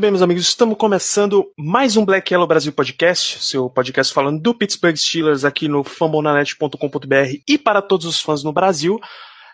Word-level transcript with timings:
Muito 0.00 0.06
bem, 0.06 0.12
meus 0.12 0.22
amigos, 0.22 0.44
estamos 0.44 0.78
começando 0.78 1.52
mais 1.58 1.94
um 1.94 2.06
Black 2.06 2.32
Yellow 2.32 2.48
Brasil 2.48 2.72
Podcast, 2.72 3.44
seu 3.44 3.68
podcast 3.68 4.14
falando 4.14 4.40
do 4.40 4.54
Pittsburgh 4.54 4.96
Steelers 4.96 5.44
aqui 5.44 5.68
no 5.68 5.84
fambonanet.com.br 5.84 7.36
e 7.46 7.58
para 7.58 7.82
todos 7.82 8.06
os 8.06 8.18
fãs 8.18 8.42
no 8.42 8.50
Brasil. 8.50 8.98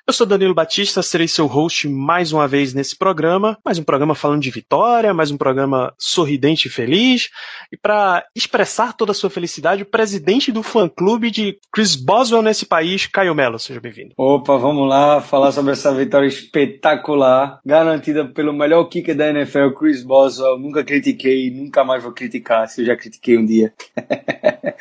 Eu 0.08 0.12
sou 0.12 0.24
Danilo 0.24 0.54
Batista, 0.54 1.02
serei 1.02 1.26
seu 1.26 1.48
host 1.48 1.88
mais 1.88 2.32
uma 2.32 2.46
vez 2.46 2.72
nesse 2.72 2.96
programa, 2.96 3.58
mais 3.64 3.76
um 3.76 3.82
programa 3.82 4.14
falando 4.14 4.40
de 4.40 4.52
vitória, 4.52 5.12
mais 5.12 5.32
um 5.32 5.36
programa 5.36 5.92
sorridente 5.98 6.68
e 6.68 6.70
feliz. 6.70 7.28
E 7.72 7.76
para 7.76 8.24
expressar 8.32 8.92
toda 8.92 9.10
a 9.10 9.14
sua 9.16 9.28
felicidade, 9.28 9.82
o 9.82 9.86
presidente 9.86 10.52
do 10.52 10.62
fã-clube 10.62 11.28
de 11.28 11.58
Chris 11.72 11.96
Boswell 11.96 12.40
nesse 12.40 12.64
país, 12.64 13.08
Caio 13.08 13.34
Mello, 13.34 13.58
seja 13.58 13.80
bem-vindo. 13.80 14.14
Opa, 14.16 14.56
vamos 14.56 14.88
lá 14.88 15.20
falar 15.20 15.50
sobre 15.50 15.72
essa 15.72 15.92
vitória 15.92 16.28
espetacular, 16.28 17.58
garantida 17.66 18.24
pelo 18.26 18.52
melhor 18.52 18.84
kicker 18.84 19.16
da 19.16 19.30
NFL, 19.30 19.70
Chris 19.76 20.04
Boswell. 20.04 20.56
Nunca 20.56 20.84
critiquei, 20.84 21.50
nunca 21.50 21.82
mais 21.82 22.04
vou 22.04 22.12
criticar, 22.12 22.68
se 22.68 22.82
eu 22.82 22.86
já 22.86 22.96
critiquei 22.96 23.36
um 23.36 23.44
dia. 23.44 23.74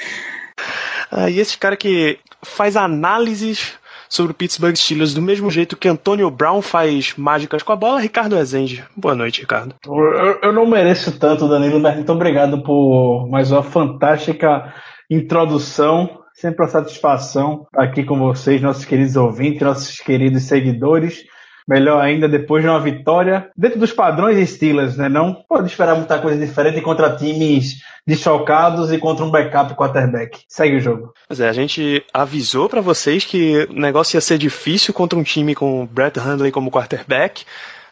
Ah, 1.11 1.29
e 1.29 1.39
esse 1.39 1.57
cara 1.57 1.77
que 1.77 2.17
faz 2.43 2.75
análises 2.75 3.77
sobre 4.09 4.31
o 4.31 4.35
Pittsburgh 4.35 4.75
Steelers 4.75 5.13
do 5.13 5.21
mesmo 5.21 5.49
jeito 5.49 5.77
que 5.77 5.87
Antonio 5.87 6.29
Brown 6.29 6.61
faz 6.61 7.13
mágicas 7.17 7.63
com 7.63 7.71
a 7.71 7.75
bola, 7.75 7.99
Ricardo 7.99 8.35
Rezende. 8.35 8.83
Boa 8.95 9.15
noite, 9.15 9.41
Ricardo. 9.41 9.75
Eu, 9.85 10.39
eu 10.41 10.53
não 10.53 10.65
mereço 10.65 11.17
tanto, 11.19 11.47
Danilo, 11.47 11.79
mas 11.79 11.95
muito 11.95 12.11
obrigado 12.11 12.63
por 12.63 13.27
mais 13.29 13.51
uma 13.51 13.63
fantástica 13.63 14.73
introdução. 15.09 16.21
Sempre 16.33 16.63
uma 16.63 16.69
satisfação 16.69 17.65
aqui 17.73 18.03
com 18.03 18.19
vocês, 18.19 18.61
nossos 18.61 18.83
queridos 18.83 19.15
ouvintes, 19.15 19.61
nossos 19.61 19.97
queridos 19.99 20.43
seguidores. 20.43 21.23
Melhor 21.67 21.99
ainda, 21.99 22.29
depois 22.29 22.63
de 22.63 22.69
uma 22.69 22.79
vitória 22.79 23.49
dentro 23.57 23.79
dos 23.79 23.91
padrões 23.91 24.49
Steelers, 24.49 24.97
né? 24.97 25.09
Não 25.09 25.33
pode 25.33 25.67
esperar 25.67 25.95
muita 25.95 26.19
coisa 26.19 26.37
diferente 26.45 26.79
contra 26.81 27.15
times 27.15 27.81
deschocados 28.05 28.91
e 28.93 28.99
contra 28.99 29.25
um 29.25 29.31
backup 29.31 29.73
quarterback. 29.73 30.43
Segue 30.47 30.75
o 30.77 30.79
jogo. 30.79 31.13
Pois 31.27 31.39
é, 31.39 31.49
a 31.49 31.53
gente 31.53 32.05
avisou 32.13 32.69
pra 32.69 32.81
vocês 32.81 33.25
que 33.25 33.67
o 33.69 33.73
negócio 33.73 34.15
ia 34.15 34.21
ser 34.21 34.37
difícil 34.37 34.93
contra 34.93 35.17
um 35.17 35.23
time 35.23 35.55
com 35.55 35.87
Brett 35.87 36.19
Hundley 36.19 36.51
como 36.51 36.69
quarterback. 36.69 37.39
sem 37.39 37.45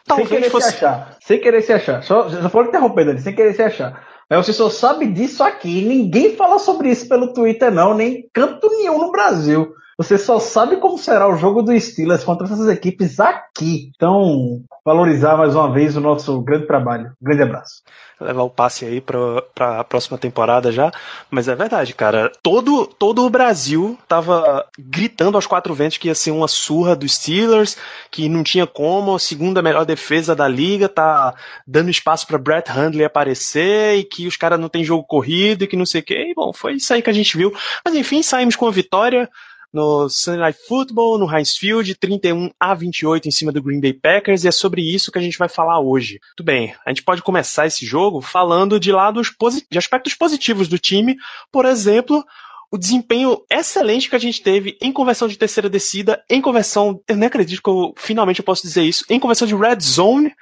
Talvez 0.06 0.28
querer 0.28 0.50
fosse. 0.50 0.70
se 0.70 0.76
achar. 0.76 1.16
Sem 1.20 1.40
querer 1.40 1.62
se 1.62 1.72
achar. 1.72 2.02
Só, 2.04 2.28
só 2.28 2.48
for 2.48 2.66
interrompendo 2.66 3.10
ali, 3.10 3.20
sem 3.20 3.34
querer 3.34 3.54
se 3.54 3.62
achar. 3.62 4.06
Mas 4.30 4.46
você 4.46 4.52
só 4.52 4.70
sabe 4.70 5.06
disso 5.06 5.42
aqui. 5.42 5.82
Ninguém 5.82 6.36
fala 6.36 6.58
sobre 6.60 6.90
isso 6.90 7.08
pelo 7.08 7.32
Twitter, 7.32 7.72
não, 7.72 7.92
nem 7.94 8.28
canto 8.32 8.68
nenhum 8.70 8.98
no 8.98 9.10
Brasil. 9.10 9.74
Você 9.96 10.18
só 10.18 10.40
sabe 10.40 10.76
como 10.76 10.98
será 10.98 11.28
o 11.28 11.36
jogo 11.36 11.62
do 11.62 11.78
Steelers 11.78 12.24
contra 12.24 12.46
essas 12.46 12.68
equipes 12.68 13.20
aqui. 13.20 13.92
Então, 13.94 14.62
valorizar 14.84 15.36
mais 15.36 15.54
uma 15.54 15.72
vez 15.72 15.96
o 15.96 16.00
nosso 16.00 16.40
grande 16.40 16.66
trabalho. 16.66 17.12
Grande 17.22 17.42
abraço. 17.42 17.82
levar 18.20 18.42
o 18.42 18.50
passe 18.50 18.84
aí 18.84 19.00
pra, 19.00 19.42
pra 19.54 19.84
próxima 19.84 20.18
temporada 20.18 20.72
já. 20.72 20.90
Mas 21.30 21.46
é 21.46 21.54
verdade, 21.54 21.94
cara. 21.94 22.32
Todo, 22.42 22.86
todo 22.86 23.24
o 23.24 23.30
Brasil 23.30 23.96
tava 24.08 24.66
gritando 24.76 25.36
aos 25.36 25.46
quatro 25.46 25.72
ventos 25.74 25.98
que 25.98 26.08
ia 26.08 26.14
ser 26.14 26.32
uma 26.32 26.48
surra 26.48 26.96
dos 26.96 27.14
Steelers, 27.14 27.76
que 28.10 28.28
não 28.28 28.42
tinha 28.42 28.66
como, 28.66 29.14
a 29.14 29.18
segunda 29.20 29.62
melhor 29.62 29.84
defesa 29.84 30.34
da 30.34 30.48
liga, 30.48 30.88
tá 30.88 31.34
dando 31.64 31.88
espaço 31.88 32.26
pra 32.26 32.36
Brett 32.36 32.70
Hundley 32.70 33.04
aparecer, 33.04 33.96
e 33.96 34.04
que 34.04 34.26
os 34.26 34.36
caras 34.36 34.58
não 34.58 34.68
tem 34.68 34.82
jogo 34.82 35.04
corrido, 35.04 35.62
e 35.62 35.66
que 35.68 35.76
não 35.76 35.86
sei 35.86 36.00
o 36.00 36.04
que. 36.04 36.14
E, 36.14 36.34
bom, 36.34 36.52
foi 36.52 36.74
isso 36.74 36.92
aí 36.92 37.00
que 37.00 37.10
a 37.10 37.14
gente 37.14 37.36
viu. 37.36 37.54
Mas 37.84 37.94
enfim, 37.94 38.24
saímos 38.24 38.56
com 38.56 38.66
a 38.66 38.72
vitória 38.72 39.30
no 39.74 40.08
Sunday 40.08 40.40
Night 40.40 40.58
Football, 40.68 41.18
no 41.18 41.30
Heinz 41.30 41.56
Field, 41.56 41.96
31 41.96 42.50
a 42.60 42.74
28 42.74 43.26
em 43.26 43.32
cima 43.32 43.50
do 43.50 43.60
Green 43.60 43.80
Bay 43.80 43.92
Packers, 43.92 44.44
e 44.44 44.48
é 44.48 44.52
sobre 44.52 44.80
isso 44.80 45.10
que 45.10 45.18
a 45.18 45.22
gente 45.22 45.36
vai 45.36 45.48
falar 45.48 45.80
hoje. 45.80 46.20
Tudo 46.36 46.46
bem, 46.46 46.72
a 46.86 46.90
gente 46.90 47.02
pode 47.02 47.22
começar 47.22 47.66
esse 47.66 47.84
jogo 47.84 48.20
falando 48.20 48.78
de 48.78 48.92
lados 48.92 49.34
de 49.68 49.76
aspectos 49.76 50.14
positivos 50.14 50.68
do 50.68 50.78
time, 50.78 51.16
por 51.50 51.66
exemplo, 51.66 52.24
o 52.70 52.78
desempenho 52.78 53.40
excelente 53.50 54.08
que 54.08 54.16
a 54.16 54.20
gente 54.20 54.42
teve 54.42 54.78
em 54.80 54.92
conversão 54.92 55.26
de 55.26 55.36
terceira 55.36 55.68
descida, 55.68 56.22
em 56.30 56.40
conversão, 56.40 57.00
eu 57.08 57.16
nem 57.16 57.26
acredito 57.26 57.62
que 57.62 57.70
eu 57.70 57.92
finalmente 57.96 58.38
eu 58.38 58.44
posso 58.44 58.62
dizer 58.62 58.82
isso, 58.82 59.04
em 59.10 59.18
conversão 59.18 59.46
de 59.46 59.54
red 59.54 59.80
zone, 59.80 60.32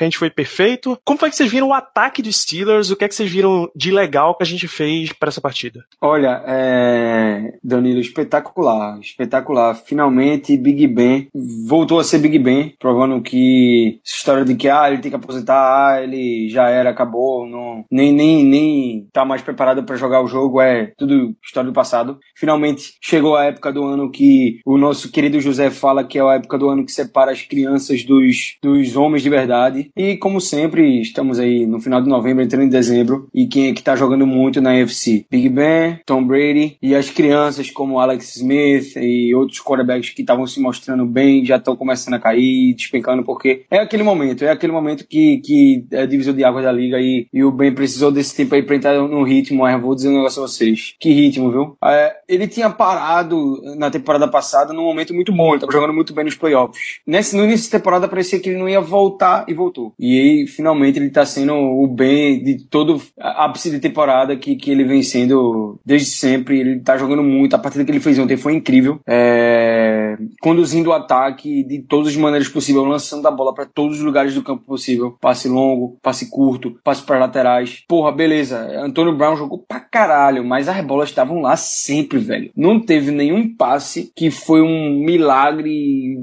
que 0.00 0.04
a 0.04 0.06
gente 0.06 0.18
foi 0.18 0.30
perfeito. 0.30 0.98
Como 1.04 1.18
foi 1.18 1.28
que 1.28 1.36
vocês 1.36 1.50
viram 1.50 1.68
o 1.68 1.74
ataque 1.74 2.22
dos 2.22 2.40
Steelers? 2.40 2.90
O 2.90 2.96
que 2.96 3.04
é 3.04 3.08
que 3.08 3.14
vocês 3.14 3.30
viram 3.30 3.70
de 3.76 3.90
legal 3.90 4.34
que 4.34 4.42
a 4.42 4.46
gente 4.46 4.66
fez 4.66 5.12
para 5.12 5.28
essa 5.28 5.42
partida? 5.42 5.84
Olha, 6.00 6.42
é... 6.46 7.58
Danilo, 7.62 8.00
espetacular, 8.00 8.98
espetacular. 9.00 9.74
Finalmente, 9.74 10.56
Big 10.56 10.86
Ben 10.86 11.28
voltou 11.66 12.00
a 12.00 12.04
ser 12.04 12.18
Big 12.18 12.38
Ben, 12.38 12.74
provando 12.78 13.20
que 13.20 14.00
essa 14.06 14.16
história 14.16 14.44
de 14.44 14.54
que 14.54 14.70
ah, 14.70 14.90
ele 14.90 15.02
tem 15.02 15.10
que 15.10 15.16
aposentar, 15.16 15.90
ah, 15.90 16.02
ele 16.02 16.48
já 16.48 16.70
era, 16.70 16.88
acabou, 16.88 17.46
não, 17.46 17.84
nem, 17.90 18.10
nem, 18.10 18.42
nem 18.42 19.08
tá 19.12 19.26
mais 19.26 19.42
preparado 19.42 19.82
para 19.84 19.96
jogar 19.96 20.22
o 20.22 20.26
jogo, 20.26 20.62
é 20.62 20.92
tudo 20.96 21.36
história 21.44 21.70
do 21.70 21.74
passado. 21.74 22.18
Finalmente 22.34 22.94
chegou 23.02 23.36
a 23.36 23.44
época 23.44 23.70
do 23.70 23.84
ano 23.84 24.10
que 24.10 24.60
o 24.64 24.78
nosso 24.78 25.12
querido 25.12 25.40
José 25.40 25.70
fala 25.70 26.04
que 26.04 26.18
é 26.18 26.22
a 26.22 26.34
época 26.36 26.56
do 26.56 26.70
ano 26.70 26.86
que 26.86 26.92
separa 26.92 27.32
as 27.32 27.42
crianças 27.42 28.02
dos, 28.02 28.56
dos 28.62 28.96
homens 28.96 29.22
de 29.22 29.28
verdade. 29.28 29.89
E 29.96 30.16
como 30.16 30.40
sempre, 30.40 31.00
estamos 31.00 31.38
aí 31.38 31.66
no 31.66 31.80
final 31.80 32.00
de 32.00 32.08
novembro, 32.08 32.42
entrando 32.42 32.64
em 32.64 32.68
dezembro, 32.68 33.28
e 33.34 33.46
quem 33.46 33.68
é 33.68 33.72
que 33.72 33.82
tá 33.82 33.96
jogando 33.96 34.26
muito 34.26 34.60
na 34.60 34.70
UFC? 34.70 35.26
Big 35.30 35.48
Ben, 35.48 36.00
Tom 36.06 36.24
Brady 36.24 36.76
e 36.82 36.94
as 36.94 37.10
crianças 37.10 37.70
como 37.70 37.98
Alex 37.98 38.36
Smith 38.36 38.96
e 38.96 39.34
outros 39.34 39.60
quarterbacks 39.60 40.10
que 40.10 40.22
estavam 40.22 40.46
se 40.46 40.60
mostrando 40.60 41.06
bem, 41.06 41.44
já 41.44 41.56
estão 41.56 41.76
começando 41.76 42.14
a 42.14 42.18
cair, 42.18 42.74
despencando, 42.74 43.24
porque 43.24 43.64
é 43.70 43.78
aquele 43.78 44.02
momento, 44.02 44.44
é 44.44 44.50
aquele 44.50 44.72
momento 44.72 45.06
que, 45.06 45.38
que 45.38 45.86
é 45.90 46.06
divisor 46.06 46.34
de 46.34 46.44
águas 46.44 46.64
da 46.64 46.72
liga 46.72 46.98
e, 47.00 47.26
e 47.32 47.44
o 47.44 47.50
Ben 47.50 47.74
precisou 47.74 48.10
desse 48.10 48.34
tempo 48.36 48.54
aí 48.54 48.62
pra 48.62 48.76
entrar 48.76 48.94
no 48.94 49.22
ritmo, 49.22 49.60
mas 49.60 49.80
vou 49.80 49.94
dizer 49.94 50.08
um 50.08 50.16
negócio 50.16 50.42
a 50.42 50.46
vocês. 50.46 50.94
Que 50.98 51.12
ritmo, 51.12 51.50
viu? 51.50 51.76
É, 51.84 52.16
ele 52.28 52.46
tinha 52.46 52.70
parado 52.70 53.60
na 53.76 53.90
temporada 53.90 54.28
passada 54.28 54.72
num 54.72 54.84
momento 54.84 55.14
muito 55.14 55.32
bom, 55.32 55.52
ele 55.52 55.60
tava 55.60 55.72
jogando 55.72 55.94
muito 55.94 56.14
bem 56.14 56.24
nos 56.24 56.34
playoffs. 56.34 57.00
Nesse, 57.06 57.36
no 57.36 57.44
início 57.44 57.70
da 57.70 57.78
temporada 57.78 58.08
parecia 58.08 58.38
que 58.40 58.48
ele 58.48 58.58
não 58.58 58.68
ia 58.68 58.80
voltar 58.80 59.44
e 59.48 59.54
voltou. 59.70 59.94
E 59.98 60.44
finalmente, 60.48 60.98
ele 60.98 61.10
tá 61.10 61.24
sendo 61.24 61.54
o 61.54 61.86
bem 61.86 62.42
de 62.42 62.66
todo 62.68 63.00
ápice 63.18 63.70
de 63.70 63.78
temporada 63.78 64.36
que, 64.36 64.56
que 64.56 64.70
ele 64.70 64.84
vem 64.84 65.02
sendo 65.02 65.78
desde 65.84 66.10
sempre. 66.10 66.60
Ele 66.60 66.80
tá 66.80 66.96
jogando 66.96 67.22
muito. 67.22 67.54
A 67.54 67.58
partida 67.58 67.84
que 67.84 67.90
ele 67.90 68.00
fez 68.00 68.18
ontem 68.18 68.36
foi 68.36 68.54
incrível. 68.54 69.00
É, 69.06 70.16
conduzindo 70.40 70.90
o 70.90 70.92
ataque 70.92 71.64
de 71.64 71.80
todas 71.82 72.08
as 72.08 72.16
maneiras 72.16 72.48
possíveis, 72.48 72.86
lançando 72.86 73.26
a 73.26 73.30
bola 73.30 73.54
para 73.54 73.66
todos 73.66 73.98
os 73.98 74.04
lugares 74.04 74.34
do 74.34 74.42
campo 74.42 74.64
possível. 74.64 75.16
Passe 75.20 75.48
longo, 75.48 75.96
passe 76.02 76.28
curto, 76.28 76.78
passe 76.82 77.02
para 77.02 77.18
laterais. 77.18 77.84
Porra, 77.88 78.12
beleza. 78.12 78.58
Antônio 78.82 79.16
Brown 79.16 79.36
jogou 79.36 79.58
pra 79.58 79.80
caralho, 79.80 80.44
mas 80.44 80.68
as 80.68 80.84
bolas 80.84 81.08
estavam 81.08 81.40
lá 81.40 81.56
sempre, 81.56 82.18
velho. 82.18 82.50
Não 82.56 82.80
teve 82.80 83.10
nenhum 83.10 83.54
passe 83.54 84.12
que 84.14 84.30
foi 84.30 84.60
um 84.60 85.04
milagre 85.04 86.18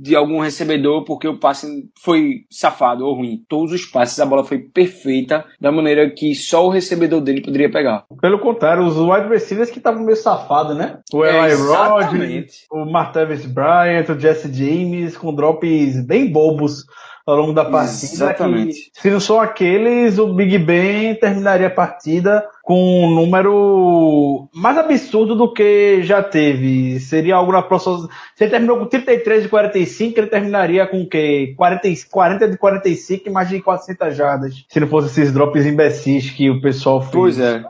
de 0.00 0.16
algum 0.16 0.40
recebedor 0.40 1.04
porque 1.04 1.28
o 1.28 1.38
passe 1.38 1.66
foi 2.02 2.44
safado 2.50 3.04
ou 3.06 3.14
ruim. 3.14 3.42
Todos 3.48 3.72
os 3.72 3.84
passes, 3.84 4.18
a 4.18 4.24
bola 4.24 4.42
foi 4.44 4.58
perfeita 4.58 5.44
da 5.60 5.70
maneira 5.70 6.08
que 6.08 6.34
só 6.34 6.66
o 6.66 6.70
recebedor 6.70 7.20
dele 7.20 7.42
poderia 7.42 7.70
pegar. 7.70 8.04
Pelo 8.20 8.38
contrário, 8.38 8.82
os 8.84 8.96
wide 8.96 9.28
receivers 9.28 9.70
que 9.70 9.78
estavam 9.78 10.02
meio 10.02 10.16
safados, 10.16 10.74
né? 10.76 10.98
O 11.12 11.22
É, 11.24 11.38
Eli 11.44 11.52
exatamente. 11.52 12.52
o 12.72 12.84
Martavis 12.86 13.44
Bryant, 13.44 14.08
o 14.08 14.18
Jesse 14.18 14.52
James, 14.52 15.16
com 15.16 15.34
drops 15.34 16.00
bem 16.06 16.30
bobos 16.32 16.84
ao 17.26 17.36
longo 17.36 17.52
da 17.52 17.64
partida. 17.64 18.06
Exatamente. 18.12 18.90
que, 18.94 19.00
se 19.02 19.10
não 19.10 19.20
são 19.20 19.38
aqueles, 19.40 20.18
o 20.18 20.32
Big 20.32 20.58
Ben 20.58 21.14
terminaria 21.16 21.66
a 21.66 21.70
partida 21.70 22.44
com 22.70 23.04
um 23.04 23.10
número 23.10 24.48
mais 24.54 24.78
absurdo 24.78 25.34
do 25.34 25.52
que 25.52 26.04
já 26.04 26.22
teve. 26.22 27.00
Seria 27.00 27.34
algo 27.34 27.50
na 27.50 27.62
próxima. 27.62 28.08
Se 28.36 28.44
ele 28.44 28.52
terminou 28.52 28.78
com 28.78 28.86
33 28.86 29.42
de 29.42 29.48
45, 29.48 30.20
ele 30.20 30.26
terminaria 30.28 30.86
com 30.86 31.02
o 31.02 31.08
quê? 31.08 31.52
40, 31.56 31.88
e- 31.88 32.04
40 32.04 32.48
de 32.48 32.56
45 32.56 33.28
e 33.28 33.32
mais 33.32 33.48
de 33.48 33.60
400 33.60 34.16
jardas. 34.16 34.64
Se 34.68 34.78
não 34.78 34.86
fosse 34.86 35.08
esses 35.08 35.32
drops 35.32 35.66
imbecis 35.66 36.30
que 36.30 36.48
o 36.48 36.60
pessoal 36.60 37.00
fez. 37.00 37.12
Pois 37.12 37.40
é. 37.40 37.60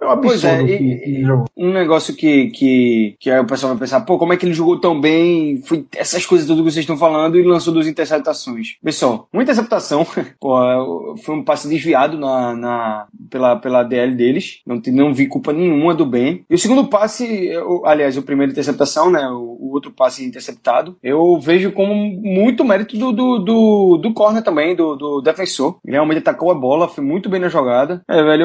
É 0.00 0.06
um 0.06 0.10
absurdo 0.10 0.28
Pois 0.28 0.44
é, 0.44 0.64
que 0.64 0.72
e- 0.84 1.22
jogou. 1.24 1.44
Um 1.56 1.72
negócio 1.72 2.14
que, 2.14 2.48
que, 2.48 3.16
que 3.18 3.30
aí 3.30 3.40
o 3.40 3.46
pessoal 3.46 3.72
vai 3.72 3.80
pensar, 3.80 4.00
pô, 4.02 4.18
como 4.18 4.32
é 4.32 4.36
que 4.36 4.46
ele 4.46 4.54
jogou 4.54 4.80
tão 4.80 5.00
bem? 5.00 5.60
Foi 5.62 5.84
essas 5.96 6.24
coisas 6.24 6.46
tudo 6.46 6.62
que 6.64 6.70
vocês 6.70 6.82
estão 6.84 6.96
falando 6.96 7.38
e 7.38 7.42
lançou 7.42 7.72
duas 7.72 7.86
interceptações. 7.86 8.76
Pessoal, 8.82 9.28
uma 9.32 9.42
interceptação, 9.42 10.06
pô, 10.40 11.16
foi 11.24 11.34
um 11.34 11.42
passe 11.44 11.68
desviado 11.68 12.18
na, 12.18 12.54
na, 12.54 13.06
pela, 13.30 13.56
pela 13.56 13.82
DL 13.82 14.14
deles. 14.14 14.60
Não, 14.66 14.80
não 14.88 15.12
vi 15.14 15.26
culpa 15.26 15.52
nenhuma 15.52 15.94
do 15.94 16.06
Ben. 16.06 16.44
E 16.48 16.54
o 16.54 16.58
segundo 16.58 16.86
passe, 16.88 17.46
eu- 17.46 17.84
aliás, 17.84 18.16
o 18.16 18.22
primeiro 18.22 18.52
interceptação, 18.52 19.10
né? 19.10 19.28
O, 19.28 19.56
o 19.60 19.72
outro 19.72 19.90
passe 19.90 20.24
interceptado, 20.24 20.96
eu 21.02 21.38
vejo 21.40 21.72
como 21.72 21.94
muito 21.94 22.64
mérito 22.64 22.96
do, 22.96 23.12
do, 23.12 23.38
do, 23.38 23.96
do 23.98 24.14
corner 24.14 24.42
também, 24.42 24.74
do, 24.74 24.96
do 24.96 25.20
defensor. 25.20 25.78
Ele 25.84 25.94
realmente 25.94 26.18
atacou 26.18 26.50
a 26.50 26.54
bola, 26.54 26.88
foi 26.88 27.02
muito 27.04 27.28
bem 27.28 27.40
na 27.40 27.48
jogada. 27.48 28.02
É, 28.08 28.22
velho, 28.22 28.42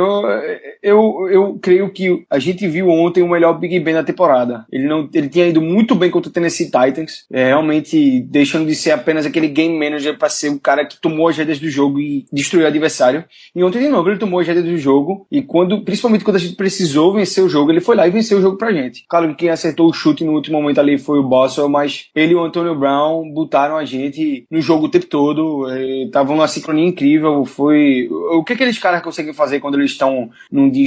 eu, 0.82 1.30
eu, 1.30 1.30
eu 1.34 1.58
creio 1.60 1.90
que 1.90 2.24
a 2.30 2.38
gente 2.38 2.68
viu 2.68 2.90
ontem 2.90 3.24
o 3.24 3.28
melhor 3.28 3.58
Big 3.58 3.80
Ben 3.80 3.96
da 3.96 4.04
temporada. 4.04 4.66
Ele 4.72 4.88
não, 4.88 5.10
ele 5.12 5.28
tinha 5.28 5.48
ido 5.48 5.62
muito 5.62 5.96
bem 5.96 6.12
contra 6.12 6.30
o 6.30 6.34
Tennessee 6.34 6.66
Titans, 6.66 7.26
é, 7.32 7.48
realmente 7.48 8.22
deixando 8.22 8.68
de 8.68 8.76
ser 8.76 8.92
apenas 8.92 9.26
aquele 9.26 9.48
game 9.48 9.78
manager 9.78 10.16
para 10.18 10.30
ser 10.30 10.50
o 10.50 10.60
cara 10.60 10.86
que 10.86 11.02
tomou 11.02 11.28
as 11.28 11.36
rédeas 11.36 11.60
do 11.60 11.70
jogo 11.70 12.00
e 12.00 12.26
destruiu 12.32 12.66
o 12.66 12.68
adversário. 12.68 13.26
E 13.56 13.64
ontem 13.64 13.80
de 13.80 13.88
novo 13.88 14.10
ele 14.10 14.20
tomou 14.20 14.40
as 14.40 14.48
rédeas 14.48 14.66
do 14.66 14.78
jogo 14.78 15.26
e 15.32 15.42
quando, 15.42 15.82
principalmente 15.82 16.24
quando 16.24 16.38
a 16.38 16.40
gente 16.40 16.56
precisou 16.56 17.14
vencer 17.14 17.44
o 17.44 17.50
jogo, 17.50 17.72
ele 17.72 17.82
foi 17.82 17.96
lá 17.96 18.08
e 18.08 18.12
venceu 18.12 18.38
o 18.38 18.42
jogo 18.42 18.58
pra 18.58 18.72
gente. 18.72 19.04
Claro 19.10 19.30
que 19.30 19.36
quem 19.36 19.50
acertou 19.50 19.90
o 19.90 19.94
chute 19.94 20.24
no 20.24 20.34
último 20.34 20.62
momento 20.62 20.80
ali 20.80 21.00
foi 21.00 21.18
o 21.18 21.24
Boswell, 21.24 21.68
mas 21.68 22.10
ele 22.14 22.34
e 22.34 22.36
o 22.36 22.44
Antonio 22.44 22.76
Brown 22.76 23.28
botaram 23.34 23.76
a 23.76 23.86
gente 23.86 24.46
no 24.52 24.62
jogo 24.62 24.86
o 24.86 24.90
tempo 24.90 25.08
todo, 25.08 25.66
estavam 26.06 26.36
numa 26.36 26.48
sincronia 26.48 26.86
incrível, 26.86 27.44
foi... 27.44 28.08
O 28.32 28.44
que 28.44 28.54
aqueles 28.54 28.78
caras 28.78 29.02
conseguem 29.02 29.34
fazer 29.34 29.60
quando 29.60 29.80
eles 29.80 29.92
estão 29.92 30.30
num 30.52 30.70
dia 30.70 30.84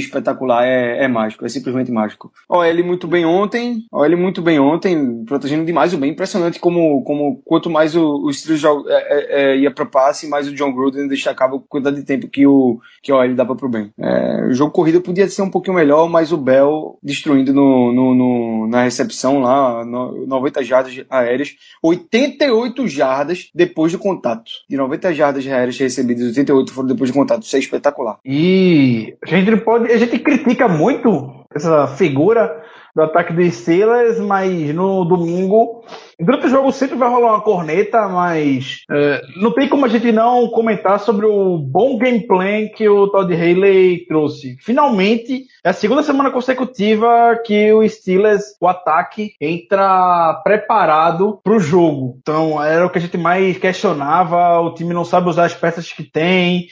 é, 0.65 1.03
é 1.03 1.07
mágico, 1.07 1.45
é 1.45 1.49
simplesmente 1.49 1.91
mágico. 1.91 2.31
Ó, 2.49 2.63
ele 2.63 2.83
muito 2.83 3.07
bem 3.07 3.25
ontem, 3.25 3.83
ó, 3.91 4.05
ele 4.05 4.15
muito 4.15 4.41
bem 4.41 4.59
ontem, 4.59 5.23
protegendo 5.25 5.65
demais 5.65 5.93
o 5.93 5.97
bem, 5.97 6.11
impressionante 6.11 6.59
como, 6.59 7.03
como 7.03 7.41
quanto 7.45 7.69
mais 7.69 7.95
o, 7.95 8.23
o 8.25 8.33
Steelers 8.33 8.63
é, 8.87 8.93
é, 8.93 9.41
é, 9.53 9.57
ia 9.57 9.71
pra 9.71 9.85
passe, 9.85 10.27
mais 10.27 10.47
o 10.47 10.53
John 10.53 10.73
Gruden 10.73 11.07
destacava 11.07 11.55
a 11.55 11.59
quantidade 11.67 11.97
de 11.97 12.03
tempo 12.03 12.27
que 12.27 12.45
o 12.45 12.79
que 13.01 13.11
ó, 13.11 13.23
ele 13.23 13.35
dava 13.35 13.55
pro 13.55 13.69
bem. 13.69 13.91
É, 13.99 14.45
o 14.49 14.53
jogo 14.53 14.71
corrido 14.71 15.01
podia 15.01 15.27
ser 15.29 15.41
um 15.41 15.49
pouquinho 15.49 15.75
melhor, 15.75 16.09
mas 16.09 16.31
o 16.31 16.37
Bell 16.37 16.97
destruindo 17.01 17.53
no, 17.53 17.91
no, 17.93 18.15
no- 18.15 18.67
na 18.67 18.83
recepção 18.83 19.39
lá, 19.39 19.85
no, 19.85 20.25
90 20.27 20.63
jardas 20.63 21.05
aéreas, 21.09 21.55
88 21.81 22.87
jardas 22.87 23.49
depois 23.53 23.91
do 23.91 23.99
contato. 23.99 24.51
De 24.69 24.75
90 24.77 25.13
jardas 25.13 25.47
aéreas 25.47 25.77
recebidas, 25.77 26.27
88 26.27 26.73
foram 26.73 26.87
depois 26.87 27.09
do 27.09 27.13
contato. 27.13 27.43
Isso 27.43 27.55
é 27.55 27.59
espetacular. 27.59 28.19
E 28.25 29.15
a 29.23 29.27
gente 29.29 29.51
não 29.51 29.59
pode. 29.59 29.91
A 29.91 29.97
gente 29.97 30.16
critica 30.19 30.67
muito 30.67 31.45
essa 31.53 31.87
figura 31.87 32.63
do 32.97 33.03
ataque 33.03 33.31
dos 33.31 33.53
Steelers, 33.53 34.19
mas 34.19 34.73
no 34.73 35.05
domingo. 35.05 35.83
Durante 36.19 36.47
o 36.47 36.49
jogo 36.49 36.71
sempre 36.71 36.97
vai 36.97 37.07
rolar 37.07 37.33
uma 37.33 37.41
corneta, 37.41 38.07
mas 38.07 38.79
é, 38.89 39.21
não 39.39 39.51
tem 39.51 39.69
como 39.69 39.85
a 39.85 39.87
gente 39.87 40.11
não 40.11 40.47
comentar 40.47 40.99
sobre 40.99 41.27
o 41.27 41.59
bom 41.59 41.95
gameplay 41.99 42.69
que 42.69 42.89
o 42.89 43.07
Todd 43.07 43.31
Haley 43.31 44.07
trouxe. 44.07 44.57
Finalmente, 44.61 45.45
é 45.63 45.69
a 45.69 45.73
segunda 45.73 46.01
semana 46.01 46.31
consecutiva 46.31 47.39
que 47.45 47.71
o 47.71 47.87
Steelers, 47.87 48.43
o 48.59 48.67
ataque, 48.67 49.33
entra 49.39 50.41
preparado 50.43 51.39
para 51.43 51.55
o 51.55 51.59
jogo. 51.59 52.17
Então, 52.19 52.61
era 52.63 52.83
o 52.83 52.89
que 52.89 52.97
a 52.97 53.01
gente 53.01 53.17
mais 53.17 53.59
questionava. 53.59 54.59
O 54.61 54.73
time 54.73 54.91
não 54.91 55.05
sabe 55.05 55.29
usar 55.29 55.45
as 55.45 55.53
peças 55.53 55.93
que 55.93 56.03
tem. 56.03 56.67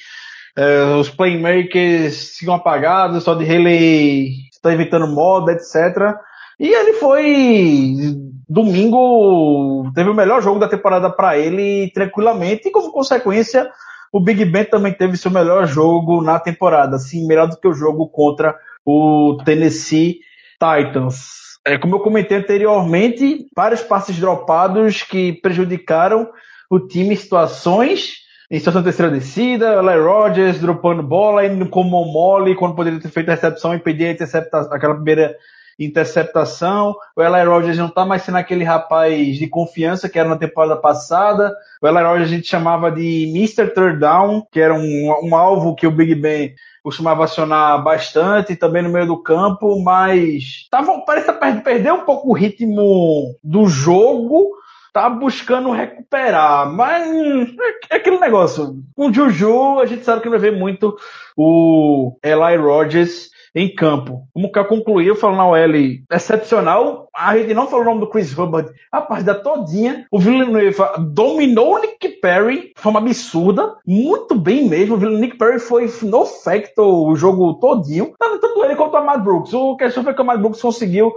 É, 0.58 0.96
os 0.96 1.10
playmakers 1.10 2.38
ficam 2.38 2.56
apagados, 2.56 3.24
só 3.24 3.34
de 3.34 3.44
Haley 3.44 4.30
está 4.52 4.74
inventando 4.74 5.08
moda, 5.08 5.52
etc. 5.52 6.16
E 6.60 6.68
ele 6.68 6.94
foi 6.94 8.16
domingo, 8.48 9.92
teve 9.94 10.10
o 10.10 10.14
melhor 10.14 10.42
jogo 10.42 10.60
da 10.60 10.68
temporada 10.68 11.10
para 11.10 11.38
ele 11.38 11.92
tranquilamente, 11.94 12.70
e 12.70 12.72
como 12.72 12.92
consequência, 12.92 13.70
o 14.14 14.20
Big 14.20 14.46
Ben 14.46 14.64
também 14.64 14.94
teve 14.94 15.18
seu 15.18 15.30
melhor 15.30 15.68
jogo 15.68 16.22
na 16.22 16.40
temporada, 16.40 16.96
assim, 16.96 17.28
melhor 17.28 17.48
do 17.48 17.58
que 17.58 17.68
o 17.68 17.74
jogo 17.74 18.08
contra 18.08 18.56
o 18.86 19.38
Tennessee 19.44 20.20
Titans. 20.54 21.46
É, 21.66 21.78
como 21.78 21.96
eu 21.96 22.00
comentei 22.00 22.38
anteriormente, 22.38 23.48
vários 23.56 23.82
passes 23.82 24.18
dropados 24.18 25.02
que 25.02 25.34
prejudicaram 25.34 26.30
o 26.70 26.80
time 26.80 27.16
em 27.16 27.18
situações 27.18 28.25
em 28.52 28.60
situação 28.60 28.82
de 28.82 28.86
terceira 28.86 29.12
descida, 29.12 29.82
Larry 29.82 30.02
Rodgers 30.02 30.60
dropando 30.60 31.02
bola, 31.02 31.46
indo 31.46 31.68
como 31.68 32.06
mole, 32.06 32.56
quando 32.56 32.76
poderia 32.76 33.00
ter 33.00 33.10
feito 33.10 33.30
a 33.30 33.34
recepção 33.34 33.74
e 33.74 33.80
pedir 33.80 34.06
a 34.06 34.12
intercepta- 34.12 34.70
aquela 34.72 34.96
primeira 34.96 35.36
interceptação. 35.80 36.96
O 37.16 37.22
Eli 37.22 37.44
Rogers 37.44 37.78
não 37.78 37.90
tá 37.90 38.06
mais 38.06 38.22
sendo 38.22 38.38
aquele 38.38 38.64
rapaz 38.64 39.38
de 39.38 39.48
confiança 39.48 40.08
que 40.08 40.18
era 40.20 40.30
na 40.30 40.38
temporada 40.38 40.76
passada. 40.78 41.54
O 41.82 41.88
Eli 41.88 42.02
Rogers 42.02 42.30
a 42.30 42.34
gente 42.34 42.48
chamava 42.48 42.92
de 42.92 43.26
Mr. 43.30 43.74
Third 43.74 44.00
Down, 44.00 44.46
que 44.52 44.60
era 44.60 44.74
um, 44.74 45.14
um 45.24 45.36
alvo 45.36 45.76
que 45.76 45.88
o 45.88 45.92
Big 45.92 46.16
Ben 46.16 46.54
costumava 46.84 47.24
acionar 47.24 47.84
bastante, 47.84 48.56
também 48.56 48.84
no 48.84 48.90
meio 48.90 49.08
do 49.08 49.18
campo, 49.22 49.82
mas 49.84 50.68
tava, 50.70 51.00
parece 51.06 51.32
per- 51.34 51.64
perder 51.64 51.92
um 51.92 52.06
pouco 52.06 52.30
o 52.30 52.34
ritmo 52.34 53.36
do 53.44 53.68
jogo, 53.68 54.52
tá 54.96 55.10
buscando 55.10 55.72
recuperar, 55.72 56.72
mas 56.72 57.06
hum, 57.06 57.46
é 57.90 57.98
aquele 57.98 58.18
negócio. 58.18 58.82
Com 58.96 59.10
o 59.10 59.14
Juju, 59.14 59.82
a 59.82 59.86
gente 59.86 60.06
sabe 60.06 60.22
que 60.22 60.30
vai 60.30 60.40
ver 60.40 60.54
muito 60.54 60.96
o 61.36 62.18
Eli 62.24 62.56
Rogers 62.56 63.30
em 63.54 63.76
campo. 63.76 64.26
Como 64.34 64.50
que 64.50 64.58
eu 64.58 64.64
concluí, 64.64 65.06
eu 65.06 65.18
falo 65.18 65.36
na 65.36 65.46
OL 65.46 65.76
excepcional, 66.10 67.10
a 67.14 67.38
gente 67.38 67.54
não 67.54 67.68
falou 67.68 67.82
o 67.82 67.86
nome 67.90 68.00
do 68.00 68.10
Chris 68.10 68.38
Hubbard 68.38 68.72
a 68.90 69.02
partida 69.02 69.36
todinha, 69.36 70.08
o 70.10 70.18
Villanueva 70.18 70.94
dominou 70.98 71.76
o 71.76 71.80
Nick 71.80 72.08
Perry 72.22 72.74
de 72.74 72.82
forma 72.82 73.00
absurda, 73.02 73.76
muito 73.86 74.34
bem 74.34 74.70
mesmo, 74.70 74.96
o 74.96 75.18
Nick 75.18 75.38
Perry 75.38 75.60
foi 75.60 75.92
no 76.04 76.26
facto 76.26 76.80
o 76.80 77.16
jogo 77.18 77.56
todinho, 77.56 78.14
tanto 78.18 78.64
ele 78.64 78.78
quanto 78.78 78.94
o 78.94 78.98
Ahmad 78.98 79.22
Brooks, 79.22 79.54
o 79.54 79.76
questão 79.76 80.06
foi 80.06 80.14
que 80.14 80.22
o 80.22 80.24
Ahmad 80.24 80.40
Brooks 80.40 80.62
conseguiu 80.62 81.12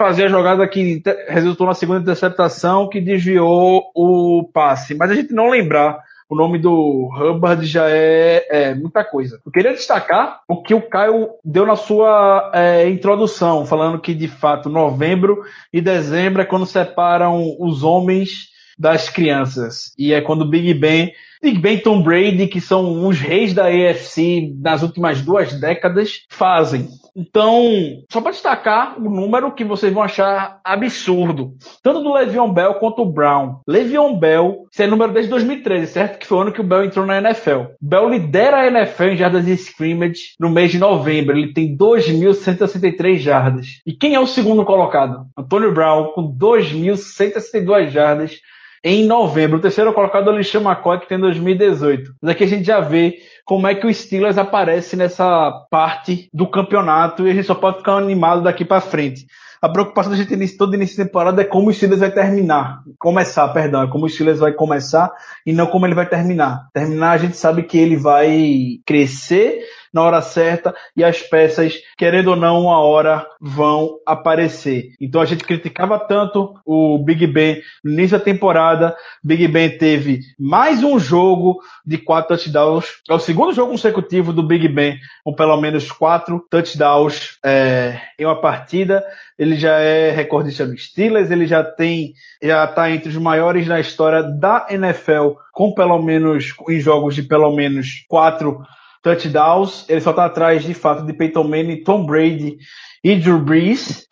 fazer 0.00 0.24
a 0.24 0.28
jogada 0.28 0.66
que 0.66 1.02
resultou 1.28 1.66
na 1.66 1.74
segunda 1.74 2.00
interceptação 2.00 2.88
que 2.88 3.02
desviou 3.02 3.90
o 3.94 4.48
passe. 4.50 4.94
Mas 4.94 5.10
a 5.10 5.14
gente 5.14 5.34
não 5.34 5.50
lembrar 5.50 6.02
o 6.26 6.34
nome 6.34 6.58
do 6.58 7.10
Hubbard 7.14 7.66
já 7.66 7.90
é, 7.90 8.46
é 8.48 8.74
muita 8.74 9.04
coisa. 9.04 9.38
Eu 9.44 9.52
queria 9.52 9.74
destacar 9.74 10.40
o 10.48 10.62
que 10.62 10.72
o 10.72 10.80
Caio 10.80 11.28
deu 11.44 11.66
na 11.66 11.76
sua 11.76 12.50
é, 12.54 12.88
introdução, 12.88 13.66
falando 13.66 14.00
que 14.00 14.14
de 14.14 14.26
fato 14.26 14.70
novembro 14.70 15.42
e 15.70 15.82
dezembro 15.82 16.40
é 16.40 16.46
quando 16.46 16.64
separam 16.64 17.54
os 17.58 17.82
homens 17.82 18.48
das 18.78 19.10
crianças. 19.10 19.92
E 19.98 20.14
é 20.14 20.22
quando 20.22 20.48
Big 20.48 20.72
Ben, 20.72 21.12
Big 21.42 21.58
Ben 21.58 21.78
Tom 21.78 22.02
Brady, 22.02 22.46
que 22.46 22.60
são 22.60 23.06
os 23.06 23.18
reis 23.18 23.52
da 23.52 23.66
AFC 23.66 24.54
nas 24.62 24.82
últimas 24.82 25.20
duas 25.20 25.52
décadas, 25.60 26.24
fazem. 26.30 26.88
Então, 27.14 27.62
só 28.10 28.20
para 28.20 28.32
destacar 28.32 28.98
o 28.98 29.10
número 29.10 29.52
que 29.52 29.64
vocês 29.64 29.92
vão 29.92 30.02
achar 30.02 30.60
absurdo. 30.64 31.54
Tanto 31.82 32.02
do 32.02 32.12
Le'Veon 32.12 32.52
Bell 32.52 32.74
quanto 32.74 33.02
o 33.02 33.12
Brown. 33.12 33.60
Le'Veon 33.66 34.18
Bell, 34.18 34.66
esse 34.72 34.82
é 34.82 34.86
número 34.86 35.12
desde 35.12 35.30
2013, 35.30 35.86
certo? 35.86 36.18
Que 36.18 36.26
foi 36.26 36.38
o 36.38 36.40
ano 36.42 36.52
que 36.52 36.60
o 36.60 36.64
Bell 36.64 36.84
entrou 36.84 37.06
na 37.06 37.18
NFL. 37.18 37.72
Bell 37.80 38.08
lidera 38.08 38.58
a 38.58 38.66
NFL 38.66 39.04
em 39.04 39.16
jardas 39.16 39.44
de 39.44 39.52
scrimmage 39.52 40.34
no 40.38 40.50
mês 40.50 40.70
de 40.70 40.78
novembro. 40.78 41.36
Ele 41.36 41.52
tem 41.52 41.76
2.163 41.76 43.18
jardas. 43.18 43.80
E 43.86 43.92
quem 43.92 44.14
é 44.14 44.20
o 44.20 44.26
segundo 44.26 44.64
colocado? 44.64 45.26
Antônio 45.36 45.72
Brown, 45.72 46.12
com 46.12 46.32
2.162 46.36 47.90
jardas 47.90 48.40
em 48.82 49.06
novembro. 49.06 49.58
O 49.58 49.60
terceiro 49.60 49.92
colocado 49.92 50.28
é 50.28 50.30
o 50.30 50.34
Alexandre 50.34 50.68
McCoy, 50.68 51.00
que 51.00 51.08
tem 51.08 51.18
2018. 51.18 52.14
Mas 52.20 52.30
aqui 52.30 52.44
a 52.44 52.46
gente 52.46 52.64
já 52.64 52.80
vê 52.80 53.18
como 53.44 53.66
é 53.66 53.74
que 53.74 53.86
o 53.86 53.92
Steelers 53.92 54.38
aparece 54.38 54.96
nessa 54.96 55.50
parte 55.70 56.28
do 56.32 56.46
campeonato 56.48 57.26
e 57.26 57.30
a 57.30 57.34
gente 57.34 57.46
só 57.46 57.54
pode 57.54 57.78
ficar 57.78 57.96
animado 57.96 58.42
daqui 58.42 58.64
para 58.64 58.80
frente. 58.80 59.26
A 59.62 59.68
preocupação 59.68 60.12
da 60.12 60.16
gente 60.16 60.34
nesse, 60.36 60.56
todo 60.56 60.74
início 60.74 60.96
de 60.96 61.04
temporada 61.04 61.42
é 61.42 61.44
como 61.44 61.68
o 61.68 61.72
Steelers 61.72 62.00
vai 62.00 62.10
terminar. 62.10 62.82
Começar, 62.98 63.46
perdão. 63.48 63.82
É 63.82 63.90
como 63.90 64.06
o 64.06 64.08
Steelers 64.08 64.38
vai 64.38 64.52
começar 64.52 65.12
e 65.44 65.52
não 65.52 65.66
como 65.66 65.86
ele 65.86 65.94
vai 65.94 66.08
terminar. 66.08 66.68
Terminar, 66.72 67.10
a 67.10 67.18
gente 67.18 67.36
sabe 67.36 67.64
que 67.64 67.76
ele 67.76 67.96
vai 67.96 68.78
crescer 68.86 69.60
na 69.92 70.02
hora 70.02 70.22
certa 70.22 70.74
e 70.96 71.02
as 71.02 71.20
peças, 71.20 71.74
querendo 71.96 72.28
ou 72.28 72.36
não, 72.36 72.62
uma 72.62 72.78
hora 72.78 73.26
vão 73.40 73.98
aparecer. 74.06 74.90
Então 75.00 75.20
a 75.20 75.24
gente 75.24 75.44
criticava 75.44 75.98
tanto 75.98 76.54
o 76.64 76.98
Big 76.98 77.26
Ben 77.26 77.60
no 77.82 77.92
início 77.92 78.18
da 78.18 78.24
temporada. 78.24 78.96
Big 79.22 79.46
Ben 79.48 79.76
teve 79.76 80.20
mais 80.38 80.82
um 80.82 80.98
jogo 80.98 81.60
de 81.84 81.98
quatro 81.98 82.36
touchdowns. 82.36 82.86
É 83.08 83.14
o 83.14 83.18
segundo 83.18 83.52
jogo 83.52 83.72
consecutivo 83.72 84.32
do 84.32 84.42
Big 84.42 84.68
Ben 84.68 84.98
com 85.24 85.34
pelo 85.34 85.60
menos 85.60 85.90
quatro 85.90 86.44
touchdowns 86.50 87.38
é, 87.44 88.00
em 88.18 88.24
uma 88.24 88.40
partida. 88.40 89.04
Ele 89.38 89.56
já 89.56 89.78
é 89.78 90.10
recordista 90.10 90.66
do 90.66 90.76
Steelers, 90.76 91.30
ele 91.30 91.46
já 91.46 91.64
tem, 91.64 92.12
já 92.42 92.64
está 92.64 92.90
entre 92.90 93.08
os 93.08 93.16
maiores 93.16 93.66
na 93.66 93.80
história 93.80 94.22
da 94.22 94.66
NFL 94.70 95.30
com 95.52 95.72
pelo 95.72 96.00
menos 96.00 96.54
em 96.68 96.78
jogos 96.80 97.14
de 97.14 97.22
pelo 97.22 97.54
menos 97.54 98.04
quatro 98.08 98.62
touchdowns. 99.02 99.84
Ele 99.88 100.00
só 100.00 100.12
tá 100.12 100.24
atrás, 100.24 100.62
de 100.62 100.74
fato, 100.74 101.04
de 101.04 101.12
Peyton 101.12 101.44
Manning, 101.44 101.82
Tom 101.82 102.04
Brady 102.04 102.58
e 103.02 103.16
Drew 103.16 103.40
Brees. 103.40 104.06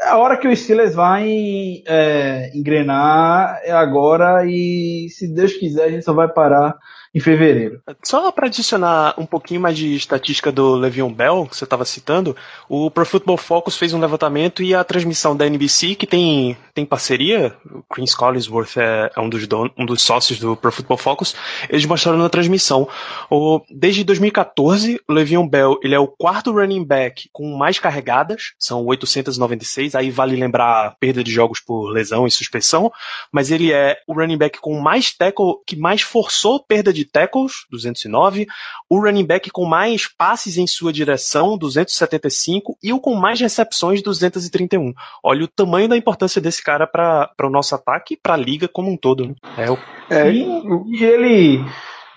É 0.00 0.08
a 0.08 0.18
hora 0.18 0.36
que 0.36 0.46
o 0.46 0.54
Steelers 0.54 0.94
vai 0.94 1.82
é, 1.86 2.50
engrenar 2.54 3.60
é 3.64 3.72
agora 3.72 4.44
e, 4.46 5.08
se 5.10 5.26
Deus 5.32 5.54
quiser, 5.54 5.84
a 5.84 5.90
gente 5.90 6.04
só 6.04 6.12
vai 6.12 6.28
parar 6.28 6.76
em 7.16 7.20
fevereiro. 7.20 7.80
Só 8.04 8.30
para 8.30 8.46
adicionar 8.46 9.14
um 9.16 9.24
pouquinho 9.24 9.58
mais 9.58 9.74
de 9.74 9.96
estatística 9.96 10.52
do 10.52 10.74
Le'Veon 10.74 11.10
Bell, 11.10 11.46
que 11.50 11.56
você 11.56 11.64
estava 11.64 11.82
citando, 11.86 12.36
o 12.68 12.90
Pro 12.90 13.06
Football 13.06 13.38
Focus 13.38 13.78
fez 13.78 13.94
um 13.94 13.98
levantamento 13.98 14.62
e 14.62 14.74
a 14.74 14.84
transmissão 14.84 15.34
da 15.34 15.46
NBC, 15.46 15.94
que 15.94 16.06
tem, 16.06 16.58
tem 16.74 16.84
parceria, 16.84 17.56
o 17.64 17.82
Chris 17.84 18.14
Collinsworth 18.14 18.76
é, 18.76 19.10
é 19.16 19.18
um, 19.18 19.30
dos 19.30 19.46
don, 19.46 19.70
um 19.78 19.86
dos 19.86 20.02
sócios 20.02 20.38
do 20.38 20.54
Pro 20.58 20.70
Football 20.70 20.98
Focus, 20.98 21.34
eles 21.70 21.86
mostraram 21.86 22.18
na 22.18 22.28
transmissão. 22.28 22.86
O, 23.30 23.62
desde 23.70 24.04
2014, 24.04 25.00
o 25.08 25.12
Le'Veon 25.14 25.48
Bell 25.48 25.80
ele 25.82 25.94
é 25.94 25.98
o 25.98 26.08
quarto 26.08 26.52
running 26.52 26.84
back 26.84 27.30
com 27.32 27.56
mais 27.56 27.78
carregadas, 27.78 28.52
são 28.58 28.84
896, 28.84 29.94
aí 29.94 30.10
vale 30.10 30.36
lembrar 30.36 30.96
perda 31.00 31.24
de 31.24 31.30
jogos 31.30 31.60
por 31.60 31.88
lesão 31.88 32.26
e 32.26 32.30
suspensão, 32.30 32.92
mas 33.32 33.50
ele 33.50 33.72
é 33.72 33.96
o 34.06 34.12
running 34.12 34.36
back 34.36 34.60
com 34.60 34.78
mais 34.78 35.16
tackle, 35.16 35.54
que 35.66 35.76
mais 35.76 36.02
forçou 36.02 36.62
perda 36.62 36.92
de 36.92 37.05
tackles, 37.06 37.66
209, 37.70 38.46
o 38.88 39.00
running 39.00 39.24
back 39.24 39.50
com 39.50 39.64
mais 39.64 40.06
passes 40.06 40.58
em 40.58 40.66
sua 40.66 40.92
direção, 40.92 41.56
275, 41.56 42.76
e 42.82 42.92
o 42.92 43.00
com 43.00 43.14
mais 43.14 43.40
recepções, 43.40 44.02
231. 44.02 44.92
Olha 45.22 45.44
o 45.44 45.48
tamanho 45.48 45.88
da 45.88 45.96
importância 45.96 46.40
desse 46.40 46.62
cara 46.62 46.86
para 46.86 47.30
o 47.42 47.50
nosso 47.50 47.74
ataque 47.74 48.16
para 48.16 48.34
a 48.34 48.38
liga 48.38 48.68
como 48.68 48.90
um 48.90 48.96
todo. 48.96 49.26
Né? 49.28 49.34
É, 49.56 49.70
o... 49.70 49.78
é, 50.10 50.30
e 50.30 51.04
ele 51.04 51.64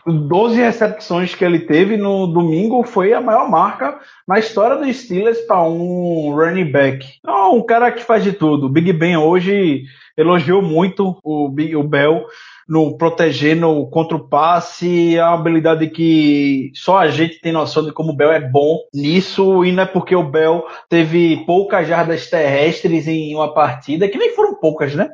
12 0.05 0.55
recepções 0.55 1.35
que 1.35 1.43
ele 1.43 1.59
teve 1.59 1.97
no 1.97 2.27
domingo 2.27 2.83
foi 2.83 3.13
a 3.13 3.21
maior 3.21 3.49
marca 3.49 3.99
na 4.27 4.39
história 4.39 4.77
dos 4.77 4.95
Steelers 4.95 5.39
para 5.41 5.61
um 5.63 6.33
running 6.33 6.71
back. 6.71 7.05
Então, 7.19 7.55
um 7.55 7.65
cara 7.65 7.91
que 7.91 8.03
faz 8.03 8.23
de 8.23 8.33
tudo. 8.33 8.65
O 8.65 8.69
Big 8.69 8.91
Ben 8.93 9.17
hoje 9.17 9.83
elogiou 10.17 10.61
muito 10.61 11.17
o, 11.23 11.49
Big, 11.49 11.75
o 11.75 11.83
Bell 11.83 12.25
no 12.69 12.95
protegendo 12.95 13.87
contra 13.87 14.15
o 14.15 14.29
passe, 14.29 15.17
é 15.17 15.23
uma 15.23 15.33
habilidade 15.33 15.89
que 15.89 16.71
só 16.75 16.99
a 16.99 17.07
gente 17.07 17.41
tem 17.41 17.51
noção 17.51 17.83
de 17.83 17.91
como 17.91 18.11
o 18.11 18.15
Bell 18.15 18.31
é 18.31 18.39
bom 18.39 18.77
nisso, 18.93 19.65
e 19.65 19.71
não 19.71 19.81
é 19.81 19.85
porque 19.87 20.15
o 20.15 20.23
Bell 20.23 20.63
teve 20.87 21.43
poucas 21.47 21.87
jardas 21.87 22.29
terrestres 22.29 23.07
em 23.07 23.33
uma 23.33 23.51
partida, 23.51 24.07
que 24.07 24.19
nem 24.19 24.35
foram 24.35 24.53
poucas, 24.53 24.93
né? 24.93 25.09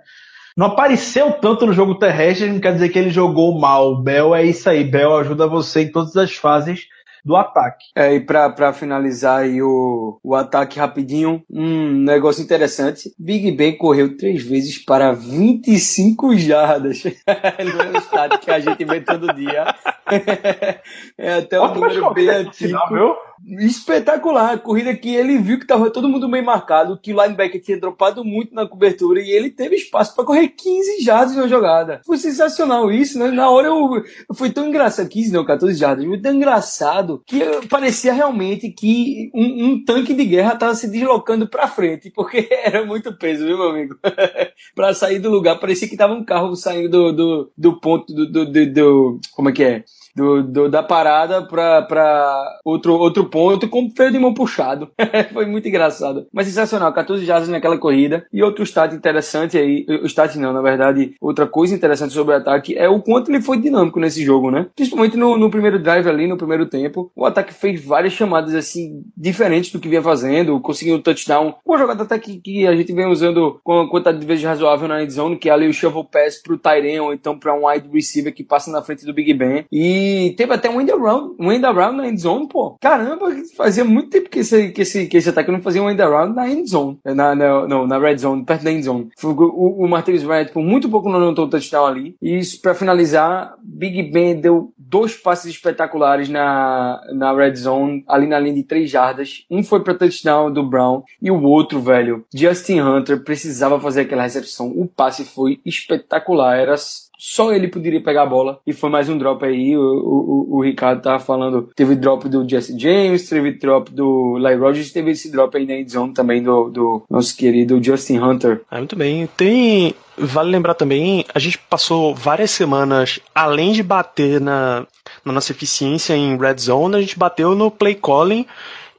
Não 0.58 0.68
apareceu 0.68 1.32
tanto 1.32 1.66
no 1.66 1.72
jogo 1.74 1.96
terrestre, 1.96 2.50
não 2.50 2.60
quer 2.60 2.74
dizer 2.74 2.90
que 2.90 3.00
ele 3.00 3.10
jogou 3.10 3.58
mal. 3.58 3.94
O 3.94 4.02
Bell 4.02 4.36
é 4.36 4.44
isso 4.44 4.70
aí. 4.70 4.84
Bell 4.84 5.18
ajuda 5.18 5.48
você 5.48 5.82
em 5.82 5.92
todas 5.92 6.16
as 6.16 6.34
fases 6.34 6.88
do 7.26 7.36
ataque. 7.36 7.86
É, 7.96 8.14
e 8.14 8.20
para 8.20 8.72
finalizar 8.72 9.42
aí 9.42 9.60
o, 9.62 10.20
o 10.24 10.36
ataque 10.36 10.78
rapidinho, 10.78 11.44
um 11.50 11.92
negócio 11.92 12.44
interessante. 12.44 13.12
Big 13.18 13.52
Ben 13.54 13.76
correu 13.76 14.16
três 14.16 14.44
vezes 14.44 14.78
para 14.78 15.12
25 15.12 16.38
jardas. 16.38 17.04
Não 17.74 17.82
é 17.82 17.90
o 17.90 17.98
estado 17.98 18.38
que 18.38 18.52
a 18.52 18.60
gente 18.60 18.86
vê 18.86 19.02
todo 19.02 19.34
dia. 19.34 19.66
é 21.18 21.34
até 21.34 21.60
um 21.60 21.74
número 21.74 22.14
bem 22.14 22.30
antigo. 22.30 22.78
Não, 22.92 23.16
espetacular. 23.60 24.54
A 24.54 24.58
corrida 24.58 24.96
que 24.96 25.14
ele 25.14 25.38
viu 25.38 25.60
que 25.60 25.68
tava 25.68 25.90
todo 25.90 26.08
mundo 26.08 26.30
bem 26.30 26.44
marcado, 26.44 27.00
que 27.00 27.14
o 27.14 27.22
linebacker 27.22 27.62
tinha 27.62 27.80
dropado 27.80 28.24
muito 28.24 28.54
na 28.54 28.68
cobertura 28.68 29.22
e 29.22 29.30
ele 29.30 29.50
teve 29.50 29.76
espaço 29.76 30.16
para 30.16 30.24
correr 30.24 30.50
15 30.50 31.02
jardas 31.04 31.36
na 31.36 31.48
jogada. 31.48 32.02
Foi 32.06 32.18
sensacional 32.18 32.92
isso, 32.92 33.18
né? 33.18 33.30
Na 33.32 33.50
hora 33.50 33.68
eu, 33.68 34.04
foi 34.34 34.50
tão 34.50 34.68
engraçado, 34.68 35.10
15 35.10 35.32
não, 35.32 35.46
14 35.46 35.78
jardas, 35.78 36.06
foi 36.06 36.22
tão 36.22 36.34
engraçado 36.34 37.24
que 37.26 37.40
parecia 37.68 38.14
realmente 38.14 38.70
que 38.70 39.32
um, 39.34 39.66
um 39.66 39.84
tanque 39.84 40.14
de 40.14 40.26
guerra 40.26 40.56
tava 40.56 40.76
se 40.76 40.88
deslocando 40.88 41.48
para 41.48 41.68
frente, 41.68 42.12
porque 42.12 42.48
era 42.64 42.86
muito 42.86 43.18
peso, 43.18 43.46
viu, 43.46 43.58
meu 43.58 43.70
amigo? 43.70 43.96
para 44.76 44.94
sair 44.94 45.20
do 45.20 45.30
lugar, 45.30 45.60
parecia 45.60 45.88
que 45.88 45.98
tava 45.98 46.14
um 46.14 46.24
carro 46.24 46.56
saindo 46.56 46.90
do, 46.90 47.12
do, 47.12 47.52
do 47.58 47.80
ponto 47.80 48.14
do, 48.14 48.32
do, 48.32 48.46
do, 48.52 48.74
do 48.74 49.20
como 49.34 49.50
é 49.50 49.52
que 49.52 49.64
é? 49.64 49.84
Do, 50.16 50.42
do, 50.42 50.70
da 50.70 50.82
parada 50.82 51.42
para 51.42 52.60
outro, 52.64 52.94
outro 52.94 53.26
ponto 53.26 53.68
com 53.68 53.92
freio 53.92 54.12
de 54.12 54.20
mão 54.20 54.34
puxado. 54.34 54.90
Foi 55.34 55.46
muito 55.46 55.68
engraçado. 55.68 56.28
Mas 56.32 56.48
sensacional, 56.48 56.94
14 56.94 57.26
jardas 57.26 57.50
naquela 57.50 57.78
corrida. 57.78 58.26
E 58.32 58.42
outro 58.42 58.64
stat 58.64 58.96
interessante 58.96 59.58
aí, 59.58 59.86
o 60.02 60.06
stat 60.06 60.38
não, 60.38 60.54
na 60.54 60.62
verdade, 60.62 61.16
outra 61.20 61.46
coisa 61.46 61.76
interessante 61.76 62.14
sobre 62.14 62.34
o 62.34 62.38
ataque 62.38 62.78
é 62.78 62.88
o 62.88 63.02
quanto 63.02 63.30
ele 63.30 63.42
foi 63.42 63.60
dinâmico 63.60 64.00
nesse 64.00 64.24
jogo, 64.24 64.50
né? 64.50 64.68
Principalmente 64.76 65.18
no, 65.18 65.38
no 65.38 65.50
primeiro 65.50 65.82
drive 65.82 66.08
ali, 66.08 66.28
no 66.28 66.38
primeiro 66.38 66.66
tempo. 66.66 67.12
O 67.16 67.26
ataque 67.26 67.54
fez 67.54 67.84
várias 67.84 68.14
chamadas 68.14 68.56
assim, 68.56 69.04
diferentes 69.18 69.72
do 69.72 69.80
que 69.80 69.90
vinha 69.90 70.02
fazendo, 70.02 70.60
conseguiu 70.62 70.96
um 70.96 71.02
touchdown. 71.02 71.56
Uma 71.66 71.78
jogada 71.78 72.04
até 72.04 72.18
que, 72.18 72.40
que 72.40 72.68
a 72.68 72.76
gente 72.76 72.94
vem 72.94 73.08
usando 73.08 73.60
com 73.64 73.82
a 73.82 73.90
quantidade 73.90 74.20
de 74.20 74.26
vezes 74.26 74.44
razoável 74.44 74.88
na 74.88 75.04
endzone, 75.04 75.38
que 75.38 75.50
é 75.50 75.52
ali 75.52 75.68
o 75.68 75.74
shovel 75.74 76.04
pass 76.04 76.42
pro 76.42 76.58
Tyrion, 76.58 77.06
ou 77.06 77.14
então 77.14 77.38
para 77.38 77.54
um 77.54 77.68
wide 77.68 77.90
receiver 77.92 78.34
que 78.34 78.44
passa 78.44 78.72
na 78.72 78.82
frente 78.82 79.06
do 79.06 79.14
Big 79.14 79.34
Ben. 79.34 79.66
E 79.72 80.05
teve 80.38 80.54
até 80.54 80.70
um 80.70 80.82
end 80.82 80.92
around, 80.92 81.36
um 81.40 81.52
end 81.52 81.66
around 81.66 81.98
na 81.98 82.08
endzone, 82.08 82.48
pô. 82.48 82.78
Caramba, 82.80 83.28
fazia 83.56 83.84
muito 83.84 84.10
tempo 84.10 84.30
que 84.30 84.40
esse, 84.40 84.70
que 84.72 84.82
esse, 84.82 85.08
que 85.08 85.18
esse 85.18 85.30
ataque 85.30 85.52
não 85.52 85.62
fazia 85.62 85.82
um 85.82 85.90
end 85.90 86.02
around 86.02 86.36
na 86.36 86.50
endzone. 86.50 87.00
Na, 87.04 87.36
na, 87.36 87.68
não, 87.68 87.88
na 87.88 87.98
red 87.98 88.18
zone, 88.18 88.44
perto 88.44 88.64
da 88.64 88.72
endzone. 88.72 89.10
O, 89.24 89.86
o 89.86 89.88
Martinez 89.88 90.24
Wright 90.24 90.52
por 90.52 90.64
muito 90.64 90.90
pouco 90.90 91.10
não 91.10 91.18
anotou 91.18 91.46
o 91.46 91.50
touchdown 91.50 91.86
ali. 91.86 92.16
E 92.22 92.38
isso, 92.38 92.62
pra 92.62 92.74
finalizar, 92.74 93.56
Big 93.64 94.04
Ben 94.12 94.40
deu 94.40 94.74
dois 94.78 95.16
passes 95.16 95.52
espetaculares 95.52 96.30
na, 96.30 97.02
na 97.14 97.34
red 97.34 97.56
zone, 97.56 98.04
ali 98.08 98.28
na 98.28 98.40
linha 98.40 98.56
de 98.56 98.64
três 98.64 98.90
jardas. 98.90 99.46
Um 99.50 99.64
foi 99.64 99.84
pra 99.84 99.94
touchdown 99.94 100.52
do 100.52 100.64
Brown 100.64 101.04
e 101.22 101.32
o 101.32 101.42
outro, 101.44 101.80
velho, 101.82 102.26
Justin 102.34 102.80
Hunter 102.82 103.24
precisava 103.24 103.80
fazer 103.80 104.02
aquela 104.02 104.24
recepção. 104.24 104.68
O 104.68 104.88
passe 104.88 105.26
foi 105.26 105.60
espetacular. 105.66 106.58
Era 106.58 106.76
só 107.18 107.54
ele 107.54 107.68
poderia 107.68 108.02
pegar 108.02 108.24
a 108.24 108.28
bola. 108.28 108.60
E 108.66 108.74
foi 108.74 108.90
mais 108.90 109.10
um 109.10 109.18
drop 109.18 109.44
aí. 109.46 109.76
O, 109.76 109.82
o, 109.82 110.58
o 110.58 110.64
Ricardo 110.64 111.02
tava 111.02 111.20
falando. 111.20 111.70
Teve 111.76 111.96
drop 111.96 112.28
do 112.28 112.48
Jesse 112.48 112.78
James, 112.78 113.28
teve 113.30 113.52
drop 113.52 113.92
do 113.92 114.38
Lai 114.38 114.56
Rogers, 114.56 114.92
teve 114.92 115.12
esse 115.12 115.32
drop 115.32 115.56
aí 115.56 115.66
na 115.66 115.76
endzone 115.76 116.14
também 116.14 116.42
do, 116.42 116.70
do 116.70 117.04
nosso 117.10 117.36
querido 117.36 117.82
Justin 117.84 118.20
Hunter. 118.20 118.62
Ah, 118.70 118.78
muito 118.78 118.96
bem. 118.96 119.28
Tem. 119.38 119.94
Vale 120.18 120.50
lembrar 120.50 120.76
também, 120.76 121.26
a 121.34 121.40
gente 121.40 121.58
passou 121.58 122.16
várias 122.16 122.50
semanas, 122.50 123.20
além 123.34 123.74
de 123.74 123.84
bater 123.84 124.40
na, 124.40 124.88
na 125.26 125.34
nossa 125.34 125.52
eficiência 125.52 126.16
em 126.16 126.38
red 126.38 126.58
zone, 126.58 126.96
a 126.96 127.02
gente 127.02 127.20
bateu 127.20 127.54
no 127.54 127.70
play 127.70 127.96
calling 127.96 128.46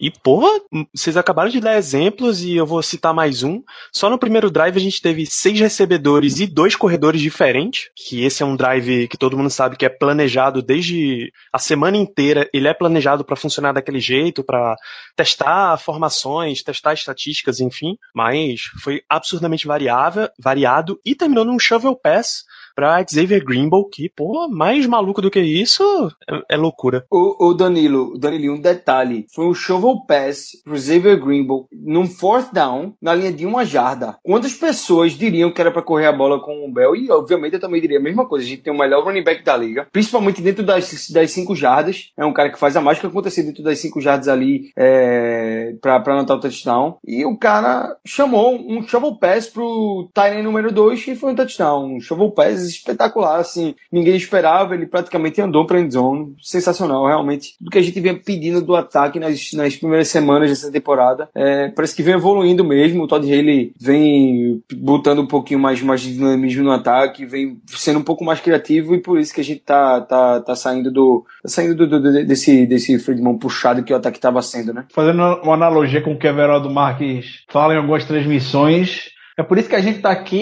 e, 0.00 0.10
porra, 0.10 0.60
vocês 0.94 1.16
acabaram 1.16 1.50
de 1.50 1.60
dar 1.60 1.76
exemplos 1.76 2.42
e 2.42 2.54
eu 2.54 2.66
vou 2.66 2.82
citar 2.82 3.14
mais 3.14 3.42
um. 3.42 3.62
Só 3.92 4.10
no 4.10 4.18
primeiro 4.18 4.50
drive 4.50 4.76
a 4.76 4.80
gente 4.80 5.00
teve 5.00 5.24
seis 5.26 5.58
recebedores 5.58 6.38
e 6.38 6.46
dois 6.46 6.76
corredores 6.76 7.20
diferentes. 7.20 7.90
Que 7.94 8.24
esse 8.24 8.42
é 8.42 8.46
um 8.46 8.56
drive 8.56 9.08
que 9.08 9.16
todo 9.16 9.36
mundo 9.36 9.50
sabe 9.50 9.76
que 9.76 9.86
é 9.86 9.88
planejado 9.88 10.60
desde 10.62 11.32
a 11.52 11.58
semana 11.58 11.96
inteira. 11.96 12.48
Ele 12.52 12.68
é 12.68 12.74
planejado 12.74 13.24
para 13.24 13.36
funcionar 13.36 13.72
daquele 13.72 14.00
jeito, 14.00 14.44
para 14.44 14.76
testar 15.14 15.78
formações, 15.78 16.62
testar 16.62 16.92
estatísticas, 16.92 17.60
enfim. 17.60 17.96
Mas 18.14 18.62
foi 18.82 19.02
absurdamente 19.08 19.66
variável, 19.66 20.28
variado 20.38 21.00
e 21.04 21.14
terminou 21.14 21.44
num 21.44 21.58
shovel 21.58 21.96
pass 21.96 22.44
pra 22.76 23.04
Xavier 23.08 23.42
Greenbow, 23.42 23.88
que, 23.88 24.10
pô, 24.10 24.46
mais 24.48 24.86
maluco 24.86 25.22
do 25.22 25.30
que 25.30 25.40
isso 25.40 25.82
é, 26.30 26.54
é 26.54 26.56
loucura. 26.56 27.06
O, 27.10 27.48
o 27.48 27.54
Danilo, 27.54 28.18
Danilo, 28.18 28.54
um 28.54 28.60
detalhe: 28.60 29.24
foi 29.34 29.46
um 29.46 29.54
shovel 29.54 30.02
pass 30.06 30.50
pro 30.62 30.78
Xavier 30.78 31.18
Greenbow 31.18 31.66
num 31.72 32.06
fourth 32.06 32.52
down, 32.52 32.92
na 33.00 33.14
linha 33.14 33.32
de 33.32 33.46
uma 33.46 33.64
jarda. 33.64 34.18
Quantas 34.22 34.52
pessoas 34.52 35.12
diriam 35.12 35.50
que 35.50 35.60
era 35.60 35.70
para 35.70 35.82
correr 35.82 36.06
a 36.06 36.12
bola 36.12 36.38
com 36.38 36.66
o 36.66 36.72
Bell? 36.72 36.94
E, 36.94 37.10
obviamente, 37.10 37.54
eu 37.54 37.60
também 37.60 37.80
diria 37.80 37.98
a 37.98 38.02
mesma 38.02 38.26
coisa. 38.26 38.44
A 38.44 38.48
gente 38.48 38.62
tem 38.62 38.72
o 38.72 38.78
melhor 38.78 39.02
running 39.02 39.24
back 39.24 39.42
da 39.42 39.56
liga, 39.56 39.88
principalmente 39.90 40.42
dentro 40.42 40.62
das, 40.62 41.10
das 41.10 41.30
cinco 41.30 41.56
jardas. 41.56 42.12
É 42.16 42.24
um 42.24 42.32
cara 42.32 42.50
que 42.50 42.58
faz 42.58 42.76
a 42.76 42.80
mágica 42.80 43.08
acontecer 43.08 43.42
dentro 43.42 43.62
das 43.62 43.78
cinco 43.78 44.00
jardas 44.00 44.28
ali 44.28 44.70
é, 44.76 45.74
pra, 45.80 45.98
pra 46.00 46.12
anotar 46.12 46.36
o 46.36 46.40
touchdown. 46.40 46.98
E 47.06 47.24
o 47.24 47.38
cara 47.38 47.96
chamou 48.04 48.54
um 48.54 48.86
shovel 48.86 49.16
pass 49.16 49.46
pro 49.46 50.10
Tyrant 50.12 50.42
número 50.42 50.70
2 50.70 51.08
e 51.08 51.16
foi 51.16 51.32
um 51.32 51.34
touchdown. 51.34 51.96
Um 51.96 52.00
shovel 52.00 52.30
pass 52.30 52.65
espetacular, 52.68 53.40
assim, 53.40 53.74
ninguém 53.90 54.16
esperava, 54.16 54.74
ele 54.74 54.86
praticamente 54.86 55.40
andou 55.40 55.66
para 55.66 55.80
endzone, 55.80 56.34
sensacional, 56.40 57.06
realmente, 57.06 57.54
do 57.60 57.70
que 57.70 57.78
a 57.78 57.82
gente 57.82 58.00
vinha 58.00 58.14
pedindo 58.14 58.60
do 58.60 58.74
ataque 58.74 59.18
nas, 59.18 59.52
nas 59.52 59.76
primeiras 59.76 60.08
semanas 60.08 60.50
dessa 60.50 60.70
temporada, 60.70 61.28
é, 61.34 61.68
parece 61.68 61.94
que 61.94 62.02
vem 62.02 62.14
evoluindo 62.14 62.64
mesmo, 62.64 63.04
o 63.04 63.06
Todd 63.06 63.26
Haley 63.26 63.72
vem 63.78 64.62
botando 64.74 65.20
um 65.20 65.26
pouquinho 65.26 65.60
mais, 65.60 65.82
mais 65.82 66.00
de 66.00 66.14
dinamismo 66.14 66.64
no 66.64 66.72
ataque, 66.72 67.26
vem 67.26 67.60
sendo 67.66 67.98
um 67.98 68.04
pouco 68.04 68.24
mais 68.24 68.40
criativo 68.40 68.94
e 68.94 69.00
por 69.00 69.18
isso 69.18 69.34
que 69.34 69.40
a 69.40 69.44
gente 69.44 69.60
tá, 69.60 70.00
tá, 70.00 70.40
tá 70.40 70.54
saindo 70.54 70.90
do, 70.90 71.24
tá 71.42 71.48
saindo 71.48 71.74
do, 71.74 71.86
do, 71.86 72.24
desse, 72.24 72.66
desse 72.66 72.98
freio 72.98 73.22
mão 73.22 73.38
puxado 73.38 73.82
que 73.82 73.92
o 73.92 73.96
ataque 73.96 74.18
estava 74.18 74.40
sendo, 74.42 74.72
né? 74.72 74.84
Fazendo 74.92 75.22
uma 75.42 75.54
analogia 75.54 76.00
com 76.00 76.12
o 76.12 76.18
que 76.18 76.26
Everaldo 76.26 76.70
Marques 76.70 77.44
fala 77.48 77.74
em 77.74 77.78
algumas 77.78 78.04
transmissões, 78.04 79.10
é 79.36 79.42
por 79.42 79.58
isso 79.58 79.68
que 79.68 79.76
a 79.76 79.80
gente 79.80 79.96
está 79.96 80.10
aqui 80.10 80.36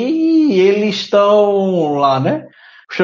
e 0.52 0.60
eles 0.60 0.96
estão 0.96 1.94
lá, 1.94 2.20
né? 2.20 2.46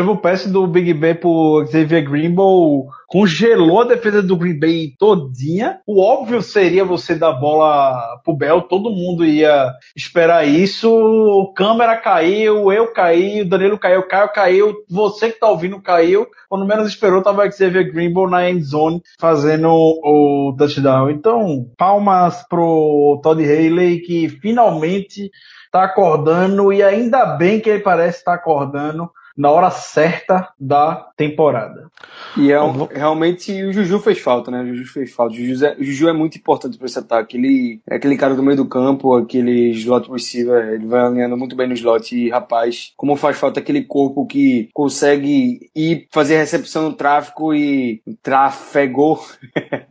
O 0.09 0.17
passe 0.17 0.49
do 0.49 0.69
Big 0.69 0.95
Ben 0.95 1.17
pro 1.17 1.67
Xavier 1.67 2.09
Greenbow 2.09 2.87
congelou 3.09 3.81
a 3.81 3.87
defesa 3.87 4.23
do 4.23 4.37
Green 4.37 4.57
Bay 4.57 4.93
todinha. 4.97 5.81
O 5.85 6.01
óbvio 6.01 6.41
seria 6.41 6.85
você 6.85 7.17
dar 7.17 7.33
bola 7.33 8.21
pro 8.23 8.37
Bell, 8.37 8.63
todo 8.63 8.93
mundo 8.93 9.25
ia 9.25 9.73
esperar 9.97 10.47
isso. 10.47 10.89
O 10.89 11.53
câmera 11.53 11.97
caiu, 11.97 12.71
eu 12.73 12.93
caí, 12.93 13.41
o 13.41 13.49
Danilo 13.49 13.77
caiu, 13.79 14.01
o 14.01 14.07
Caio 14.07 14.33
caiu, 14.33 14.77
você 14.89 15.33
que 15.33 15.41
tá 15.41 15.49
ouvindo 15.49 15.83
caiu. 15.83 16.25
Quando 16.49 16.65
menos 16.65 16.87
esperou, 16.87 17.21
tava 17.21 17.51
Xavier 17.51 17.91
Greenbow 17.91 18.31
na 18.31 18.49
end 18.49 18.63
zone 18.63 19.03
fazendo 19.19 19.71
o 19.73 20.55
touchdown. 20.57 21.11
Então, 21.11 21.67
palmas 21.77 22.47
pro 22.49 23.19
Todd 23.25 23.43
Haley 23.43 24.03
que 24.03 24.29
finalmente 24.29 25.33
tá 25.71 25.85
acordando 25.85 26.73
e 26.73 26.83
ainda 26.83 27.25
bem 27.37 27.61
que 27.61 27.71
ele 27.71 27.81
parece 27.81 28.19
estar 28.19 28.33
tá 28.33 28.37
acordando 28.37 29.11
na 29.37 29.51
hora 29.51 29.71
certa 29.71 30.51
da 30.59 31.09
temporada. 31.17 31.89
E 32.37 32.53
é 32.53 32.61
um, 32.61 32.85
realmente 32.85 33.51
o 33.65 33.73
Juju 33.73 33.99
fez 34.01 34.19
falta, 34.19 34.51
né? 34.51 34.61
O 34.61 34.67
Juju 34.67 34.93
fez 34.93 35.13
falta. 35.13 35.35
O 35.35 35.37
Juju 35.37 35.65
é, 35.65 35.77
o 35.79 35.83
Juju 35.83 36.09
é 36.09 36.13
muito 36.13 36.37
importante 36.37 36.77
para 36.77 36.87
esse 36.87 36.99
ataque. 36.99 37.39
Ele 37.39 37.81
é 37.89 37.97
aquele 37.97 38.19
cara 38.19 38.35
do 38.35 38.43
meio 38.43 38.57
do 38.59 38.67
campo, 38.67 39.15
aquele 39.15 39.71
slot 39.71 40.11
receiver, 40.11 40.75
ele 40.75 40.87
vai 40.87 41.01
alinhando 41.01 41.39
muito 41.39 41.57
bem 41.57 41.67
no 41.67 41.73
slot. 41.73 42.15
E, 42.15 42.29
rapaz, 42.29 42.93
como 42.97 43.17
faz 43.17 43.39
falta 43.39 43.61
aquele 43.61 43.83
corpo 43.83 44.27
que 44.27 44.69
consegue 44.75 45.71
ir 45.75 46.07
fazer 46.11 46.37
recepção 46.37 46.83
no 46.83 46.93
tráfego 46.93 47.55
e 47.55 48.03
tráfego. 48.23 49.21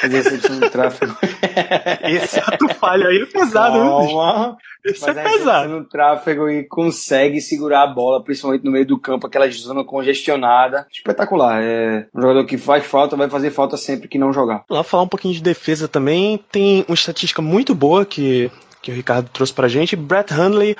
fazer 0.00 0.16
recepção 0.16 0.56
no 0.56 0.70
tráfego. 0.70 1.16
Esse 2.02 2.38
ato 2.38 2.68
falha 2.74 3.08
aí 3.08 3.22
é 3.22 3.26
pesado, 3.26 3.78
Calma. 3.78 4.56
Isso 4.84 5.08
é 5.08 5.14
pesado. 5.14 5.68
no 5.68 5.84
tráfego 5.84 6.48
e 6.48 6.64
consegue 6.64 7.40
segurar 7.40 7.82
a 7.82 7.86
bola, 7.86 8.22
principalmente 8.22 8.64
no 8.64 8.70
meio 8.70 8.86
do 8.86 8.98
campo, 8.98 9.26
aquela 9.26 9.48
zona 9.50 9.84
congestionada. 9.84 10.86
Espetacular. 10.90 11.62
É 11.62 12.06
um 12.14 12.20
jogador 12.20 12.44
que 12.46 12.56
faz 12.56 12.86
falta, 12.86 13.16
vai 13.16 13.28
fazer 13.28 13.50
falta 13.50 13.76
sempre 13.76 14.08
que 14.08 14.18
não 14.18 14.32
jogar. 14.32 14.64
Lá 14.70 14.82
falar 14.82 15.02
um 15.02 15.08
pouquinho 15.08 15.34
de 15.34 15.42
defesa 15.42 15.86
também. 15.86 16.42
Tem 16.50 16.84
uma 16.88 16.94
estatística 16.94 17.42
muito 17.42 17.74
boa 17.74 18.06
que, 18.06 18.50
que 18.80 18.90
o 18.90 18.94
Ricardo 18.94 19.28
trouxe 19.28 19.52
pra 19.52 19.68
gente. 19.68 19.96
Brett 19.96 20.32
Hundley 20.32 20.76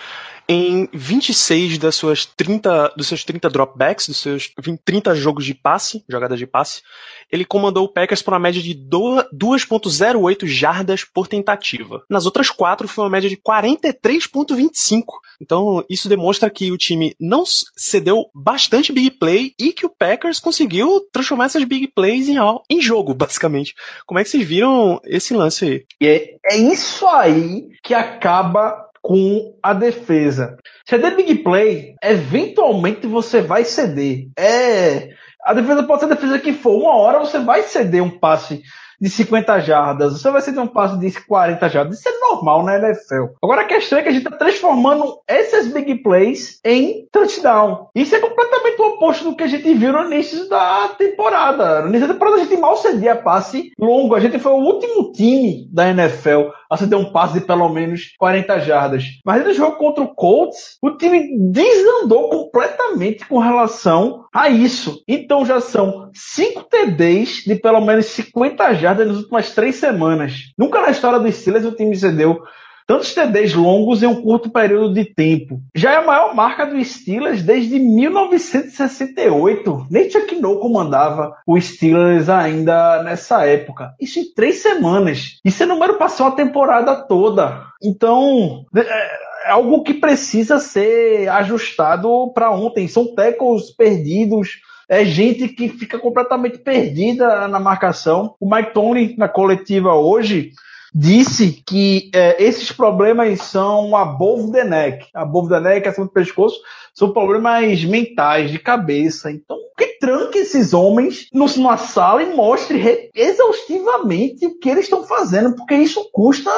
em 0.53 0.89
26 0.93 1.79
das 1.79 1.95
suas 1.95 2.27
30, 2.27 2.95
dos 2.97 3.07
seus 3.07 3.23
30 3.23 3.49
dropbacks, 3.49 4.09
dos 4.09 4.17
seus 4.17 4.53
20, 4.61 4.81
30 4.85 5.15
jogos 5.15 5.45
de 5.45 5.55
passe, 5.55 6.05
jogadas 6.09 6.41
de 6.41 6.47
passe, 6.47 6.83
ele 7.31 7.45
comandou 7.45 7.85
o 7.85 7.93
Packers 7.93 8.23
por 8.23 8.33
uma 8.35 8.41
média 8.41 8.61
de 8.61 8.75
2.08 8.75 10.47
jardas 10.47 11.05
por 11.05 11.29
tentativa. 11.29 12.03
Nas 12.09 12.27
outras 12.27 12.51
quatro 12.51 12.89
foi 12.89 13.05
uma 13.05 13.11
média 13.11 13.29
de 13.29 13.37
43.25. 13.37 15.05
Então, 15.41 15.85
isso 15.89 16.09
demonstra 16.09 16.51
que 16.51 16.71
o 16.71 16.79
time 16.79 17.15
não 17.19 17.45
cedeu 17.47 18.27
bastante 18.35 18.93
big 18.93 19.13
play 19.13 19.53
e 19.59 19.73
que 19.73 19.87
o 19.87 19.91
Packers 19.91 20.39
conseguiu 20.39 21.01
transformar 21.13 21.47
essas 21.47 21.65
big 21.65 21.89
plays 21.89 22.29
em, 22.29 22.37
em 22.69 22.81
jogo, 22.81 23.15
basicamente. 23.15 23.75
Como 24.07 24.19
é 24.19 24.25
que 24.25 24.31
vocês 24.31 24.47
viram 24.47 25.01
esse 25.05 25.35
lance 25.35 25.65
aí? 25.65 25.85
É, 26.03 26.37
é 26.45 26.57
isso 26.57 27.07
aí 27.07 27.69
que 27.83 27.95
acaba 27.95 28.91
com 29.03 29.57
a 29.63 29.73
defesa. 29.73 30.57
Ceder 30.87 31.17
big 31.17 31.37
play, 31.37 31.95
eventualmente 32.03 33.07
você 33.07 33.41
vai 33.41 33.65
ceder. 33.65 34.29
É. 34.37 35.09
A 35.45 35.55
defesa 35.55 35.83
pode 35.83 36.01
ser 36.01 36.07
a 36.07 36.15
defesa 36.15 36.39
que 36.39 36.53
for. 36.53 36.77
Uma 36.77 36.97
hora 36.97 37.19
você 37.19 37.39
vai 37.39 37.63
ceder 37.63 38.03
um 38.03 38.11
passe 38.11 38.63
de 39.01 39.09
50 39.09 39.61
jardas, 39.61 40.21
você 40.21 40.31
vai 40.31 40.43
ceder 40.43 40.63
um 40.63 40.67
passe 40.67 40.99
de 40.99 41.11
40 41.25 41.69
jardas. 41.71 41.99
Isso 41.99 42.09
é 42.09 42.19
normal 42.19 42.63
na 42.63 42.77
NFL. 42.77 43.33
Agora 43.43 43.63
a 43.63 43.67
questão 43.67 43.99
é 43.99 44.03
que 44.03 44.11
a 44.11 44.13
gente 44.13 44.27
está 44.27 44.37
transformando 44.37 45.21
esses 45.27 45.73
big 45.73 46.03
plays 46.03 46.61
em 46.63 47.09
touchdown. 47.11 47.89
Isso 47.95 48.15
é 48.15 48.21
completamente 48.21 48.81
o 48.81 48.89
oposto 48.89 49.25
do 49.25 49.35
que 49.35 49.43
a 49.43 49.47
gente 49.47 49.73
viu 49.73 49.93
no 49.93 50.05
início 50.05 50.47
da 50.51 50.89
temporada. 50.99 51.81
No 51.81 51.89
início 51.89 52.07
da 52.07 52.13
temporada 52.13 52.37
a 52.37 52.45
gente 52.45 52.57
mal 52.59 52.77
cedia 52.77 53.17
passe 53.17 53.73
longo. 53.79 54.15
A 54.15 54.21
gente 54.21 54.39
foi 54.39 54.53
o 54.53 54.57
último 54.57 55.13
time 55.13 55.67
da 55.73 55.89
NFL 55.89 56.51
a 56.71 56.77
ceder 56.77 56.99
um 56.99 57.11
passe 57.11 57.41
de 57.41 57.47
pelo 57.47 57.69
menos 57.69 58.15
40 58.19 58.61
jardas. 58.61 59.05
Mas 59.25 59.45
no 59.45 59.53
jogo 59.53 59.77
contra 59.77 60.05
o 60.05 60.15
Colts, 60.15 60.77
o 60.81 60.93
time 60.93 61.37
desandou 61.51 62.29
completamente 62.29 63.27
com 63.27 63.39
relação 63.39 64.25
a 64.33 64.49
isso. 64.49 65.03
Então 65.09 65.45
já 65.45 65.61
são 65.61 66.11
5 66.15 66.65
TDs 66.65 67.43
de 67.47 67.57
pelo 67.57 67.81
menos 67.81 68.07
50 68.07 68.75
jardas 68.75 68.91
jardas 68.91 69.07
nas 69.07 69.17
últimas 69.19 69.55
três 69.55 69.77
semanas. 69.77 70.53
Nunca 70.59 70.81
na 70.81 70.91
história 70.91 71.19
dos 71.19 71.35
Steelers 71.37 71.65
o 71.65 71.73
time 71.73 71.97
cedeu 71.97 72.43
tantos 72.91 73.15
TDs 73.15 73.55
longos 73.55 74.03
em 74.03 74.07
um 74.07 74.21
curto 74.21 74.51
período 74.51 74.95
de 74.95 75.05
tempo. 75.05 75.63
Já 75.73 75.93
é 75.93 75.97
a 75.99 76.05
maior 76.05 76.35
marca 76.35 76.67
dos 76.67 76.89
Steelers 76.89 77.41
desde 77.41 77.79
1968. 77.79 79.87
Nem 79.89 80.11
Chuck 80.11 80.35
No 80.35 80.59
comandava 80.59 81.37
o 81.47 81.61
Steelers 81.61 82.29
ainda 82.29 83.01
nessa 83.05 83.47
época. 83.47 83.95
Isso 84.01 84.19
em 84.19 84.35
três 84.35 84.57
semanas. 84.57 85.39
Isso 85.45 85.63
é 85.63 85.67
número 85.67 85.99
passou 85.99 86.27
a 86.27 86.33
temporada 86.33 86.97
toda. 86.97 87.63
Então, 87.81 88.65
é, 88.75 88.81
é 88.81 89.51
algo 89.53 89.85
que 89.85 89.95
precisa 89.95 90.59
ser 90.59 91.29
ajustado 91.29 92.33
para 92.35 92.51
ontem. 92.51 92.89
São 92.89 93.15
tackles 93.15 93.71
perdidos, 93.71 94.59
é 94.89 95.05
gente 95.05 95.47
que 95.47 95.69
fica 95.69 95.97
completamente 95.97 96.59
perdida 96.59 97.47
na 97.47 97.61
marcação. 97.61 98.35
O 98.41 98.53
Mike 98.53 98.75
Tony, 98.75 99.15
na 99.17 99.29
coletiva 99.29 99.95
hoje, 99.95 100.51
disse 100.95 101.63
que 101.67 102.11
é, 102.15 102.43
esses 102.43 102.73
problemas 102.73 103.41
são 103.43 103.97
above 103.97 104.53
the 104.53 104.65
neck. 104.65 105.07
Above 105.15 105.49
the 105.49 105.61
neck, 105.61 105.89
acima 105.89 106.07
do 106.07 106.13
pescoço, 106.13 106.61
são 106.95 107.13
problemas 107.13 107.85
mentais, 107.85 108.51
de 108.51 108.59
cabeça. 108.59 109.31
Então, 109.31 109.57
que 109.77 109.99
tranque 109.99 110.39
esses 110.39 110.75
homens 110.75 111.29
numa 111.33 111.77
sala 111.77 112.23
e 112.23 112.35
mostre 112.35 113.11
exaustivamente 113.15 114.47
o 114.47 114.59
que 114.59 114.69
eles 114.69 114.85
estão 114.85 115.05
fazendo, 115.05 115.55
porque 115.55 115.75
isso 115.75 116.09
custa 116.13 116.51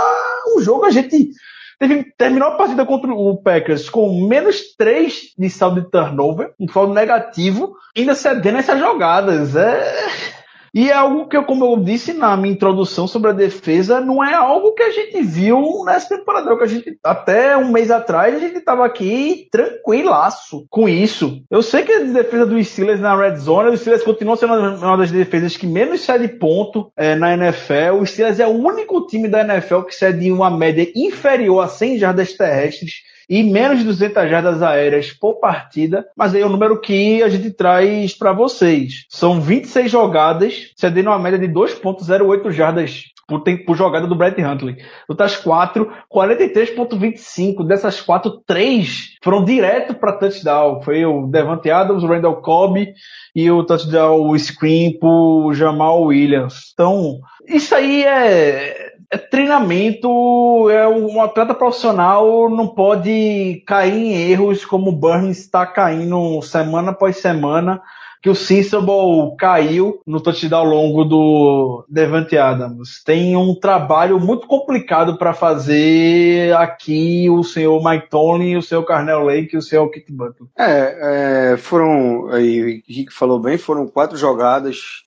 um 0.57 0.61
jogo. 0.61 0.85
A 0.85 0.91
gente 0.91 1.31
Teve, 1.79 2.05
terminou 2.17 2.47
a 2.47 2.57
partida 2.57 2.87
contra 2.87 3.13
o 3.13 3.43
Packers 3.43 3.91
com 3.91 4.29
menos 4.29 4.73
3 4.77 5.33
de 5.37 5.51
saldo 5.51 5.81
de 5.81 5.91
turnover, 5.91 6.53
um 6.61 6.69
saldo 6.69 6.95
negativo, 6.95 7.75
ainda 7.97 8.15
cedendo 8.15 8.59
essas 8.59 8.79
jogadas. 8.79 9.57
É 9.57 10.42
e 10.75 10.89
é 10.89 10.95
algo 10.95 11.29
que, 11.29 11.41
como 11.43 11.67
eu 11.67 11.77
disse 11.77 12.15
na 12.15 12.35
minha 12.35 12.55
introdução 12.55 13.07
sobre 13.07 13.31
a 13.31 13.35
defesa, 13.35 14.01
não 14.01 14.25
é 14.25 14.33
algo 14.33 14.73
que 14.73 14.83
a 14.83 14.91
gente 14.91 15.21
viu 15.21 15.85
nessa 15.85 16.17
temporada. 16.17 16.51
É 16.51 16.57
que 16.57 16.65
a 16.65 16.67
gente, 16.67 16.99
até 17.05 17.57
um 17.59 17.71
mês 17.71 17.91
atrás, 17.91 18.35
a 18.35 18.39
gente 18.39 18.57
estava 18.57 18.87
aqui 18.87 19.49
tranquilaço 19.51 20.67
com 20.71 20.89
isso. 20.89 21.43
Eu 21.51 21.63
sei 21.63 21.83
que 21.83 21.93
a 21.93 21.99
defesa 22.01 22.47
dos 22.47 22.67
Steelers 22.67 23.01
na 23.01 23.15
Red 23.15 23.37
Zone, 23.37 23.71
os 23.71 23.81
Steelers 23.81 24.03
continuam 24.03 24.37
sendo 24.37 24.55
uma 24.55 24.97
das 24.97 25.11
defesas 25.11 25.59
que 25.59 25.67
menos 25.67 26.01
cede 26.01 26.27
ponto 26.27 26.91
é, 26.97 27.15
na 27.15 27.35
NFL. 27.35 28.01
O 28.01 28.07
Steelers 28.07 28.41
é 28.41 28.47
o 28.47 28.51
único 28.51 29.07
time 29.07 29.29
da 29.29 29.43
NFL 29.43 29.83
que 29.83 29.95
cede 29.95 30.33
uma 30.33 30.51
média 30.51 30.91
inferior 30.97 31.61
a 31.61 31.69
100 31.69 31.99
jardas 31.99 32.33
terrestres 32.33 33.12
e 33.29 33.43
menos 33.43 33.79
de 33.79 33.85
200 33.85 34.31
jardas 34.31 34.63
aéreas 34.63 35.13
por 35.13 35.35
partida, 35.35 36.07
mas 36.17 36.35
aí 36.35 36.43
é 36.43 36.47
o 36.47 36.51
número 36.51 36.81
que 36.81 37.23
a 37.23 37.29
gente 37.29 37.51
traz 37.51 38.15
para 38.15 38.33
vocês. 38.33 39.07
São 39.09 39.41
26 39.41 39.91
jogadas, 39.91 40.73
cedendo 40.77 41.11
uma 41.11 41.19
média 41.19 41.39
de 41.39 41.49
2.08 41.49 42.51
jardas 42.51 43.13
por, 43.27 43.43
por 43.65 43.77
jogada 43.77 44.07
do 44.07 44.15
Brett 44.15 44.41
Huntley. 44.43 44.77
Outras 45.09 45.37
4, 45.37 45.91
43.25. 46.13 47.67
Dessas 47.67 48.01
4, 48.01 48.43
3 48.47 49.17
foram 49.23 49.45
direto 49.45 49.95
para 49.95 50.13
touchdown. 50.13 50.83
Foi 50.83 51.05
o 51.05 51.27
Devante 51.27 51.71
Adams, 51.71 52.03
o 52.03 52.07
Randall 52.07 52.43
Cobb 52.43 52.93
e 53.35 53.51
o 53.51 53.65
touchdown, 53.65 54.29
o 54.29 54.39
screen 54.39 54.99
pro 54.99 55.53
Jamal 55.55 56.03
Williams. 56.03 56.73
Então, 56.73 57.21
isso 57.49 57.75
aí 57.75 58.05
é 58.05 58.92
treinamento, 59.19 60.71
é 60.71 60.89
um 60.89 61.21
atleta 61.21 61.55
profissional 61.55 62.49
não 62.49 62.69
pode 62.69 63.63
cair 63.67 63.93
em 63.93 64.31
erros 64.31 64.65
como 64.65 64.91
o 64.91 64.97
Burns 64.97 65.39
está 65.39 65.67
caindo 65.67 66.41
semana 66.43 66.91
após 66.91 67.19
semana 67.19 67.83
que 68.23 68.31
o 68.31 68.35
Sensible 68.35 69.37
caiu 69.39 70.01
no 70.07 70.21
touchdown 70.21 70.65
longo 70.65 71.05
do 71.05 71.85
Devante 71.89 72.39
Adams. 72.39 73.03
Tem 73.05 73.37
um 73.37 73.55
trabalho 73.55 74.21
muito 74.21 74.47
complicado 74.47 75.17
para 75.17 75.33
fazer 75.33 76.55
aqui 76.57 77.29
o 77.29 77.43
senhor 77.43 77.83
Mike 77.83 78.09
Tony, 78.09 78.57
o 78.57 78.63
senhor 78.63 78.85
Carnell 78.85 79.25
Lake 79.25 79.55
e 79.55 79.59
o 79.59 79.63
senhor 79.63 79.89
Kit 79.91 80.13
Butler. 80.13 80.49
É, 80.57 81.53
é 81.53 81.57
foram, 81.57 82.29
aí 82.31 82.61
o 82.61 82.93
Rick 82.93 83.13
falou 83.13 83.41
bem, 83.41 83.59
foram 83.59 83.89
quatro 83.89 84.17
jogadas 84.17 85.05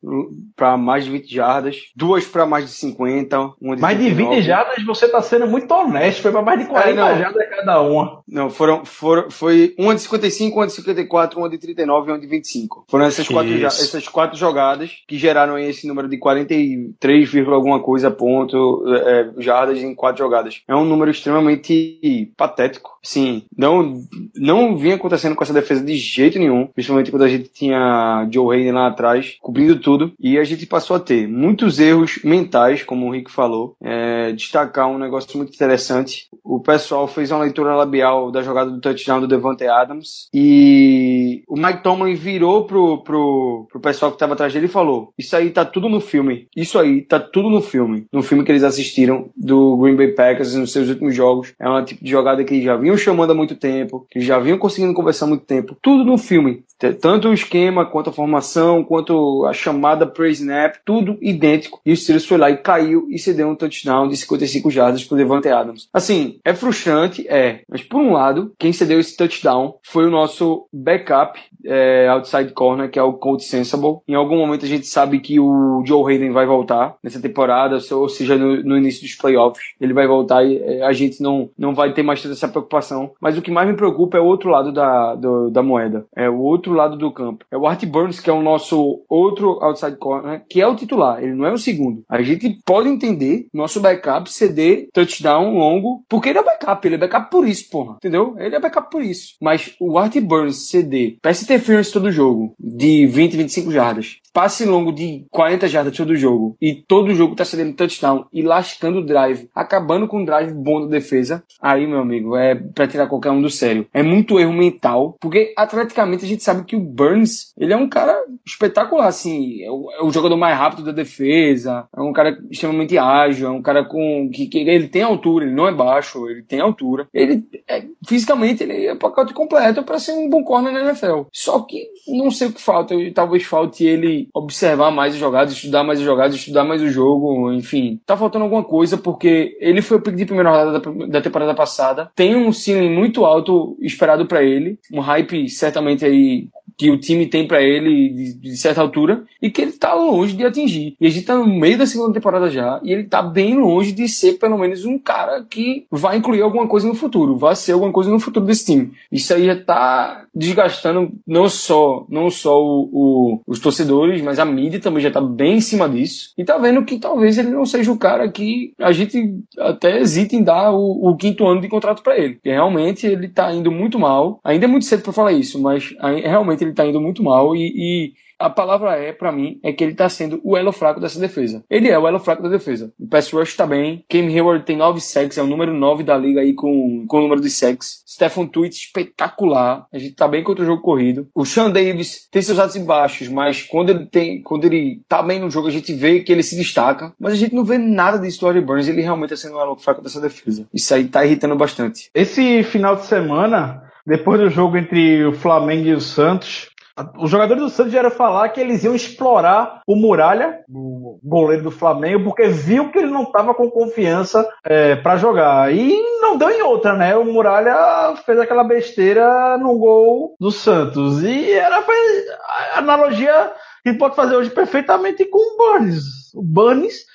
para 0.56 0.76
mais 0.76 1.06
de 1.06 1.12
20 1.12 1.34
jardas, 1.34 1.78
duas 1.96 2.26
para 2.26 2.46
mais 2.46 2.66
de 2.66 2.72
50, 2.72 3.40
uma 3.62 3.76
de 3.76 3.82
Mais 3.82 3.98
29. 3.98 4.30
de 4.30 4.36
20 4.36 4.46
jardas 4.46 4.86
você 4.86 5.06
está 5.06 5.22
sendo 5.22 5.48
muito 5.48 5.72
honesto, 5.72 6.22
foi 6.22 6.32
para 6.32 6.42
mais 6.42 6.60
de 6.60 6.66
40 6.66 6.90
é, 6.90 7.20
jardas 7.20 7.50
cada 7.50 7.66
cada 7.66 7.82
uma. 7.82 8.22
Não, 8.28 8.50
foram, 8.50 8.86
foram, 8.86 9.30
foi 9.30 9.74
uma 9.78 9.96
de 9.96 10.02
55, 10.02 10.60
uma 10.60 10.68
de 10.68 10.74
54, 10.74 11.40
uma 11.40 11.50
de 11.50 11.58
39 11.58 12.08
e 12.08 12.14
uma 12.14 12.20
de 12.20 12.28
25. 12.28 12.86
Foram 12.88 13.05
essas 13.08 13.28
quatro, 13.28 13.66
essas 13.66 14.08
quatro 14.08 14.38
jogadas 14.38 14.92
que 15.08 15.18
geraram 15.18 15.58
esse 15.58 15.88
número 15.88 16.08
de 16.08 16.18
43, 16.18 17.30
vírgula 17.30 17.56
alguma 17.56 17.80
coisa 17.80 18.12
ponto 18.12 18.84
é, 18.88 19.30
jardas 19.38 19.80
em 19.80 19.94
quatro 19.94 20.24
jogadas. 20.24 20.62
É 20.68 20.76
um 20.76 20.86
número 20.86 21.12
extremamente 21.12 22.32
patético. 22.38 22.98
Sim, 23.04 23.44
não, 23.56 24.02
não 24.36 24.78
vinha 24.78 24.96
acontecendo 24.96 25.36
com 25.36 25.44
essa 25.44 25.54
defesa 25.54 25.84
de 25.84 25.96
jeito 25.96 26.40
nenhum, 26.40 26.68
principalmente 26.68 27.12
quando 27.12 27.24
a 27.24 27.30
gente 27.30 27.50
tinha 27.50 28.28
Joe 28.32 28.56
Hayden 28.56 28.72
lá 28.72 28.88
atrás, 28.88 29.38
cobrindo 29.40 29.80
tudo, 29.80 30.14
e 30.20 30.38
a 30.38 30.44
gente 30.44 30.66
passou 30.66 30.96
a 30.96 31.00
ter 31.00 31.28
muitos 31.28 31.80
erros 31.80 32.20
mentais, 32.24 32.84
como 32.84 33.08
o 33.08 33.12
Rick 33.12 33.32
falou. 33.32 33.76
É, 33.82 34.32
destacar 34.32 34.88
um 34.88 34.98
negócio 34.98 35.38
muito 35.38 35.54
interessante. 35.54 36.28
O 36.44 36.60
pessoal 36.60 37.08
fez 37.08 37.32
uma 37.32 37.44
leitura 37.44 37.76
labial 37.76 38.32
da 38.32 38.42
jogada 38.42 38.72
do 38.72 38.82
touchdown 38.82 39.22
do 39.22 39.28
Devante 39.28 39.66
Adams 39.66 40.28
e 40.34 41.44
o 41.48 41.56
Mike 41.56 41.84
Tomlin 41.84 42.16
virou 42.16 42.66
pro, 42.66 42.95
pro, 43.04 43.68
pro 43.72 43.80
pessoal 43.80 44.12
que 44.12 44.16
estava 44.16 44.34
atrás 44.34 44.54
dele 44.54 44.66
e 44.66 44.70
falou: 44.70 45.14
Isso 45.18 45.36
aí 45.36 45.50
tá 45.50 45.66
tudo 45.66 45.90
no 45.90 46.00
filme. 46.00 46.48
Isso 46.56 46.78
aí 46.80 47.02
tá 47.02 47.20
tudo 47.20 47.50
no 47.50 47.62
filme. 47.62 48.06
No 48.12 48.24
filme 48.24 48.44
que 48.44 48.52
eles 48.52 48.64
assistiram 48.64 49.30
do 49.36 49.78
Green 49.78 49.96
Bay 49.96 50.10
Packers 50.10 50.56
nos 50.56 50.72
seus 50.72 50.90
últimos 50.90 51.16
jogos. 51.16 51.54
É 51.60 51.68
uma 51.68 51.84
tipo 51.84 52.04
de 52.04 52.10
jogada 52.10 52.44
que 52.44 52.54
eles 52.54 52.66
já 52.66 52.76
vinham 52.76 52.98
chamando 52.98 53.32
há 53.32 53.36
muito 53.36 53.56
tempo, 53.56 54.06
que 54.10 54.20
já 54.20 54.40
vinham 54.40 54.58
conseguindo 54.58 54.94
conversar 54.94 55.26
há 55.26 55.30
muito 55.30 55.46
tempo. 55.46 55.78
Tudo 55.82 56.04
no 56.04 56.18
filme. 56.18 56.64
Tanto 57.00 57.30
o 57.30 57.34
esquema, 57.34 57.86
quanto 57.86 58.10
a 58.10 58.14
formação, 58.14 58.84
quanto 58.84 59.46
a 59.46 59.54
chamada 59.54 60.06
pre-snap, 60.06 60.76
tudo 60.84 61.18
idêntico. 61.22 61.80
E 61.86 61.94
o 61.94 61.98
Steelers 61.98 62.26
foi 62.26 62.38
lá 62.38 62.50
e 62.50 62.58
caiu 62.58 63.08
e 63.10 63.18
cedeu 63.18 63.48
um 63.48 63.56
touchdown 63.56 64.10
de 64.10 64.18
55 64.18 64.70
jardas 64.70 65.04
pro 65.04 65.16
Devante 65.16 65.48
Adams. 65.48 65.88
Assim, 65.94 66.40
é 66.44 66.54
frustrante, 66.54 67.26
é. 67.30 67.62
Mas 67.70 67.82
por 67.82 68.02
um 68.02 68.12
lado, 68.12 68.54
quem 68.60 68.74
cedeu 68.74 69.00
esse 69.00 69.16
touchdown 69.16 69.76
foi 69.84 70.06
o 70.06 70.12
nosso 70.12 70.68
backup 70.72 71.40
é, 71.66 72.08
outside 72.10 72.52
corner, 72.54 72.85
que 72.90 73.00
é 73.00 73.04
o 73.04 73.14
Colt 73.14 73.42
Sensible. 73.42 73.98
Em 74.08 74.14
algum 74.16 74.38
momento 74.38 74.66
a 74.66 74.68
gente 74.68 74.88
sabe 74.88 75.20
que 75.20 75.40
o 75.40 75.84
Joe 75.86 76.12
Hayden 76.14 76.32
vai 76.32 76.46
voltar 76.46 76.96
nessa 77.04 77.22
temporada, 77.22 77.78
ou 77.92 78.10
seja, 78.10 78.38
no, 78.38 78.64
no 78.64 78.78
início 78.78 79.02
dos 79.02 79.16
playoffs. 79.16 79.64
Ele 79.80 79.94
vai 79.94 80.08
voltar 80.08 80.44
e 80.46 80.58
é, 80.58 80.84
a 80.84 80.92
gente 80.94 81.22
não, 81.22 81.50
não 81.58 81.74
vai 81.74 81.94
ter 81.94 82.04
mais 82.04 82.22
toda 82.22 82.34
essa 82.34 82.48
preocupação. 82.48 83.12
Mas 83.20 83.38
o 83.38 83.42
que 83.42 83.52
mais 83.52 83.68
me 83.68 83.76
preocupa 83.76 84.18
é 84.18 84.22
o 84.22 84.26
outro 84.26 84.50
lado 84.50 84.72
da, 84.72 85.16
do- 85.16 85.50
da 85.50 85.62
moeda. 85.64 86.06
É 86.16 86.30
o 86.30 86.40
outro 86.40 86.74
lado 86.74 86.98
do 86.98 87.12
campo. 87.12 87.46
É 87.52 87.58
o 87.58 87.68
Art 87.68 87.84
Burns, 87.86 88.20
que 88.20 88.30
é 88.30 88.34
o 88.34 88.42
nosso 88.42 89.02
outro 89.10 89.60
outside 89.64 89.98
corner, 89.98 90.44
que 90.50 90.62
é 90.62 90.68
o 90.68 90.76
titular. 90.76 91.22
Ele 91.24 91.34
não 91.34 91.46
é 91.46 91.52
o 91.54 91.58
segundo. 91.58 92.04
A 92.10 92.22
gente 92.22 92.60
pode 92.66 92.90
entender 92.90 93.48
nosso 93.54 93.80
backup 93.80 94.32
ceder 94.32 94.88
touchdown 94.94 95.58
longo, 95.58 96.04
porque 96.10 96.30
ele 96.30 96.40
é 96.40 96.44
backup. 96.44 96.88
Ele 96.88 96.96
é 96.96 96.98
backup 97.00 97.30
por 97.30 97.48
isso, 97.48 97.70
porra. 97.70 97.96
Entendeu? 97.96 98.36
Ele 98.38 98.56
é 98.56 98.60
backup 98.60 98.90
por 98.90 99.02
isso. 99.02 99.36
Mas 99.42 99.76
o 99.80 99.98
Art 99.98 100.16
Burns 100.20 100.70
ceder 100.70 101.18
pass 101.22 101.42
interference 101.44 101.92
todo 101.92 102.12
jogo, 102.12 102.54
de 102.68 103.06
20, 103.06 103.38
25 103.38 103.72
jardas, 103.72 104.18
passe 104.36 104.66
longo 104.66 104.92
de 104.92 105.26
40 105.32 105.66
jardas 105.70 105.96
todo 105.96 106.14
jogo, 106.14 106.58
e 106.62 106.76
todo 106.76 107.16
jogo 107.16 107.38
tá 107.38 107.46
cedendo 107.46 107.74
touchdown 107.74 108.26
e 108.34 108.42
lascando 108.42 109.00
o 109.00 109.06
drive, 109.06 109.50
acabando 109.56 110.10
com 110.10 110.22
o 110.22 110.26
drive 110.26 110.54
bom 110.54 110.82
da 110.82 110.88
defesa, 110.88 111.42
aí, 111.62 111.88
meu 111.88 112.00
amigo, 112.00 112.36
é 112.36 112.54
pra 112.54 112.86
tirar 112.86 113.08
qualquer 113.08 113.32
um 113.32 113.42
do 113.42 113.50
sério. 113.50 113.88
É 113.94 114.04
muito 114.04 114.38
erro 114.38 114.52
mental, 114.52 115.16
porque 115.22 115.54
atleticamente 115.56 116.26
a 116.26 116.28
gente 116.28 116.44
sabe 116.44 116.66
que 116.66 116.76
o 116.76 116.82
Burns, 116.82 117.54
ele 117.58 117.72
é 117.72 117.78
um 117.78 117.88
cara 117.88 118.14
espetacular, 118.46 119.08
assim, 119.08 119.64
é 119.64 119.72
o, 119.72 119.90
é 120.00 120.04
o 120.04 120.12
jogador 120.12 120.36
mais 120.36 120.58
rápido 120.58 120.84
da 120.84 120.92
defesa, 120.92 121.88
é 121.96 122.02
um 122.02 122.12
cara 122.12 122.38
extremamente 122.52 122.98
ágil, 122.98 123.48
é 123.48 123.52
um 123.52 123.62
cara 123.62 123.86
com 123.86 124.30
que, 124.34 124.48
que 124.48 124.60
ele 124.60 124.90
tem 124.90 125.02
altura, 125.02 125.46
ele 125.46 125.56
não 125.56 125.66
é 125.66 125.74
baixo, 125.74 126.28
ele 126.30 126.44
tem 126.44 126.60
altura. 126.60 127.08
Ele 127.14 127.42
é, 127.70 127.86
fisicamente 128.06 128.64
ele 128.64 128.88
é 128.88 128.96
pacote 128.96 129.34
completo 129.34 129.82
para 129.84 129.98
ser 129.98 130.12
um 130.12 130.30
bom 130.30 130.44
corner 130.44 130.74
na 130.74 130.82
NFL. 130.82 131.24
Só 131.32 131.62
que 131.62 131.88
não 132.06 132.30
sei 132.30 132.50
o 132.50 132.54
que 132.54 132.62
falta, 132.62 132.94
talvez 133.14 133.44
falte 133.44 133.86
ele 133.86 134.25
observar 134.34 134.92
mais 134.92 135.14
as 135.14 135.20
jogadas, 135.20 135.54
estudar 135.54 135.84
mais 135.84 136.00
as 136.00 136.06
jogadas, 136.06 136.36
estudar 136.36 136.64
mais 136.64 136.82
o 136.82 136.90
jogo, 136.90 137.52
enfim. 137.52 138.00
Tá 138.06 138.16
faltando 138.16 138.44
alguma 138.44 138.64
coisa 138.64 138.98
porque 138.98 139.58
ele 139.60 139.82
foi 139.82 139.98
o 139.98 140.02
pick 140.02 140.16
de 140.16 140.26
primeira 140.26 140.50
rodada 140.50 140.80
da, 140.80 141.06
da 141.08 141.22
temporada 141.22 141.54
passada, 141.54 142.12
tem 142.16 142.36
um 142.36 142.52
ceiling 142.52 142.94
muito 142.94 143.26
alto 143.26 143.78
esperado 143.82 144.26
para 144.26 144.44
ele, 144.44 144.80
um 144.92 145.00
hype 145.00 145.50
certamente 145.50 146.06
aí 146.06 146.48
que 146.78 146.90
o 146.92 146.98
time 147.00 147.26
tem 147.28 147.48
pra 147.48 147.62
ele 147.62 148.10
de, 148.10 148.34
de 148.34 148.58
certa 148.58 148.82
altura 148.82 149.24
e 149.42 149.50
que 149.50 149.62
ele 149.62 149.72
tá 149.74 149.94
longe 149.94 150.36
de 150.36 150.44
atingir. 150.46 150.96
E 151.00 151.08
a 151.08 151.10
gente 151.10 151.26
tá 151.26 151.36
no 151.36 151.48
meio 151.48 151.78
da 151.78 151.86
segunda 151.86 152.14
temporada 152.14 152.50
já 152.50 152.80
e 152.84 152.92
ele 152.92 153.04
tá 153.06 153.22
bem 153.22 153.56
longe 153.60 153.92
de 153.92 154.08
ser 154.08 154.34
pelo 154.34 154.58
menos 154.58 154.86
um 154.86 154.98
cara 154.98 155.44
que 155.50 155.86
vai 155.92 156.18
incluir 156.18 156.42
alguma 156.42 156.68
coisa 156.68 156.88
no 156.88 156.96
futuro, 156.96 157.38
vai 157.38 157.56
ser 157.56 157.74
alguma 157.74 157.92
coisa 157.92 158.10
no 158.10 158.20
futuro 158.20 158.46
desse 158.46 158.66
time. 158.66 158.92
Isso 159.12 159.34
aí 159.34 159.46
já 159.46 159.56
tá 159.56 160.26
desgastando 160.34 161.12
não 161.26 161.48
só 161.50 162.06
não 162.10 162.30
só 162.30 162.62
o, 162.62 162.90
o- 162.92 163.42
os 163.48 163.60
torcedores, 163.60 164.22
mas 164.22 164.40
a 164.40 164.46
mídia 164.46 164.80
também 164.80 165.02
já 165.02 165.12
tá 165.12 165.22
bem 165.22 165.56
em 165.58 165.62
cima 165.62 165.88
disso. 165.90 166.32
E 166.38 166.44
tá 166.44 166.58
vendo 166.58 166.84
que 166.84 167.00
talvez 167.00 167.38
ele 167.38 167.50
não 167.50 167.66
seja 167.66 167.92
o 167.92 167.98
cara 167.98 168.30
que 168.30 168.74
a 168.80 168.92
gente 168.92 169.34
até 169.58 170.00
hesita 170.00 170.36
em 170.36 170.44
dar 170.44 170.72
o, 170.72 171.10
o 171.10 171.16
quinto 171.16 171.46
ano 171.48 171.62
de 171.62 171.68
contrato 171.70 172.04
pra 172.04 172.18
ele. 172.18 172.36
Porque 172.36 172.50
realmente 172.52 173.06
ele 173.08 173.28
tá 173.30 173.54
indo 173.54 173.72
muito 173.72 173.98
mal. 174.00 174.40
Ainda 174.44 174.66
é 174.66 174.68
muito 174.68 174.86
cedo 174.86 175.04
pra 175.04 175.14
falar 175.14 175.32
isso, 175.32 175.62
mas 175.62 175.94
realmente 176.24 176.65
ele 176.66 176.74
tá 176.74 176.86
indo 176.86 177.02
muito 177.02 177.24
mal 177.24 177.56
e, 177.56 177.72
e 177.76 178.14
a 178.40 178.50
palavra 178.50 178.96
é, 178.96 179.14
pra 179.14 179.32
mim, 179.32 179.60
é 179.64 179.72
que 179.72 179.84
ele 179.84 179.96
tá 179.96 180.10
sendo 180.10 180.40
o 180.44 180.58
elo 180.58 180.72
fraco 180.72 181.00
dessa 181.00 181.20
defesa. 181.20 181.64
Ele 181.70 181.90
é 181.90 181.98
o 181.98 182.08
elo 182.08 182.20
fraco 182.20 182.44
da 182.44 182.50
defesa. 182.50 182.92
O 183.00 183.08
pass 183.08 183.32
rush 183.32 183.56
tá 183.56 183.66
bem. 183.66 184.04
Cam 184.10 184.28
Hayward 184.28 184.66
tem 184.66 184.78
9 184.78 185.00
sacks, 185.00 185.38
é 185.38 185.44
o 185.44 185.48
número 185.48 185.74
9 185.74 186.04
da 186.04 186.18
liga 186.18 186.42
aí 186.42 186.54
com, 186.54 187.06
com 187.08 187.18
o 187.18 187.22
número 187.22 187.42
de 187.42 187.50
sacks. 187.50 188.04
Stephen 188.08 188.48
Tweet 188.48 188.76
espetacular. 188.76 189.88
A 189.92 189.98
gente 189.98 190.16
tá 190.16 190.28
bem 190.28 190.44
contra 190.44 190.64
o 190.64 190.66
jogo 190.66 190.82
corrido. 190.82 191.28
O 191.34 191.46
Sean 191.46 191.72
Davis 191.72 192.28
tem 192.30 192.42
seus 192.42 192.60
altos 192.60 192.76
e 192.76 192.80
baixos, 192.80 193.28
mas 193.28 193.64
quando 193.64 193.90
ele 193.90 194.06
tem, 194.06 194.42
quando 194.42 194.66
ele 194.66 195.02
tá 195.08 195.22
bem 195.24 195.40
no 195.40 195.50
jogo, 195.50 195.68
a 195.68 195.72
gente 195.72 195.94
vê 195.94 196.22
que 196.22 196.32
ele 196.32 196.44
se 196.44 196.56
destaca. 196.56 197.14
Mas 197.20 197.34
a 197.34 197.38
gente 197.38 197.56
não 197.56 197.64
vê 197.64 197.78
nada 197.78 198.18
do 198.18 198.26
Harry 198.48 198.62
Burns. 198.62 198.88
Ele 198.88 199.02
realmente 199.02 199.30
tá 199.30 199.38
sendo 199.38 199.56
o 199.56 199.62
elo 199.62 199.76
fraco 199.76 200.02
dessa 200.02 200.20
defesa. 200.20 200.68
Isso 200.74 200.94
aí 200.94 201.06
tá 201.06 201.26
irritando 201.26 201.56
bastante. 201.56 202.10
Esse 202.14 202.64
final 202.64 202.96
de 202.96 203.06
semana, 203.06 203.85
depois 204.06 204.40
do 204.40 204.50
jogo 204.50 204.78
entre 204.78 205.26
o 205.26 205.34
Flamengo 205.34 205.88
e 205.88 205.94
o 205.94 206.02
Santos, 206.02 206.70
os 207.18 207.30
jogadores 207.30 207.62
do 207.62 207.70
Santos 207.70 207.92
vieram 207.92 208.10
falar 208.10 208.48
que 208.50 208.62
eles 208.62 208.84
iam 208.86 208.96
explorar 208.96 209.82
o 209.86 209.98
Muralha, 209.98 210.62
o 210.70 211.20
goleiro 211.22 211.64
do 211.64 211.72
Flamengo, 211.72 212.24
porque 212.24 212.48
viu 212.48 212.90
que 212.90 213.00
ele 213.00 213.12
não 213.12 213.24
estava 213.24 213.54
com 213.54 213.70
confiança 213.70 214.48
é, 214.64 214.96
para 214.96 215.18
jogar. 215.18 215.74
E 215.74 215.94
não 216.22 216.38
deu 216.38 216.50
em 216.50 216.62
outra, 216.62 216.94
né? 216.94 217.14
O 217.16 217.26
Muralha 217.26 218.16
fez 218.26 218.40
aquela 218.40 218.64
besteira 218.64 219.58
no 219.58 219.78
gol 219.78 220.36
do 220.40 220.52
Santos. 220.52 221.22
E 221.22 221.52
era 221.52 221.84
a 221.84 222.80
analogia 222.80 223.52
que 223.84 223.94
pode 223.94 224.16
fazer 224.16 224.38
hoje 224.38 224.50
perfeitamente 224.50 225.26
com 225.26 225.38
o 225.38 225.58
Burns. 225.58 226.34
O 226.34 226.42
Burns 226.42 227.06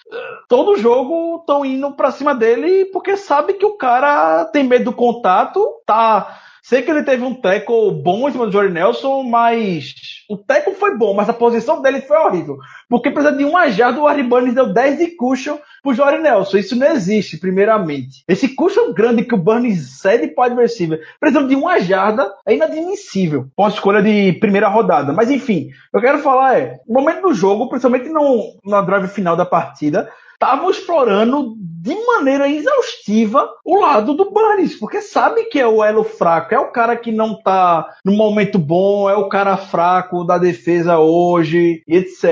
todo 0.48 0.76
jogo 0.76 1.38
estão 1.40 1.64
indo 1.64 1.92
pra 1.92 2.10
cima 2.10 2.34
dele 2.34 2.84
porque 2.86 3.16
sabe 3.16 3.54
que 3.54 3.64
o 3.64 3.76
cara 3.76 4.44
tem 4.46 4.64
medo 4.64 4.86
do 4.86 4.92
contato, 4.92 5.66
tá. 5.86 6.38
Sei 6.62 6.82
que 6.82 6.90
ele 6.90 7.02
teve 7.02 7.24
um 7.24 7.34
tackle 7.34 7.92
bom 8.02 8.28
em 8.28 8.32
cima 8.32 8.46
do 8.46 8.52
Jordan 8.52 8.72
Nelson, 8.72 9.22
mas 9.22 9.94
o 10.28 10.36
tackle 10.36 10.74
foi 10.74 10.96
bom, 10.96 11.14
mas 11.14 11.28
a 11.28 11.32
posição 11.32 11.80
dele 11.80 12.00
foi 12.00 12.16
horrível. 12.16 12.58
Porque 12.88 13.10
precisa 13.10 13.36
de 13.36 13.44
uma 13.44 13.70
jarda, 13.70 14.00
o 14.00 14.06
Harry 14.06 14.22
Burns 14.22 14.54
deu 14.54 14.72
10 14.72 14.98
de 14.98 15.06
cushion 15.16 15.56
pro 15.82 15.94
Jordan 15.94 16.20
Nelson. 16.20 16.58
Isso 16.58 16.76
não 16.76 16.86
existe, 16.88 17.38
primeiramente. 17.38 18.22
Esse 18.28 18.54
cushion 18.54 18.92
grande 18.92 19.24
que 19.24 19.34
o 19.34 19.38
Burns 19.38 20.00
cede 20.00 20.28
pro 20.28 20.44
adversário, 20.44 21.00
precisando 21.18 21.48
de 21.48 21.56
uma 21.56 21.80
jarda, 21.80 22.32
é 22.46 22.54
inadmissível. 22.54 23.48
Pós 23.56 23.74
escolha 23.74 24.02
de 24.02 24.34
primeira 24.34 24.68
rodada. 24.68 25.12
Mas 25.12 25.30
enfim, 25.30 25.70
eu 25.92 26.00
quero 26.00 26.18
falar 26.18 26.58
é, 26.58 26.80
no 26.86 27.00
momento 27.00 27.22
do 27.22 27.34
jogo, 27.34 27.68
principalmente 27.68 28.08
no, 28.08 28.58
na 28.64 28.82
drive 28.82 29.08
final 29.08 29.36
da 29.36 29.46
partida, 29.46 30.10
estavam 30.40 30.70
explorando 30.70 31.54
de 31.82 31.94
maneira 32.06 32.48
exaustiva 32.48 33.46
o 33.62 33.78
lado 33.78 34.14
do 34.14 34.30
Burns, 34.30 34.74
porque 34.74 35.02
sabe 35.02 35.44
que 35.44 35.60
é 35.60 35.66
o 35.66 35.84
elo 35.84 36.02
fraco, 36.02 36.54
é 36.54 36.58
o 36.58 36.72
cara 36.72 36.96
que 36.96 37.12
não 37.12 37.40
tá 37.42 37.94
no 38.02 38.12
momento 38.12 38.58
bom, 38.58 39.08
é 39.08 39.16
o 39.16 39.28
cara 39.28 39.56
fraco 39.58 40.24
da 40.24 40.38
defesa 40.38 40.98
hoje, 40.98 41.82
e 41.86 41.96
etc. 41.96 42.24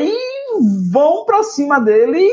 E 0.00 0.16
vão 0.90 1.24
pra 1.24 1.42
cima 1.42 1.80
dele 1.80 2.28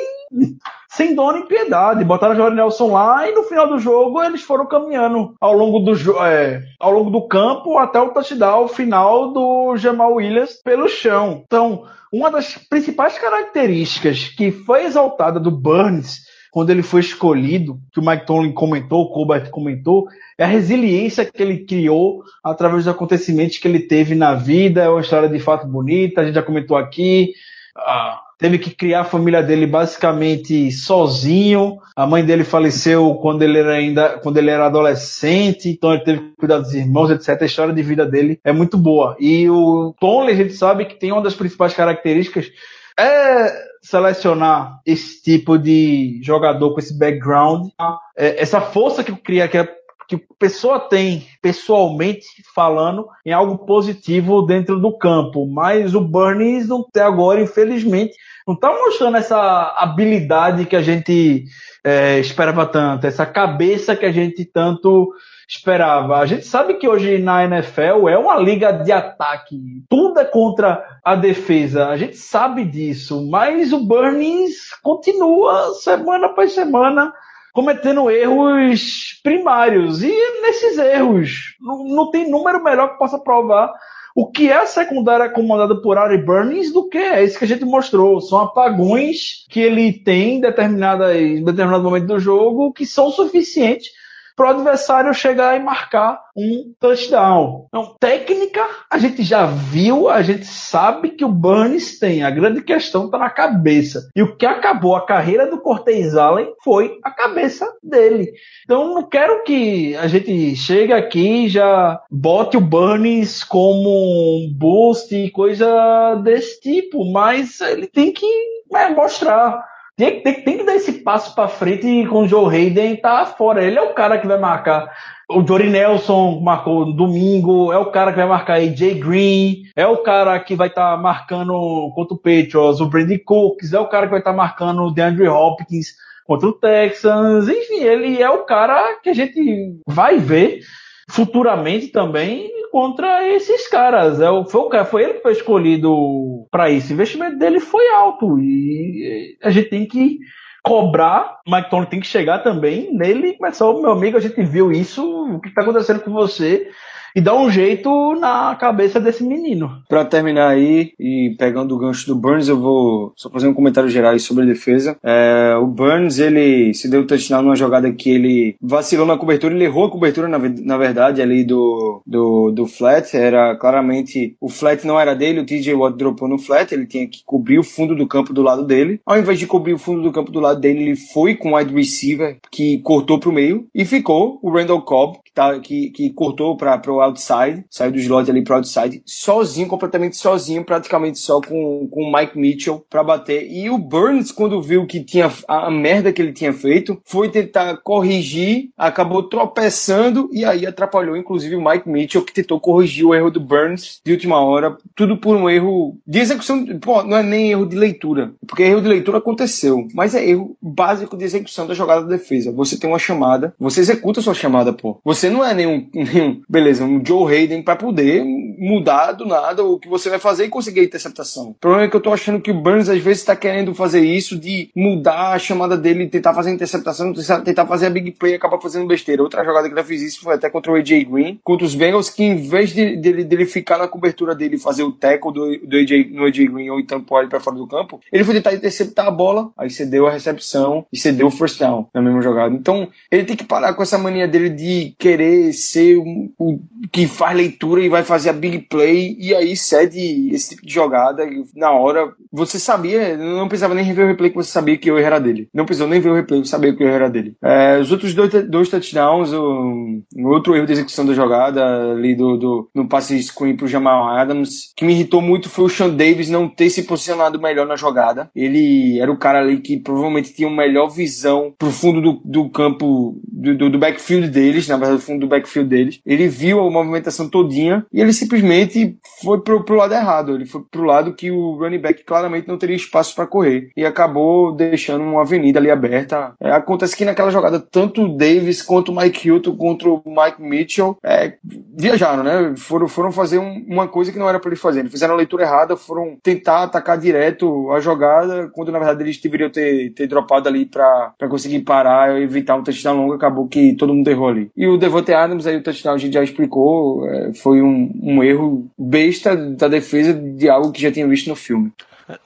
sem 0.95 1.15
dó 1.15 1.31
nem 1.31 1.45
piedade. 1.47 2.03
Botaram 2.03 2.33
o 2.33 2.37
Jordan 2.37 2.55
Nelson 2.55 2.91
lá 2.91 3.27
e 3.27 3.33
no 3.33 3.43
final 3.43 3.67
do 3.67 3.79
jogo 3.79 4.21
eles 4.21 4.43
foram 4.43 4.67
caminhando 4.67 5.33
ao 5.41 5.53
longo 5.53 5.79
do, 5.79 5.91
é, 6.23 6.61
ao 6.79 6.91
longo 6.91 7.09
do 7.09 7.27
campo 7.27 7.77
até 7.77 7.99
o 7.99 8.11
touchdown 8.11 8.67
final 8.67 9.33
do 9.33 9.75
Jamal 9.75 10.13
Williams 10.13 10.53
pelo 10.63 10.87
chão. 10.87 11.43
Então, 11.45 11.85
uma 12.11 12.29
das 12.29 12.57
principais 12.69 13.17
características 13.17 14.29
que 14.29 14.51
foi 14.51 14.85
exaltada 14.85 15.39
do 15.39 15.49
Burns 15.49 16.31
quando 16.51 16.69
ele 16.69 16.83
foi 16.83 17.01
escolhido, 17.01 17.79
que 17.91 17.99
o 17.99 18.05
Mike 18.05 18.27
Tomlin 18.27 18.53
comentou, 18.53 19.01
o 19.01 19.09
Colbert 19.11 19.49
comentou, 19.49 20.05
é 20.37 20.43
a 20.43 20.47
resiliência 20.47 21.25
que 21.25 21.41
ele 21.41 21.65
criou 21.65 22.21
através 22.43 22.85
dos 22.85 22.93
acontecimentos 22.93 23.57
que 23.57 23.67
ele 23.67 23.79
teve 23.79 24.13
na 24.13 24.35
vida. 24.35 24.83
É 24.83 24.89
uma 24.89 25.01
história 25.01 25.27
de 25.27 25.39
fato 25.39 25.65
bonita, 25.65 26.21
a 26.21 26.25
gente 26.25 26.35
já 26.35 26.43
comentou 26.43 26.77
aqui. 26.77 27.33
Ah, 27.75 28.21
teve 28.43 28.59
que 28.59 28.71
criar 28.71 28.99
a 28.99 29.05
família 29.05 29.41
dele 29.41 29.65
basicamente 29.65 30.69
sozinho. 30.69 31.77
A 31.95 32.05
mãe 32.05 32.25
dele 32.25 32.43
faleceu 32.43 33.15
quando 33.21 33.41
ele 33.41 33.57
era 33.57 33.71
ainda, 33.71 34.19
quando 34.19 34.35
ele 34.35 34.49
era 34.49 34.65
adolescente, 34.65 35.69
então 35.69 35.93
ele 35.93 36.03
teve 36.03 36.19
que 36.19 36.35
cuidar 36.35 36.57
dos 36.57 36.73
irmãos, 36.73 37.09
etc. 37.09 37.41
A 37.41 37.45
história 37.45 37.73
de 37.73 37.81
vida 37.81 38.05
dele 38.05 38.37
é 38.43 38.51
muito 38.51 38.77
boa. 38.77 39.15
E 39.17 39.49
o 39.49 39.95
Tony, 39.97 40.31
a 40.31 40.35
gente 40.35 40.51
sabe 40.55 40.83
que 40.83 40.99
tem 40.99 41.13
uma 41.13 41.21
das 41.21 41.35
principais 41.35 41.73
características 41.73 42.51
é 42.99 43.49
selecionar 43.81 44.81
esse 44.85 45.23
tipo 45.23 45.57
de 45.57 46.19
jogador 46.21 46.73
com 46.73 46.79
esse 46.79 46.99
background, 46.99 47.69
é, 48.17 48.41
essa 48.41 48.59
força 48.59 49.05
que 49.05 49.15
cria 49.15 49.47
que 49.47 49.57
a, 49.57 49.65
que 50.07 50.17
pessoa 50.37 50.79
tem 50.79 51.27
pessoalmente 51.41 52.25
falando 52.53 53.07
em 53.25 53.31
algo 53.31 53.65
positivo 53.65 54.41
dentro 54.41 54.79
do 54.79 54.97
campo, 54.97 55.47
mas 55.47 55.95
o 55.95 56.01
Burns 56.01 56.67
não 56.67 56.81
até 56.81 57.01
agora, 57.01 57.41
infelizmente, 57.41 58.13
não 58.47 58.55
está 58.55 58.69
mostrando 58.69 59.17
essa 59.17 59.73
habilidade 59.77 60.65
que 60.65 60.75
a 60.75 60.81
gente 60.81 61.45
é, 61.83 62.19
esperava 62.19 62.65
tanto, 62.65 63.07
essa 63.07 63.25
cabeça 63.25 63.95
que 63.95 64.05
a 64.05 64.11
gente 64.11 64.43
tanto 64.45 65.13
esperava. 65.47 66.17
A 66.17 66.25
gente 66.25 66.45
sabe 66.45 66.75
que 66.75 66.87
hoje 66.87 67.19
na 67.19 67.45
NFL 67.45 68.09
é 68.09 68.17
uma 68.17 68.37
liga 68.37 68.71
de 68.71 68.91
ataque, 68.91 69.83
tudo 69.89 70.19
é 70.19 70.25
contra 70.25 70.83
a 71.03 71.15
defesa, 71.15 71.87
a 71.87 71.97
gente 71.97 72.17
sabe 72.17 72.65
disso, 72.65 73.29
mas 73.29 73.71
o 73.71 73.85
Burns 73.85 74.73
continua 74.81 75.73
semana 75.75 76.27
após 76.27 76.53
semana 76.53 77.13
cometendo 77.53 78.09
erros 78.09 79.19
primários. 79.23 80.03
E 80.03 80.41
nesses 80.41 80.77
erros, 80.77 81.55
não, 81.61 81.85
não 81.85 82.11
tem 82.11 82.29
número 82.29 82.61
melhor 82.61 82.93
que 82.93 82.97
possa 82.97 83.19
provar 83.19 83.71
o 84.15 84.29
que 84.29 84.49
é 84.49 84.57
a 84.57 84.65
secundária 84.65 85.29
comandada 85.29 85.75
por 85.81 85.97
Ari 85.97 86.17
Burns 86.19 86.71
do 86.71 86.87
que 86.87 86.97
é 86.97 87.23
isso 87.23 87.37
que 87.37 87.45
a 87.45 87.47
gente 87.47 87.63
mostrou. 87.63 88.19
São 88.19 88.39
apagões 88.39 89.45
que 89.49 89.59
ele 89.59 89.93
tem 89.93 90.35
em, 90.35 90.37
em 90.37 91.43
determinado 91.43 91.83
momento 91.83 92.07
do 92.07 92.19
jogo 92.19 92.73
que 92.73 92.85
são 92.85 93.09
suficientes 93.11 93.91
para 94.35 94.47
o 94.47 94.49
adversário 94.49 95.13
chegar 95.13 95.55
e 95.55 95.63
marcar 95.63 96.19
um 96.35 96.73
touchdown. 96.79 97.67
Então, 97.67 97.95
técnica, 97.99 98.65
a 98.89 98.97
gente 98.97 99.23
já 99.23 99.45
viu, 99.45 100.09
a 100.09 100.21
gente 100.21 100.45
sabe 100.45 101.09
que 101.09 101.23
o 101.23 101.29
Burns 101.29 101.99
tem. 101.99 102.23
A 102.23 102.31
grande 102.31 102.61
questão 102.61 103.05
está 103.05 103.17
na 103.17 103.29
cabeça. 103.29 104.09
E 104.15 104.21
o 104.21 104.35
que 104.35 104.45
acabou 104.45 104.95
a 104.95 105.05
carreira 105.05 105.49
do 105.49 105.59
Cortez 105.59 106.15
Allen 106.15 106.51
foi 106.63 106.97
a 107.03 107.11
cabeça 107.11 107.71
dele. 107.83 108.31
Então, 108.63 108.93
não 108.93 109.03
quero 109.03 109.43
que 109.43 109.95
a 109.95 110.07
gente 110.07 110.55
chegue 110.55 110.93
aqui 110.93 111.45
e 111.45 111.49
já 111.49 112.01
bote 112.09 112.57
o 112.57 112.61
Burns 112.61 113.43
como 113.43 113.89
um 113.89 114.53
boost 114.53 115.15
e 115.15 115.29
coisa 115.31 116.15
desse 116.23 116.59
tipo, 116.59 117.11
mas 117.11 117.61
ele 117.61 117.87
tem 117.87 118.11
que 118.11 118.25
é, 118.73 118.89
mostrar 118.89 119.72
tem, 119.95 120.21
tem, 120.21 120.41
tem 120.41 120.57
que 120.57 120.63
dar 120.63 120.75
esse 120.75 120.93
passo 121.03 121.35
para 121.35 121.47
frente 121.47 122.05
com 122.07 122.23
o 122.23 122.27
Joe 122.27 122.53
Hayden 122.53 122.95
tá 122.97 123.25
fora. 123.25 123.63
Ele 123.63 123.77
é 123.77 123.81
o 123.81 123.93
cara 123.93 124.17
que 124.17 124.27
vai 124.27 124.39
marcar. 124.39 124.91
O 125.29 125.45
Jory 125.45 125.69
Nelson 125.69 126.41
marcou 126.41 126.93
domingo, 126.93 127.71
é 127.71 127.77
o 127.77 127.91
cara 127.91 128.11
que 128.11 128.17
vai 128.17 128.27
marcar 128.27 128.55
AJ 128.55 128.99
Green, 128.99 129.63
é 129.75 129.87
o 129.87 129.97
cara 129.97 130.39
que 130.39 130.55
vai 130.55 130.67
estar 130.67 130.95
tá 130.95 131.01
marcando 131.01 131.53
contra 131.95 132.13
o 132.13 132.17
Patriots, 132.17 132.81
o 132.81 132.87
Brandon 132.87 133.17
Cooks, 133.25 133.73
é 133.73 133.79
o 133.79 133.87
cara 133.87 134.05
que 134.05 134.11
vai 134.11 134.19
estar 134.19 134.31
tá 134.31 134.37
marcando 134.37 134.83
o 134.83 134.91
DeAndre 134.91 135.27
Hopkins 135.27 135.95
contra 136.25 136.49
o 136.49 136.53
Texans. 136.53 137.47
Enfim, 137.47 137.83
ele 137.83 138.21
é 138.21 138.29
o 138.29 138.45
cara 138.45 138.99
que 139.01 139.09
a 139.09 139.13
gente 139.13 139.79
vai 139.87 140.17
ver 140.17 140.59
futuramente 141.09 141.87
também 141.87 142.49
contra 142.71 143.27
esses 143.27 143.67
caras. 143.67 144.19
É, 144.19 144.27
foi, 144.45 144.61
o, 144.61 144.85
foi 144.85 145.03
ele 145.03 145.13
que 145.13 145.21
foi 145.21 145.31
escolhido 145.33 146.47
para 146.49 146.69
isso. 146.69 146.89
O 146.89 146.93
investimento 146.93 147.37
dele 147.37 147.59
foi 147.59 147.87
alto 147.93 148.39
e 148.39 149.37
a 149.43 149.51
gente 149.51 149.69
tem 149.69 149.85
que 149.85 150.19
cobrar. 150.63 151.39
Mike 151.47 151.69
Tony 151.69 151.85
tem 151.85 151.99
que 151.99 152.07
chegar 152.07 152.39
também 152.39 152.91
nele 152.93 153.27
e 153.27 153.37
começar, 153.37 153.65
meu 153.73 153.91
amigo, 153.91 154.17
a 154.17 154.21
gente 154.21 154.41
viu 154.43 154.71
isso, 154.71 155.03
o 155.35 155.39
que 155.39 155.49
está 155.49 155.61
acontecendo 155.61 155.99
com 155.99 156.11
você? 156.11 156.69
E 157.15 157.21
dá 157.21 157.35
um 157.35 157.49
jeito 157.49 158.15
na 158.15 158.55
cabeça 158.55 158.99
desse 158.99 159.23
menino. 159.23 159.81
Para 159.87 160.05
terminar 160.05 160.49
aí, 160.49 160.93
e 160.99 161.35
pegando 161.37 161.75
o 161.75 161.77
gancho 161.77 162.07
do 162.07 162.15
Burns, 162.15 162.47
eu 162.47 162.59
vou 162.59 163.13
só 163.15 163.29
fazer 163.29 163.47
um 163.47 163.53
comentário 163.53 163.89
geral 163.89 164.17
sobre 164.19 164.43
a 164.43 164.47
defesa. 164.47 164.97
É, 165.03 165.55
o 165.59 165.67
Burns, 165.67 166.19
ele 166.19 166.73
se 166.73 166.89
deu 166.89 167.05
touchdown 167.05 167.41
numa 167.41 167.55
jogada 167.55 167.91
que 167.91 168.09
ele 168.09 168.55
vacilou 168.61 169.05
na 169.05 169.17
cobertura, 169.17 169.53
ele 169.53 169.65
errou 169.65 169.85
a 169.85 169.91
cobertura, 169.91 170.27
na, 170.27 170.39
na 170.39 170.77
verdade, 170.77 171.21
ali 171.21 171.43
do, 171.43 172.01
do, 172.05 172.51
do 172.51 172.65
flat. 172.65 173.15
Era 173.15 173.55
claramente, 173.55 174.35
o 174.39 174.49
flat 174.49 174.85
não 174.85 174.99
era 174.99 175.15
dele, 175.15 175.39
o 175.39 175.45
TJ 175.45 175.73
Watt 175.73 175.97
dropou 175.97 176.27
no 176.27 176.37
flat, 176.37 176.73
ele 176.73 176.85
tinha 176.85 177.07
que 177.07 177.23
cobrir 177.25 177.59
o 177.59 177.63
fundo 177.63 177.95
do 177.95 178.07
campo 178.07 178.33
do 178.33 178.41
lado 178.41 178.65
dele. 178.65 178.99
Ao 179.05 179.17
invés 179.17 179.39
de 179.39 179.47
cobrir 179.47 179.73
o 179.73 179.79
fundo 179.79 180.01
do 180.01 180.11
campo 180.11 180.31
do 180.31 180.39
lado 180.39 180.59
dele, 180.59 180.83
ele 180.83 180.95
foi 180.95 181.35
com 181.35 181.51
o 181.51 181.57
wide 181.57 181.73
receiver, 181.73 182.37
que 182.51 182.79
cortou 182.79 183.19
pro 183.19 183.31
meio, 183.31 183.67
e 183.73 183.85
ficou 183.85 184.39
o 184.41 184.51
Randall 184.51 184.81
Cobb, 184.81 185.17
que, 185.23 185.33
tá, 185.33 185.59
que, 185.59 185.89
que 185.89 186.09
cortou 186.11 186.55
para 186.55 186.81
o 186.91 187.02
outside, 187.03 187.65
saiu 187.69 187.91
do 187.91 187.99
slot 187.99 188.29
ali 188.29 188.43
pro 188.43 188.55
outside, 188.55 189.01
sozinho, 189.05 189.67
completamente 189.67 190.17
sozinho, 190.17 190.63
praticamente 190.63 191.19
só 191.19 191.41
com, 191.41 191.87
com 191.89 192.03
o 192.03 192.11
Mike 192.11 192.37
Mitchell 192.37 192.85
para 192.89 193.03
bater. 193.03 193.49
E 193.49 193.69
o 193.69 193.77
Burns, 193.77 194.31
quando 194.31 194.61
viu 194.61 194.85
que 194.85 195.03
tinha 195.03 195.31
a, 195.47 195.67
a 195.67 195.71
merda 195.71 196.11
que 196.11 196.21
ele 196.21 196.33
tinha 196.33 196.53
feito, 196.53 196.99
foi 197.05 197.29
tentar 197.29 197.77
corrigir, 197.77 198.69
acabou 198.77 199.23
tropeçando 199.23 200.29
e 200.31 200.45
aí 200.45 200.65
atrapalhou, 200.65 201.17
inclusive, 201.17 201.55
o 201.55 201.63
Mike 201.63 201.89
Mitchell, 201.89 202.23
que 202.23 202.33
tentou 202.33 202.59
corrigir 202.59 203.05
o 203.05 203.13
erro 203.13 203.31
do 203.31 203.39
Burns 203.39 204.01
de 204.03 204.11
última 204.11 204.39
hora, 204.41 204.77
tudo 204.95 205.17
por 205.17 205.35
um 205.35 205.49
erro 205.49 205.97
de 206.05 206.19
execução, 206.19 206.65
pô, 206.79 207.03
não 207.03 207.17
é 207.17 207.23
nem 207.23 207.51
erro 207.51 207.65
de 207.65 207.75
leitura, 207.75 208.33
porque 208.47 208.63
erro 208.63 208.81
de 208.81 208.87
leitura 208.87 209.17
aconteceu, 209.17 209.87
mas 209.93 210.15
é 210.15 210.27
erro 210.27 210.55
básico 210.61 211.17
de 211.17 211.23
execução 211.23 211.67
da 211.67 211.73
jogada 211.73 212.03
da 212.03 212.09
defesa. 212.09 212.51
Você 212.51 212.77
tem 212.77 212.89
uma 212.89 212.99
chamada, 212.99 213.53
você 213.59 213.79
executa 213.79 214.19
a 214.19 214.23
sua 214.23 214.33
chamada, 214.33 214.73
pô. 214.73 214.99
Você 215.03 215.29
não 215.29 215.43
é 215.43 215.53
nenhum, 215.53 215.87
nenhum 215.93 216.41
beleza, 216.49 216.85
um 216.93 217.05
Joe 217.05 217.33
Hayden 217.33 217.61
para 217.61 217.75
poder 217.75 218.23
mudar 218.23 219.11
do 219.11 219.25
nada 219.25 219.63
o 219.63 219.79
que 219.79 219.87
você 219.87 220.09
vai 220.09 220.19
fazer 220.19 220.45
e 220.45 220.49
conseguir 220.49 220.81
a 220.81 220.83
interceptação. 220.83 221.49
O 221.49 221.53
problema 221.55 221.85
é 221.85 221.89
que 221.89 221.95
eu 221.95 222.01
tô 222.01 222.13
achando 222.13 222.39
que 222.39 222.51
o 222.51 222.53
Burns 222.53 222.89
às 222.89 222.99
vezes 222.99 223.21
está 223.21 223.35
querendo 223.35 223.73
fazer 223.73 224.01
isso 224.01 224.37
de 224.37 224.69
mudar 224.75 225.33
a 225.33 225.39
chamada 225.39 225.77
dele, 225.77 226.07
tentar 226.07 226.33
fazer 226.33 226.51
a 226.51 226.53
interceptação, 226.53 227.13
tentar 227.43 227.65
fazer 227.65 227.87
a 227.87 227.89
big 227.89 228.11
play 228.11 228.33
e 228.33 228.35
acabar 228.35 228.59
fazendo 228.61 228.87
besteira. 228.87 229.23
Outra 229.23 229.43
jogada 229.43 229.67
que 229.67 229.73
ele 229.73 229.83
fez 229.83 230.01
isso 230.01 230.21
foi 230.21 230.35
até 230.35 230.49
contra 230.49 230.71
o 230.71 230.75
AJ 230.75 231.05
Green, 231.05 231.39
contra 231.43 231.65
os 231.65 231.75
Bengals, 231.75 232.09
que 232.09 232.23
em 232.23 232.35
vez 232.35 232.73
de, 232.73 232.95
dele, 232.95 233.23
dele 233.23 233.45
ficar 233.45 233.77
na 233.77 233.87
cobertura 233.87 234.35
dele 234.35 234.57
fazer 234.57 234.83
o 234.83 234.91
tackle 234.91 235.33
do, 235.33 235.57
do 235.67 235.77
AJ, 235.77 236.11
no 236.11 236.25
AJ 236.25 236.47
Green 236.49 236.69
ou 236.69 236.79
então 236.79 237.01
pode 237.01 237.29
para 237.29 237.39
fora 237.39 237.57
do 237.57 237.67
campo, 237.67 237.99
ele 238.11 238.23
foi 238.23 238.35
tentar 238.35 238.53
interceptar 238.53 239.07
a 239.07 239.11
bola, 239.11 239.51
aí 239.57 239.69
cedeu 239.69 240.07
a 240.07 240.11
recepção 240.11 240.85
e 240.91 240.97
cedeu 240.97 241.27
o 241.27 241.31
first 241.31 241.59
down 241.59 241.87
na 241.93 242.01
mesma 242.01 242.21
jogada. 242.21 242.53
Então 242.53 242.87
ele 243.11 243.25
tem 243.25 243.35
que 243.35 243.43
parar 243.43 243.73
com 243.73 243.83
essa 243.83 243.97
mania 243.97 244.27
dele 244.27 244.49
de 244.49 244.95
querer 244.97 245.53
ser 245.53 245.97
o 245.97 246.59
que 246.91 247.07
faz 247.07 247.35
leitura 247.35 247.81
e 247.81 247.89
vai 247.89 248.03
fazer 248.03 248.29
a 248.29 248.33
big 248.33 248.59
play 248.69 249.15
e 249.19 249.33
aí 249.33 249.55
cede 249.55 250.29
esse 250.33 250.49
tipo 250.49 250.65
de 250.65 250.73
jogada 250.73 251.23
na 251.55 251.71
hora. 251.71 252.11
Você 252.31 252.59
sabia, 252.59 253.17
não 253.17 253.47
precisava 253.47 253.73
nem 253.73 253.85
rever 253.85 254.05
o 254.05 254.07
replay 254.09 254.29
que 254.29 254.35
você 254.35 254.51
sabia 254.51 254.77
que 254.77 254.89
eu 254.89 254.97
era 254.97 255.19
dele. 255.19 255.47
Não 255.53 255.65
precisou 255.65 255.87
nem 255.87 255.99
ver 255.99 256.09
o 256.09 256.15
replay, 256.15 256.43
você 256.43 256.49
sabia 256.49 256.75
que 256.75 256.83
eu 256.83 256.87
era 256.87 257.09
dele. 257.09 257.35
É, 257.43 257.79
os 257.79 257.91
outros 257.91 258.13
dois, 258.13 258.31
dois 258.49 258.69
touchdowns, 258.69 259.31
o, 259.33 260.01
outro 260.25 260.55
erro 260.55 260.65
de 260.65 260.73
execução 260.73 261.05
da 261.05 261.13
jogada 261.13 261.91
ali 261.91 262.15
do, 262.15 262.37
do 262.37 262.69
no 262.73 262.87
passe 262.87 263.21
screen 263.21 263.55
pro 263.55 263.67
Jamal 263.67 264.07
Adams, 264.07 264.73
que 264.75 264.85
me 264.85 264.93
irritou 264.93 265.21
muito 265.21 265.49
foi 265.49 265.65
o 265.65 265.69
Sean 265.69 265.89
Davis 265.89 266.29
não 266.29 266.47
ter 266.47 266.69
se 266.69 266.83
posicionado 266.83 267.39
melhor 267.39 267.67
na 267.67 267.75
jogada. 267.75 268.29
Ele 268.35 268.99
era 268.99 269.11
o 269.11 269.17
cara 269.17 269.39
ali 269.39 269.59
que 269.59 269.77
provavelmente 269.77 270.33
tinha 270.33 270.47
uma 270.47 270.63
melhor 270.63 270.87
visão 270.89 271.53
pro 271.57 271.71
fundo 271.71 272.01
do, 272.01 272.21
do 272.25 272.49
campo, 272.49 273.19
do, 273.27 273.55
do, 273.55 273.69
do 273.69 273.79
backfield 273.79 274.29
deles, 274.29 274.67
na 274.67 274.77
verdade, 274.77 274.99
do 274.99 275.05
fundo 275.05 275.21
do 275.21 275.27
backfield 275.27 275.69
deles. 275.69 275.99
Ele 276.05 276.27
viu 276.27 276.59
movimentação 276.73 277.29
todinha 277.29 277.85
e 277.91 278.01
ele 278.01 278.13
simplesmente 278.13 278.97
foi 279.21 279.41
pro, 279.41 279.63
pro 279.63 279.75
lado 279.75 279.93
errado. 279.93 280.35
Ele 280.35 280.45
foi 280.45 280.61
pro 280.69 280.83
lado 280.83 281.13
que 281.13 281.31
o 281.31 281.57
running 281.57 281.79
back 281.79 282.03
claramente 282.03 282.47
não 282.47 282.57
teria 282.57 282.75
espaço 282.75 283.15
para 283.15 283.27
correr 283.27 283.69
e 283.75 283.85
acabou 283.85 284.53
deixando 284.53 285.03
uma 285.03 285.21
avenida 285.21 285.59
ali 285.59 285.69
aberta. 285.69 286.33
É, 286.39 286.51
acontece 286.51 286.95
que 286.95 287.05
naquela 287.05 287.31
jogada, 287.31 287.59
tanto 287.59 288.03
o 288.03 288.17
Davis 288.17 288.61
quanto 288.61 288.91
o 288.91 288.95
Mike 288.95 289.27
Hilton 289.27 289.55
contra 289.55 289.89
o 289.89 290.01
Mike 290.05 290.41
Mitchell 290.41 290.97
é, 291.03 291.33
viajaram, 291.77 292.23
né? 292.23 292.53
Foram, 292.57 292.87
foram 292.87 293.11
fazer 293.11 293.39
um, 293.39 293.65
uma 293.67 293.87
coisa 293.87 294.11
que 294.11 294.19
não 294.19 294.29
era 294.29 294.39
para 294.39 294.49
eles 294.49 294.61
fazerem. 294.61 294.89
Fizeram 294.89 295.13
a 295.13 295.17
leitura 295.17 295.43
errada, 295.43 295.75
foram 295.75 296.17
tentar 296.21 296.63
atacar 296.63 296.97
direto 296.97 297.71
a 297.71 297.79
jogada, 297.79 298.49
quando 298.53 298.71
na 298.71 298.79
verdade 298.79 299.03
eles 299.03 299.19
deveriam 299.21 299.49
ter, 299.49 299.91
ter 299.93 300.07
dropado 300.07 300.47
ali 300.47 300.65
para 300.65 301.13
conseguir 301.29 301.59
parar 301.61 302.19
e 302.19 302.23
evitar 302.23 302.55
um 302.55 302.63
touchdown 302.63 302.97
longo. 302.97 303.13
Acabou 303.13 303.47
que 303.47 303.75
todo 303.75 303.93
mundo 303.93 304.07
errou 304.07 304.29
ali. 304.29 304.51
E 304.55 304.67
o 304.67 304.77
Devontae 304.77 305.13
Adams, 305.13 305.45
aí 305.45 305.57
o 305.57 305.63
touchdown 305.63 305.95
a 305.95 305.97
gente 305.97 306.13
já 306.13 306.23
explicou, 306.23 306.62
é, 307.07 307.33
foi 307.33 307.61
um, 307.61 307.91
um 308.01 308.23
erro 308.23 308.67
besta 308.77 309.35
da 309.35 309.67
defesa 309.67 310.13
de 310.13 310.49
algo 310.49 310.71
que 310.71 310.81
já 310.81 310.91
tinha 310.91 311.07
visto 311.07 311.27
no 311.27 311.35
filme. 311.35 311.71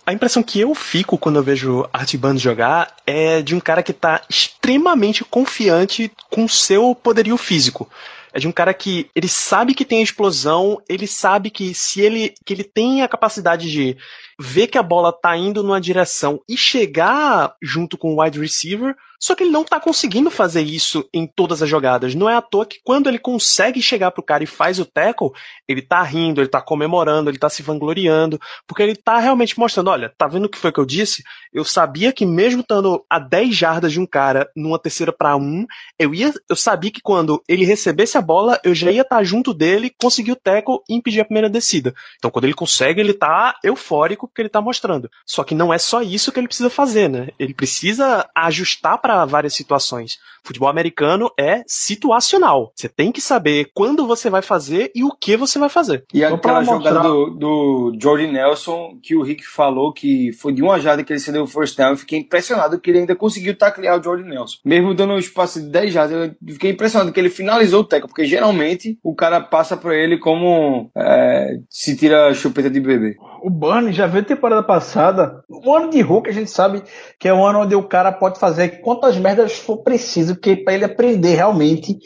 A 0.06 0.14
impressão 0.14 0.42
que 0.42 0.60
eu 0.60 0.74
fico 0.74 1.18
quando 1.18 1.36
eu 1.36 1.44
vejo 1.44 1.88
Art 1.94 2.16
Band 2.16 2.38
jogar 2.38 2.96
é 3.06 3.42
de 3.42 3.56
um 3.56 3.60
cara 3.60 3.84
que 3.84 3.92
está 3.92 4.22
extremamente 4.30 5.24
confiante 5.24 6.12
com 6.30 6.48
seu 6.48 6.96
poderio 6.96 7.38
físico. 7.38 7.88
É 8.34 8.40
de 8.40 8.48
um 8.48 8.52
cara 8.52 8.74
que 8.74 9.10
ele 9.16 9.28
sabe 9.28 9.74
que 9.74 9.86
tem 9.86 10.00
a 10.00 10.04
explosão, 10.04 10.82
ele 10.90 11.08
sabe 11.08 11.50
que 11.50 11.74
se 11.74 12.02
ele 12.02 12.34
que 12.44 12.54
ele 12.54 12.64
tem 12.64 13.02
a 13.02 13.08
capacidade 13.08 13.70
de 13.70 13.98
ver 14.40 14.68
que 14.68 14.78
a 14.78 14.84
bola 14.84 15.12
tá 15.12 15.36
indo 15.36 15.64
numa 15.64 15.82
direção 15.82 16.40
e 16.48 16.56
chegar 16.56 17.56
junto 17.62 17.98
com 17.98 18.14
o 18.14 18.22
wide 18.22 18.40
receiver, 18.40 18.96
só 19.20 19.34
que 19.34 19.44
ele 19.44 19.52
não 19.52 19.64
tá 19.64 19.80
conseguindo 19.80 20.30
fazer 20.30 20.62
isso 20.62 21.08
em 21.12 21.26
todas 21.26 21.64
as 21.64 21.70
jogadas. 21.70 22.14
Não 22.14 22.30
é 22.30 22.36
à 22.36 22.42
toa 22.42 22.66
que 22.66 22.80
quando 22.84 23.08
ele 23.08 23.18
consegue 23.18 23.82
chegar 23.82 24.12
pro 24.12 24.22
cara 24.22 24.44
e 24.44 24.48
faz 24.48 24.80
o 24.80 24.86
tackle, 24.86 25.32
ele 25.68 25.82
tá 25.82 26.04
rindo, 26.04 26.40
ele 26.40 26.48
tá 26.48 26.62
comemorando, 26.62 27.30
ele 27.30 27.40
tá 27.40 27.50
se 27.50 27.64
vangloriando, 27.64 28.40
porque 28.68 28.84
ele 28.84 28.96
tá 28.96 29.18
realmente 29.18 29.58
mostrando, 29.58 29.90
olha, 29.90 30.14
tá 30.16 30.28
vendo 30.28 30.46
o 30.46 30.50
que 30.50 30.58
foi 30.58 30.72
que 30.72 30.80
eu 30.80 30.86
disse? 30.86 31.24
Eu 31.52 31.66
sabia 31.66 32.14
que 32.14 32.26
mesmo 32.26 32.62
estando 32.62 33.04
a 33.10 33.18
10 33.18 33.56
jardas 33.56 33.92
de 33.92 34.00
um 34.00 34.06
cara 34.06 34.48
numa 34.56 34.78
terceira 34.78 35.12
para 35.12 35.36
um, 35.36 35.66
eu 35.98 36.14
ia, 36.14 36.32
eu 36.48 36.56
sabia 36.56 36.92
que 36.92 37.02
quando 37.02 37.42
ele 37.48 37.66
recebesse 37.66 38.18
a 38.18 38.22
bola, 38.22 38.60
eu 38.64 38.76
já 38.76 38.92
ia 38.92 39.02
estar 39.02 39.18
tá 39.18 39.24
junto 39.24 39.52
dele, 39.52 39.92
conseguir 40.00 40.32
o 40.32 40.36
tackle 40.36 40.80
e 40.88 40.94
impedir 40.94 41.22
a 41.22 41.26
primeira 41.26 41.50
descida. 41.50 41.94
Então 42.18 42.30
quando 42.30 42.46
ele 42.46 42.54
consegue, 42.54 43.02
ele 43.02 43.14
tá 43.14 43.56
eufórico 43.64 44.27
porque 44.28 44.42
ele 44.42 44.50
tá 44.50 44.62
mostrando. 44.62 45.10
Só 45.26 45.44
que 45.44 45.56
não 45.56 45.74
é 45.74 45.78
só 45.78 46.02
isso 46.02 46.32
que 46.32 46.40
ele 46.40 46.48
precisa 46.48 46.70
fazer, 46.70 47.10
né? 47.10 47.30
Ele 47.40 47.54
precisa 47.54 48.28
ajustar 48.36 49.00
para 49.00 49.26
várias 49.26 49.54
situações. 49.54 50.20
Futebol 50.44 50.70
americano 50.70 51.30
é 51.38 51.64
situacional. 51.68 52.72
Você 52.74 52.88
tem 52.88 53.12
que 53.12 53.20
saber 53.20 53.70
quando 53.74 54.08
você 54.08 54.30
vai 54.30 54.42
fazer 54.42 54.92
e 54.96 55.04
o 55.04 55.12
que 55.12 55.36
você 55.36 55.60
vai 55.60 55.68
fazer. 55.68 56.06
E 56.14 56.24
aquela 56.24 56.64
jogada 56.64 57.02
do, 57.02 57.30
do 57.32 57.98
Jordan 58.02 58.32
Nelson 58.32 58.98
que 59.04 59.16
o 59.16 59.22
Rick 59.22 59.46
falou 59.46 59.92
que 59.92 60.32
foi 60.34 60.54
de 60.54 60.62
uma 60.62 60.80
jarda 60.80 61.04
que 61.04 61.12
ele 61.12 61.20
cedeu 61.20 61.44
o 61.44 61.48
first 61.48 61.78
down, 61.78 61.92
eu 61.92 61.98
fiquei 61.98 62.20
impressionado 62.20 62.80
que 62.80 62.90
ele 62.90 63.00
ainda 63.00 63.16
conseguiu 63.16 63.58
taclear 63.58 64.00
o 64.00 64.04
Jordan 64.04 64.30
Nelson. 64.30 64.58
Mesmo 64.64 64.94
dando 64.94 65.14
um 65.14 65.20
espaço 65.20 65.62
de 65.62 65.70
10 65.70 65.94
jardas, 65.94 66.32
eu 66.46 66.54
fiquei 66.54 66.72
impressionado 66.72 67.12
que 67.12 67.20
ele 67.20 67.30
finalizou 67.30 67.82
o 67.82 67.84
tackle, 67.84 68.08
porque 68.08 68.26
geralmente 68.26 68.98
o 69.04 69.14
cara 69.14 69.42
passa 69.42 69.76
por 69.76 69.94
ele 69.94 70.18
como 70.18 70.90
é, 70.96 71.60
se 71.70 71.96
tira 71.96 72.28
a 72.28 72.34
chupeta 72.34 72.70
de 72.70 72.80
bebê. 72.80 73.16
O 73.42 73.50
Burns 73.50 73.96
já 73.96 74.08
veio 74.08 74.17
temporada 74.26 74.64
passada, 74.64 75.44
um 75.50 75.74
ano 75.74 75.90
de 75.90 76.02
Hulk 76.02 76.30
a 76.30 76.34
gente 76.34 76.50
sabe 76.50 76.84
que 77.20 77.28
é 77.28 77.34
um 77.34 77.46
ano 77.46 77.62
onde 77.62 77.76
o 77.76 77.84
cara 77.84 78.12
pode 78.12 78.40
fazer 78.40 78.82
quantas 78.82 79.18
merdas 79.18 79.58
for 79.58 79.78
preciso 79.84 80.36
que 80.36 80.56
para 80.56 80.74
ele 80.74 80.86
aprender 80.86 81.36
realmente 81.36 81.98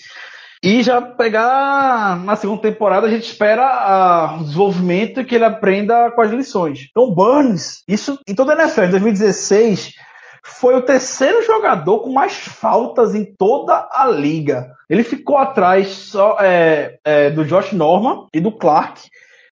e 0.63 0.83
já 0.83 1.01
pegar 1.01 2.23
na 2.23 2.35
segunda 2.35 2.61
temporada, 2.61 3.07
a 3.07 3.09
gente 3.09 3.23
espera 3.23 4.37
o 4.39 4.43
desenvolvimento 4.43 5.25
que 5.25 5.33
ele 5.33 5.45
aprenda 5.45 6.11
com 6.11 6.21
as 6.21 6.29
lições. 6.29 6.87
Então, 6.91 7.11
Burns, 7.11 7.83
isso 7.87 8.19
em 8.27 8.35
toda 8.35 8.53
a 8.53 8.61
NFL, 8.61 8.83
em 8.83 8.91
2016, 8.91 9.95
foi 10.43 10.75
o 10.75 10.83
terceiro 10.83 11.43
jogador 11.43 12.01
com 12.01 12.11
mais 12.11 12.33
faltas 12.33 13.15
em 13.15 13.25
toda 13.25 13.89
a 13.91 14.05
liga. 14.07 14.71
Ele 14.87 15.03
ficou 15.03 15.37
atrás 15.37 15.87
só, 15.87 16.37
é, 16.39 16.99
é, 17.03 17.31
do 17.31 17.43
Josh 17.43 17.71
Norman 17.71 18.27
e 18.31 18.39
do 18.39 18.51
Clark, 18.51 19.01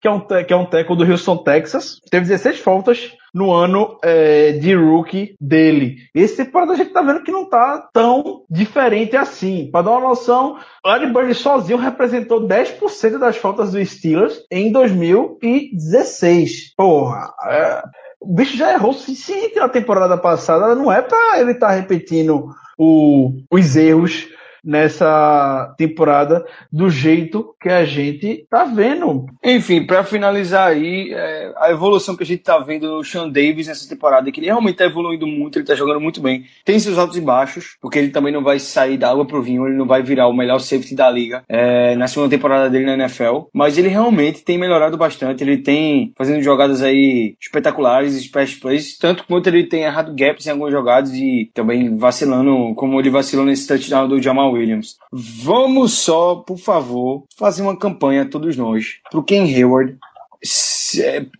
que 0.01 0.07
é 0.07 0.11
um, 0.11 0.19
que 0.19 0.53
é 0.53 0.55
um 0.55 0.65
tackle 0.65 0.95
do 0.95 1.03
Houston, 1.03 1.37
Texas. 1.37 1.99
Teve 2.09 2.27
16 2.27 2.59
faltas 2.59 3.11
no 3.33 3.51
ano 3.51 3.97
é, 4.03 4.53
de 4.53 4.73
rookie 4.73 5.35
dele. 5.39 5.97
Esse 6.15 6.37
temporada 6.37 6.73
a 6.73 6.75
gente 6.75 6.91
tá 6.91 7.01
vendo 7.01 7.23
que 7.23 7.31
não 7.31 7.45
tá 7.45 7.89
tão 7.93 8.43
diferente 8.49 9.17
assim. 9.17 9.69
Para 9.71 9.83
dar 9.83 9.91
uma 9.91 10.09
noção, 10.09 10.57
Larry 10.85 11.13
Bird 11.13 11.33
sozinho 11.35 11.77
representou 11.77 12.47
10% 12.47 13.17
das 13.17 13.37
faltas 13.37 13.71
dos 13.71 13.89
Steelers 13.89 14.41
em 14.49 14.71
2016. 14.71 16.73
Porra, 16.75 17.31
é, 17.47 17.83
o 18.19 18.33
bicho 18.33 18.57
já 18.57 18.73
errou 18.73 18.91
o 18.91 18.93
suficiente 18.93 19.57
na 19.57 19.69
temporada 19.69 20.17
passada, 20.17 20.75
não 20.75 20.91
é 20.91 21.01
para 21.01 21.39
ele 21.39 21.51
estar 21.51 21.67
tá 21.67 21.73
repetindo 21.73 22.49
o, 22.77 23.33
os 23.51 23.75
erros 23.75 24.27
nessa 24.63 25.73
temporada 25.77 26.45
do 26.71 26.89
jeito 26.89 27.55
que 27.61 27.69
a 27.69 27.85
gente 27.85 28.45
tá 28.49 28.65
vendo. 28.65 29.25
Enfim, 29.43 29.85
para 29.85 30.03
finalizar 30.03 30.69
aí, 30.69 31.11
é, 31.13 31.53
a 31.57 31.71
evolução 31.71 32.15
que 32.15 32.23
a 32.23 32.25
gente 32.25 32.43
tá 32.43 32.57
vendo 32.59 32.87
no 32.87 33.03
Sean 33.03 33.29
Davis 33.29 33.67
nessa 33.67 33.87
temporada, 33.87 34.31
que 34.31 34.39
ele 34.39 34.47
realmente 34.47 34.77
tá 34.77 34.85
evoluindo 34.85 35.27
muito, 35.27 35.57
ele 35.57 35.65
tá 35.65 35.75
jogando 35.75 35.99
muito 35.99 36.21
bem. 36.21 36.45
Tem 36.63 36.79
seus 36.79 36.97
altos 36.97 37.17
e 37.17 37.21
baixos, 37.21 37.77
porque 37.81 37.99
ele 37.99 38.09
também 38.09 38.33
não 38.33 38.43
vai 38.43 38.59
sair 38.59 38.97
da 38.97 39.09
água 39.09 39.25
pro 39.25 39.41
vinho, 39.41 39.67
ele 39.67 39.77
não 39.77 39.85
vai 39.85 40.01
virar 40.01 40.27
o 40.27 40.33
melhor 40.33 40.59
safety 40.59 40.95
da 40.95 41.09
liga 41.09 41.43
é, 41.47 41.95
na 41.95 42.07
segunda 42.07 42.29
temporada 42.29 42.69
dele 42.69 42.85
na 42.85 42.93
NFL, 42.93 43.47
mas 43.53 43.77
ele 43.77 43.87
realmente 43.87 44.43
tem 44.43 44.57
melhorado 44.57 44.97
bastante, 44.97 45.43
ele 45.43 45.57
tem 45.57 46.13
fazendo 46.17 46.41
jogadas 46.41 46.81
aí 46.81 47.35
espetaculares, 47.39 48.15
splash 48.15 48.55
plays, 48.55 48.97
tanto 48.97 49.25
quanto 49.25 49.47
ele 49.47 49.63
tem 49.63 49.83
errado 49.83 50.13
gaps 50.15 50.45
em 50.45 50.51
algumas 50.51 50.71
jogadas 50.71 51.13
e 51.13 51.49
também 51.53 51.97
vacilando, 51.97 52.73
como 52.75 52.99
ele 52.99 53.09
vacilou 53.09 53.45
nesse 53.45 53.67
touchdown 53.67 54.07
do 54.07 54.21
Jamal 54.21 54.48
Williams. 54.51 54.97
Vamos 55.11 55.93
só, 55.93 56.35
por 56.35 56.57
favor, 56.57 57.25
fazer 57.37 57.61
uma 57.61 57.77
campanha, 57.77 58.29
todos 58.29 58.55
nós, 58.57 58.99
pro 59.09 59.23
Ken 59.23 59.43
Hayward 59.43 59.97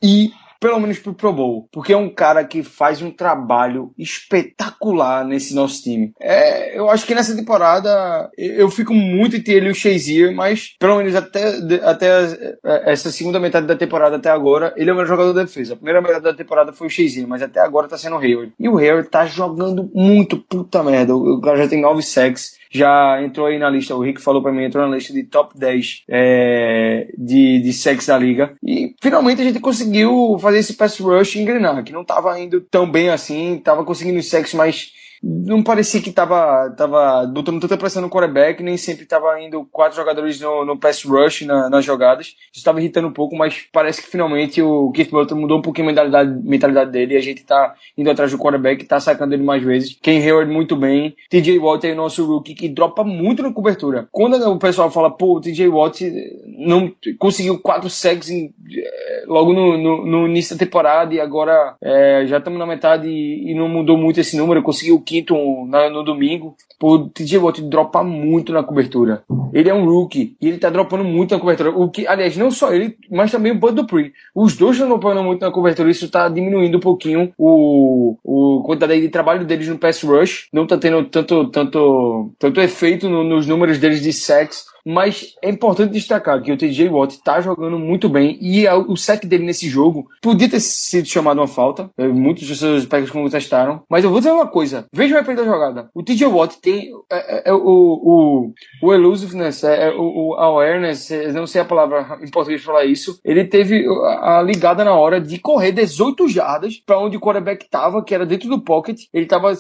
e 0.04 0.32
pelo 0.60 0.80
menos 0.80 1.00
pro 1.00 1.14
Pro 1.14 1.32
Bowl, 1.32 1.68
porque 1.72 1.94
é 1.94 1.98
um 1.98 2.10
cara 2.10 2.44
que 2.44 2.62
faz 2.62 3.02
um 3.02 3.10
trabalho 3.10 3.92
espetacular 3.98 5.24
nesse 5.26 5.56
nosso 5.56 5.82
time. 5.82 6.12
É, 6.20 6.78
eu 6.78 6.90
acho 6.90 7.06
que 7.06 7.16
nessa 7.16 7.36
temporada 7.36 8.30
eu 8.38 8.70
fico 8.70 8.94
muito 8.94 9.38
entre 9.38 9.54
ele 9.54 9.68
e 9.70 9.72
o 9.72 9.76
Shazier, 9.76 10.36
mas 10.36 10.76
pelo 10.78 10.98
menos 10.98 11.16
até, 11.16 11.54
até 11.84 12.52
essa 12.86 13.10
segunda 13.10 13.40
metade 13.40 13.68
da 13.68 13.76
temporada 13.76 14.18
até 14.18 14.30
agora, 14.30 14.74
ele 14.76 14.90
é 14.90 14.94
o 14.94 14.96
melhor 14.96 15.08
jogador 15.08 15.34
da 15.34 15.44
defesa. 15.44 15.74
A 15.74 15.78
primeira 15.78 16.02
metade 16.02 16.24
da 16.24 16.34
temporada 16.34 16.74
foi 16.74 16.88
o 16.88 16.90
Shazier, 16.90 17.28
mas 17.28 17.42
até 17.42 17.62
agora 17.62 17.88
tá 17.88 17.98
sendo 17.98 18.18
o 18.18 18.20
Hayward. 18.20 18.52
E 18.60 18.68
o 18.68 18.78
Hayward 18.78 19.10
tá 19.10 19.26
jogando 19.26 19.90
muito, 19.94 20.38
puta 20.38 20.84
merda. 20.84 21.16
O 21.16 21.40
cara 21.40 21.58
já 21.58 21.68
tem 21.68 21.82
9 21.82 22.02
sacks 22.02 22.60
já 22.70 23.22
entrou 23.24 23.48
aí 23.48 23.58
na 23.58 23.70
lista, 23.70 23.96
o 23.96 24.02
Rick 24.02 24.22
falou 24.22 24.42
para 24.42 24.52
mim, 24.52 24.64
entrou 24.64 24.88
na 24.88 24.96
lista 24.96 25.12
de 25.12 25.24
top 25.24 25.58
10 25.58 26.04
é, 26.08 27.08
de, 27.18 27.60
de 27.62 27.74
sacks 27.74 28.08
da 28.08 28.18
liga. 28.18 28.54
E 28.64 28.96
finalmente 29.02 29.42
a 29.42 29.46
gente 29.46 29.60
conseguiu 29.60 30.38
fazer 30.40 30.60
esse 30.60 30.74
pass 30.74 31.00
rush 31.00 31.36
engrenar, 31.36 31.84
que 31.84 31.92
não 31.92 32.06
tava 32.06 32.40
indo 32.40 32.62
tão 32.62 32.90
bem 32.90 33.10
assim, 33.10 33.60
tava 33.64 33.84
conseguindo 33.84 34.22
sacks 34.22 34.54
mais 34.54 34.94
não 35.22 35.62
parecia 35.64 36.02
que 36.02 36.12
tava, 36.12 36.70
tava 36.78 37.26
botando 37.28 37.60
tanta 37.60 37.78
pressão 37.78 38.02
no 38.02 38.10
quarterback, 38.10 38.64
nem 38.64 38.78
sempre 38.78 39.06
tava 39.06 39.40
indo 39.42 39.66
quatro 39.72 39.98
jogadores 39.98 40.40
no, 40.40 40.66
no 40.66 40.80
pass 40.80 41.04
rush 41.04 41.42
na, 41.42 41.70
nas 41.70 41.86
jogadas. 41.86 42.28
Isso 42.28 42.60
estava 42.60 42.80
irritando 42.80 43.08
um 43.08 43.14
pouco, 43.14 43.36
mas 43.36 43.66
parece 43.72 44.02
que 44.02 44.10
finalmente 44.10 44.62
o 44.62 44.92
Keith 44.92 45.12
Butler 45.12 45.40
mudou 45.40 45.60
um 45.60 45.62
pouquinho 45.62 45.88
a 45.88 45.92
mentalidade, 45.92 46.42
mentalidade 46.44 46.92
dele 46.92 47.14
e 47.14 47.18
a 47.18 47.22
gente 47.22 47.44
tá 47.44 47.76
indo 47.98 48.10
atrás 48.10 48.32
do 48.32 48.38
quarterback, 48.38 48.86
tá 48.86 49.00
sacando 49.00 49.34
ele 49.34 49.44
mais 49.44 49.64
vezes. 49.64 49.98
Ken 50.02 50.20
Hayward 50.20 50.52
muito 50.52 50.76
bem. 50.76 51.16
TJ 51.30 51.60
Watt 51.60 51.86
é 51.86 51.92
o 51.92 51.96
nosso 51.96 52.26
rookie 52.26 52.56
que 52.56 52.70
dropa 52.70 53.04
muito 53.04 53.44
na 53.44 53.54
cobertura. 53.54 54.08
Quando 54.12 54.36
o 54.50 54.60
pessoal 54.60 54.90
fala, 54.90 55.12
pô, 55.12 55.38
o 55.38 55.42
TJ 55.42 55.68
Watt 55.68 56.02
não 56.48 56.92
conseguiu 57.18 57.60
quatro 57.60 57.90
sacks 57.90 58.30
em, 58.30 58.54
eh, 58.72 59.24
logo 59.28 59.54
no, 59.54 59.78
no, 59.78 60.06
no, 60.06 60.28
início 60.28 60.56
da 60.56 60.66
temporada 60.66 61.14
e 61.14 61.20
agora 61.20 61.76
é, 61.82 62.26
já 62.26 62.38
estamos 62.38 62.60
na 62.60 62.66
metade 62.66 63.08
e, 63.08 63.52
e, 63.52 63.56
não 63.56 63.68
mudou 63.68 63.98
muito 63.98 64.20
esse 64.20 64.38
número, 64.38 64.64
conseguiu 64.64 65.02
quinto 65.10 65.36
na, 65.66 65.90
no 65.90 66.04
domingo. 66.04 66.56
O 66.82 67.10
TJ 67.10 67.40
Watt 67.40 67.62
dropa 67.64 68.04
muito 68.04 68.54
na 68.54 68.64
cobertura. 68.64 69.24
Ele 69.52 69.68
é 69.68 69.74
um 69.74 69.86
rookie 69.86 70.38
e 70.40 70.48
ele 70.48 70.60
tá 70.60 70.70
dropando 70.70 71.04
muito 71.04 71.34
na 71.34 71.40
cobertura. 71.40 71.72
O 71.72 71.90
que, 71.90 72.06
aliás, 72.06 72.38
não 72.38 72.52
só 72.52 72.72
ele, 72.72 72.96
mas 73.10 73.32
também 73.32 73.52
o 73.52 73.56
Bud 73.56 73.74
Dupree. 73.74 74.14
Os 74.36 74.56
dois 74.56 74.76
estão 74.76 74.88
dropando 74.88 75.24
muito 75.24 75.42
na 75.42 75.52
cobertura. 75.52 75.90
Isso 75.90 76.10
tá 76.10 76.30
diminuindo 76.30 76.78
um 76.78 76.82
pouquinho 76.82 77.34
o, 77.38 78.16
o 78.24 78.64
quantidade 78.64 79.02
de 79.02 79.10
trabalho 79.10 79.46
deles 79.46 79.68
no 79.68 79.80
pass 79.80 80.04
rush. 80.04 80.48
Não 80.54 80.68
tá 80.68 80.78
tendo 80.78 81.04
tanto, 81.06 81.50
tanto, 81.50 82.32
tanto 82.38 82.62
efeito 82.62 83.10
no, 83.10 83.24
nos 83.24 83.48
números 83.48 83.80
deles 83.80 84.02
de 84.02 84.14
sacks 84.14 84.66
mas 84.90 85.36
é 85.44 85.50
importante 85.52 85.92
destacar 85.92 86.42
que 86.42 86.52
o 86.52 86.58
TJ 86.58 86.90
Watt 86.90 87.14
está 87.14 87.40
jogando 87.40 87.78
muito 87.78 88.10
bem 88.10 88.40
e 88.42 88.68
o 88.68 88.98
sec 88.98 89.24
dele 89.24 89.46
nesse 89.46 89.70
jogo 89.70 90.08
podia 90.20 90.50
ter 90.50 90.60
sido 90.60 91.08
chamado 91.08 91.40
uma 91.40 91.48
falta. 91.48 91.92
É, 91.96 92.08
muitos 92.08 92.48
dos 92.48 92.58
seus 92.58 92.88
Packers 92.88 93.12
contestaram. 93.12 93.84
Mas 93.88 94.04
eu 94.04 94.10
vou 94.10 94.20
dizer 94.20 94.32
uma 94.32 94.48
coisa: 94.48 94.88
veja 94.92 95.14
o 95.14 95.18
replay 95.20 95.38
da 95.38 95.44
jogada. 95.44 95.90
O 95.94 96.02
TJ 96.02 96.26
Watt 96.26 96.60
tem 96.60 96.90
é, 97.12 97.50
é, 97.50 97.50
é, 97.50 97.54
o, 97.54 97.60
o, 97.62 98.54
o 98.82 98.94
elusiveness, 98.94 99.64
é, 99.64 99.90
é 99.90 99.92
o, 99.92 100.30
o 100.30 100.34
awareness, 100.34 101.10
não 101.36 101.46
sei 101.46 101.62
a 101.62 101.66
palavra 101.66 102.18
em 102.24 102.32
português 102.32 102.64
falar 102.64 102.86
isso. 102.86 103.20
Ele 103.24 103.46
teve 103.46 103.86
a, 103.88 104.40
a 104.40 104.42
ligada 104.42 104.84
na 104.84 104.96
hora 104.96 105.22
de 105.22 105.38
correr 105.38 105.72
18 105.72 106.28
jardas 106.30 106.82
para 106.84 107.00
onde 107.00 107.16
o 107.16 107.20
quarterback 107.20 107.64
estava, 107.64 108.04
que 108.04 108.16
era 108.16 108.26
dentro 108.26 108.50
do 108.50 108.60
pocket. 108.60 109.02
Ele 109.14 109.26
estava 109.26 109.54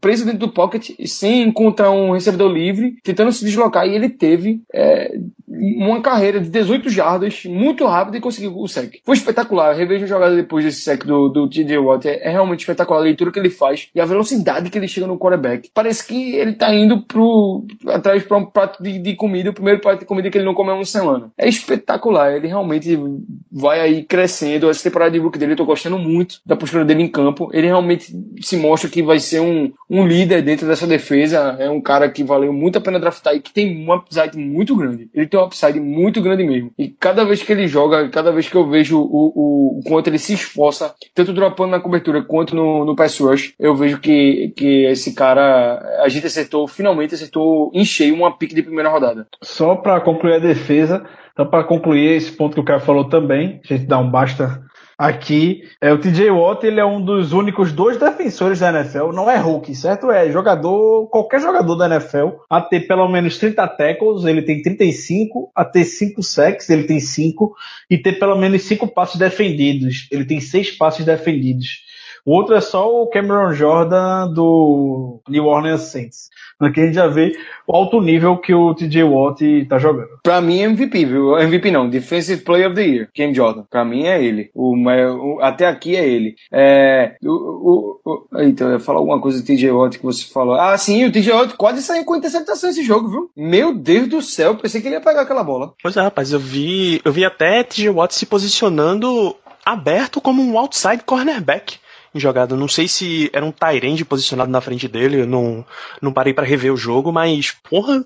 preso 0.00 0.24
dentro 0.24 0.40
do 0.40 0.52
pocket 0.52 0.90
sem 1.04 1.42
encontrar 1.42 1.90
um 1.90 2.12
recebedor 2.12 2.50
livre, 2.50 2.94
tentando 3.04 3.30
se 3.30 3.44
deslocar 3.44 3.86
e 3.86 3.94
ele 3.94 4.08
teve 4.08 4.62
é, 4.74 5.18
uma 5.48 6.00
carreira 6.00 6.40
de 6.40 6.48
18 6.48 6.88
jardas 6.88 7.44
muito 7.44 7.84
rápida 7.84 8.16
e 8.16 8.20
conseguiu 8.20 8.56
o 8.56 8.68
sec. 8.68 9.00
Foi 9.04 9.16
espetacular. 9.16 9.74
Reveja 9.74 10.04
a 10.04 10.08
jogada 10.08 10.36
depois 10.36 10.64
desse 10.64 10.80
sec 10.80 11.04
do, 11.04 11.28
do 11.28 11.48
TJ 11.48 11.78
Watt. 11.78 12.06
É, 12.06 12.28
é, 12.28 12.30
realmente 12.30 12.60
espetacular 12.60 13.00
a 13.00 13.04
leitura 13.04 13.32
que 13.32 13.38
ele 13.38 13.50
faz 13.50 13.88
e 13.94 14.00
a 14.00 14.04
velocidade 14.04 14.70
que 14.70 14.78
ele 14.78 14.86
chega 14.86 15.06
no 15.06 15.18
quarterback. 15.18 15.70
Parece 15.74 16.06
que 16.06 16.36
ele 16.36 16.52
tá 16.52 16.72
indo 16.72 17.02
pro, 17.02 17.64
atrás 17.88 18.22
para 18.22 18.36
um 18.36 18.46
prato 18.46 18.82
de, 18.82 18.98
de, 18.98 19.14
comida, 19.16 19.50
o 19.50 19.54
primeiro 19.54 19.80
prato 19.80 20.00
de 20.00 20.06
comida 20.06 20.30
que 20.30 20.38
ele 20.38 20.44
não 20.44 20.54
comeu 20.54 20.74
uma 20.74 20.84
semana. 20.84 21.32
É 21.36 21.48
espetacular. 21.48 22.32
Ele 22.32 22.46
realmente 22.46 22.96
vai 23.50 23.80
aí 23.80 24.04
crescendo. 24.04 24.70
Essa 24.70 24.84
temporada 24.84 25.10
de 25.10 25.20
book 25.20 25.36
dele 25.36 25.52
eu 25.52 25.56
tô 25.56 25.64
gostando 25.64 25.98
muito 25.98 26.40
da 26.46 26.54
postura 26.54 26.84
dele 26.84 27.02
em 27.02 27.08
campo. 27.08 27.50
Ele 27.52 27.66
realmente 27.66 28.14
se 28.40 28.56
mostra 28.56 28.88
que 28.88 29.02
vai 29.02 29.18
ser 29.18 29.40
um, 29.40 29.72
um 29.88 30.06
líder 30.06 30.42
dentro 30.42 30.66
dessa 30.66 30.86
defesa. 30.86 31.56
É 31.58 31.68
um 31.68 31.80
cara 31.80 32.08
que 32.08 32.22
valeu 32.22 32.52
muito 32.52 32.78
a 32.78 32.80
pena 32.80 33.00
draftar 33.00 33.34
e 33.34 33.40
que 33.40 33.52
tem 33.52 33.84
um 33.84 33.92
upside 33.92 34.38
muito 34.38 34.59
grande. 34.76 35.08
Ele 35.14 35.26
tem 35.26 35.38
um 35.38 35.44
upside 35.44 35.80
muito 35.80 36.20
grande 36.20 36.44
mesmo. 36.44 36.72
E 36.78 36.88
cada 36.88 37.24
vez 37.24 37.42
que 37.42 37.52
ele 37.52 37.66
joga, 37.66 38.08
cada 38.08 38.32
vez 38.32 38.48
que 38.48 38.54
eu 38.54 38.68
vejo 38.68 38.98
o, 38.98 39.32
o, 39.34 39.78
o 39.78 39.80
quanto 39.84 40.08
ele 40.08 40.18
se 40.18 40.34
esforça, 40.34 40.94
tanto 41.14 41.32
dropando 41.32 41.72
na 41.72 41.80
cobertura 41.80 42.22
quanto 42.22 42.54
no, 42.54 42.84
no 42.84 42.96
pass 42.96 43.18
rush, 43.18 43.54
eu 43.58 43.74
vejo 43.74 44.00
que, 44.00 44.52
que 44.56 44.84
esse 44.86 45.14
cara, 45.14 45.80
a 46.02 46.08
gente 46.08 46.26
acertou, 46.26 46.66
finalmente 46.66 47.14
acertou 47.14 47.70
em 47.74 47.84
cheio 47.84 48.14
uma 48.14 48.36
pique 48.36 48.54
de 48.54 48.62
primeira 48.62 48.90
rodada. 48.90 49.26
Só 49.42 49.76
para 49.76 50.00
concluir 50.00 50.34
a 50.34 50.38
defesa, 50.38 51.04
então 51.32 51.46
para 51.46 51.64
concluir 51.64 52.16
esse 52.16 52.32
ponto 52.32 52.54
que 52.54 52.60
o 52.60 52.64
cara 52.64 52.80
falou 52.80 53.08
também, 53.08 53.60
a 53.64 53.74
gente 53.74 53.86
dá 53.86 53.98
um 53.98 54.10
basta 54.10 54.62
aqui. 55.00 55.62
É, 55.80 55.90
o 55.90 55.98
TJ 55.98 56.30
Watt 56.30 56.62
ele 56.66 56.78
é 56.78 56.84
um 56.84 57.02
dos 57.02 57.32
únicos 57.32 57.72
dois 57.72 57.96
defensores 57.96 58.60
da 58.60 58.68
NFL, 58.68 59.12
não 59.12 59.30
é 59.30 59.36
rookie, 59.38 59.74
certo? 59.74 60.10
É 60.10 60.30
jogador, 60.30 61.08
qualquer 61.08 61.40
jogador 61.40 61.74
da 61.74 61.86
NFL, 61.86 62.28
a 62.50 62.60
ter 62.60 62.80
pelo 62.80 63.08
menos 63.08 63.38
30 63.38 63.66
tackles, 63.66 64.24
ele 64.26 64.42
tem 64.42 64.60
35, 64.60 65.50
a 65.56 65.64
ter 65.64 65.84
5 65.84 66.22
sacks, 66.22 66.68
ele 66.68 66.84
tem 66.84 67.00
5, 67.00 67.54
e 67.88 67.96
ter 67.96 68.18
pelo 68.18 68.36
menos 68.36 68.62
5 68.64 68.88
passos 68.88 69.18
defendidos, 69.18 70.06
ele 70.10 70.26
tem 70.26 70.38
6 70.38 70.72
passos 70.72 71.06
defendidos. 71.06 71.88
O 72.24 72.32
outro 72.32 72.54
é 72.54 72.60
só 72.60 72.88
o 72.88 73.06
Cameron 73.08 73.52
Jordan 73.52 74.32
do 74.32 75.20
New 75.28 75.46
Orleans 75.46 75.82
Saints. 75.82 76.28
Aqui 76.60 76.80
a 76.80 76.84
gente 76.84 76.94
já 76.94 77.06
vê 77.06 77.32
o 77.66 77.74
alto 77.74 78.00
nível 78.00 78.36
que 78.36 78.52
o 78.52 78.74
TJ 78.74 79.02
Watt 79.04 79.66
tá 79.66 79.78
jogando. 79.78 80.10
Pra 80.22 80.40
mim 80.40 80.60
é 80.60 80.64
MVP, 80.64 81.04
viu? 81.06 81.38
MVP 81.38 81.70
não, 81.70 81.88
Defensive 81.88 82.42
Player 82.42 82.66
of 82.66 82.76
the 82.76 82.82
Year, 82.82 83.08
Cam 83.16 83.32
Jordan. 83.32 83.64
Pra 83.70 83.84
mim 83.84 84.04
é 84.04 84.22
ele. 84.22 84.50
O, 84.54 84.76
o 84.76 85.40
até 85.40 85.66
aqui 85.66 85.96
é 85.96 86.06
ele. 86.06 86.34
É, 86.52 87.16
o, 87.22 87.30
o, 87.30 88.00
o, 88.04 88.42
então, 88.42 88.68
eu 88.68 88.74
ia 88.74 88.80
falar 88.80 88.98
alguma 88.98 89.20
coisa 89.20 89.40
do 89.40 89.46
TJ 89.46 89.70
Watt 89.70 89.98
que 89.98 90.04
você 90.04 90.26
falou. 90.30 90.54
Ah, 90.54 90.76
sim, 90.76 91.06
o 91.06 91.12
TJ 91.12 91.32
Watt 91.32 91.56
quase 91.56 91.82
saiu 91.82 92.04
com 92.04 92.16
interceptação 92.16 92.68
esse 92.68 92.82
jogo, 92.82 93.08
viu? 93.08 93.30
Meu 93.34 93.72
Deus 93.72 94.08
do 94.08 94.20
céu, 94.20 94.54
pensei 94.56 94.82
que 94.82 94.88
ele 94.88 94.96
ia 94.96 95.00
pegar 95.00 95.22
aquela 95.22 95.42
bola. 95.42 95.72
Pois 95.82 95.96
é, 95.96 96.02
rapaz, 96.02 96.32
eu 96.32 96.38
vi, 96.38 97.00
eu 97.02 97.12
vi 97.12 97.24
até 97.24 97.62
TJ 97.62 97.88
Watt 97.88 98.14
se 98.14 98.26
posicionando 98.26 99.34
aberto 99.64 100.20
como 100.20 100.42
um 100.42 100.58
outside 100.58 101.02
cornerback 101.04 101.78
em 102.14 102.20
jogada. 102.20 102.56
Não 102.56 102.68
sei 102.68 102.88
se 102.88 103.30
era 103.32 103.44
um 103.44 103.52
Tyrande 103.52 104.04
posicionado 104.04 104.50
na 104.50 104.60
frente 104.60 104.88
dele, 104.88 105.22
eu 105.22 105.26
não, 105.26 105.64
não 106.00 106.12
parei 106.12 106.32
para 106.34 106.46
rever 106.46 106.72
o 106.72 106.76
jogo, 106.76 107.12
mas, 107.12 107.52
porra. 107.68 108.04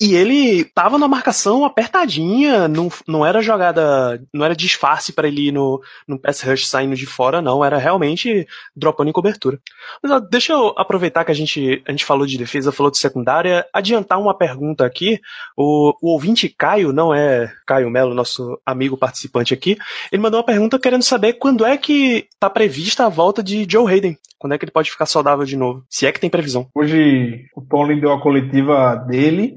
E 0.00 0.14
ele 0.14 0.64
tava 0.64 0.98
na 0.98 1.06
marcação 1.06 1.64
apertadinha, 1.64 2.66
não, 2.66 2.88
não 3.06 3.24
era 3.24 3.40
jogada, 3.40 4.20
não 4.32 4.44
era 4.44 4.56
disfarce 4.56 5.12
para 5.12 5.28
ele 5.28 5.48
ir 5.48 5.52
no, 5.52 5.80
no 6.06 6.18
pass 6.18 6.42
rush 6.42 6.66
saindo 6.66 6.96
de 6.96 7.06
fora, 7.06 7.40
não, 7.40 7.64
era 7.64 7.78
realmente 7.78 8.46
dropando 8.74 9.10
em 9.10 9.12
cobertura. 9.12 9.60
Mas 10.02 10.10
ó, 10.10 10.18
deixa 10.18 10.52
eu 10.52 10.74
aproveitar 10.76 11.24
que 11.24 11.30
a 11.30 11.34
gente, 11.34 11.82
a 11.86 11.90
gente 11.92 12.04
falou 12.04 12.26
de 12.26 12.36
defesa, 12.36 12.72
falou 12.72 12.90
de 12.90 12.98
secundária, 12.98 13.66
adiantar 13.72 14.20
uma 14.20 14.36
pergunta 14.36 14.84
aqui. 14.84 15.20
O, 15.56 15.94
o 16.02 16.12
ouvinte 16.12 16.48
Caio, 16.48 16.92
não 16.92 17.14
é 17.14 17.52
Caio 17.66 17.90
Melo, 17.90 18.14
nosso 18.14 18.60
amigo 18.66 18.96
participante 18.96 19.54
aqui, 19.54 19.78
ele 20.10 20.22
mandou 20.22 20.40
uma 20.40 20.46
pergunta 20.46 20.78
querendo 20.78 21.02
saber 21.02 21.34
quando 21.34 21.64
é 21.64 21.76
que 21.76 22.26
tá 22.38 22.50
prevista 22.50 23.06
a 23.06 23.08
volta 23.08 23.43
de 23.44 23.66
Joe 23.68 23.90
Hayden. 23.92 24.16
Quando 24.38 24.54
é 24.54 24.58
que 24.58 24.64
ele 24.64 24.72
pode 24.72 24.90
ficar 24.90 25.06
saudável 25.06 25.44
de 25.44 25.56
novo? 25.56 25.84
Se 25.88 26.06
é 26.06 26.12
que 26.12 26.20
tem 26.20 26.30
previsão. 26.30 26.66
Hoje 26.74 27.44
o 27.56 27.62
Tomlin 27.62 28.00
deu 28.00 28.12
a 28.12 28.20
coletiva 28.20 28.96
dele 28.96 29.54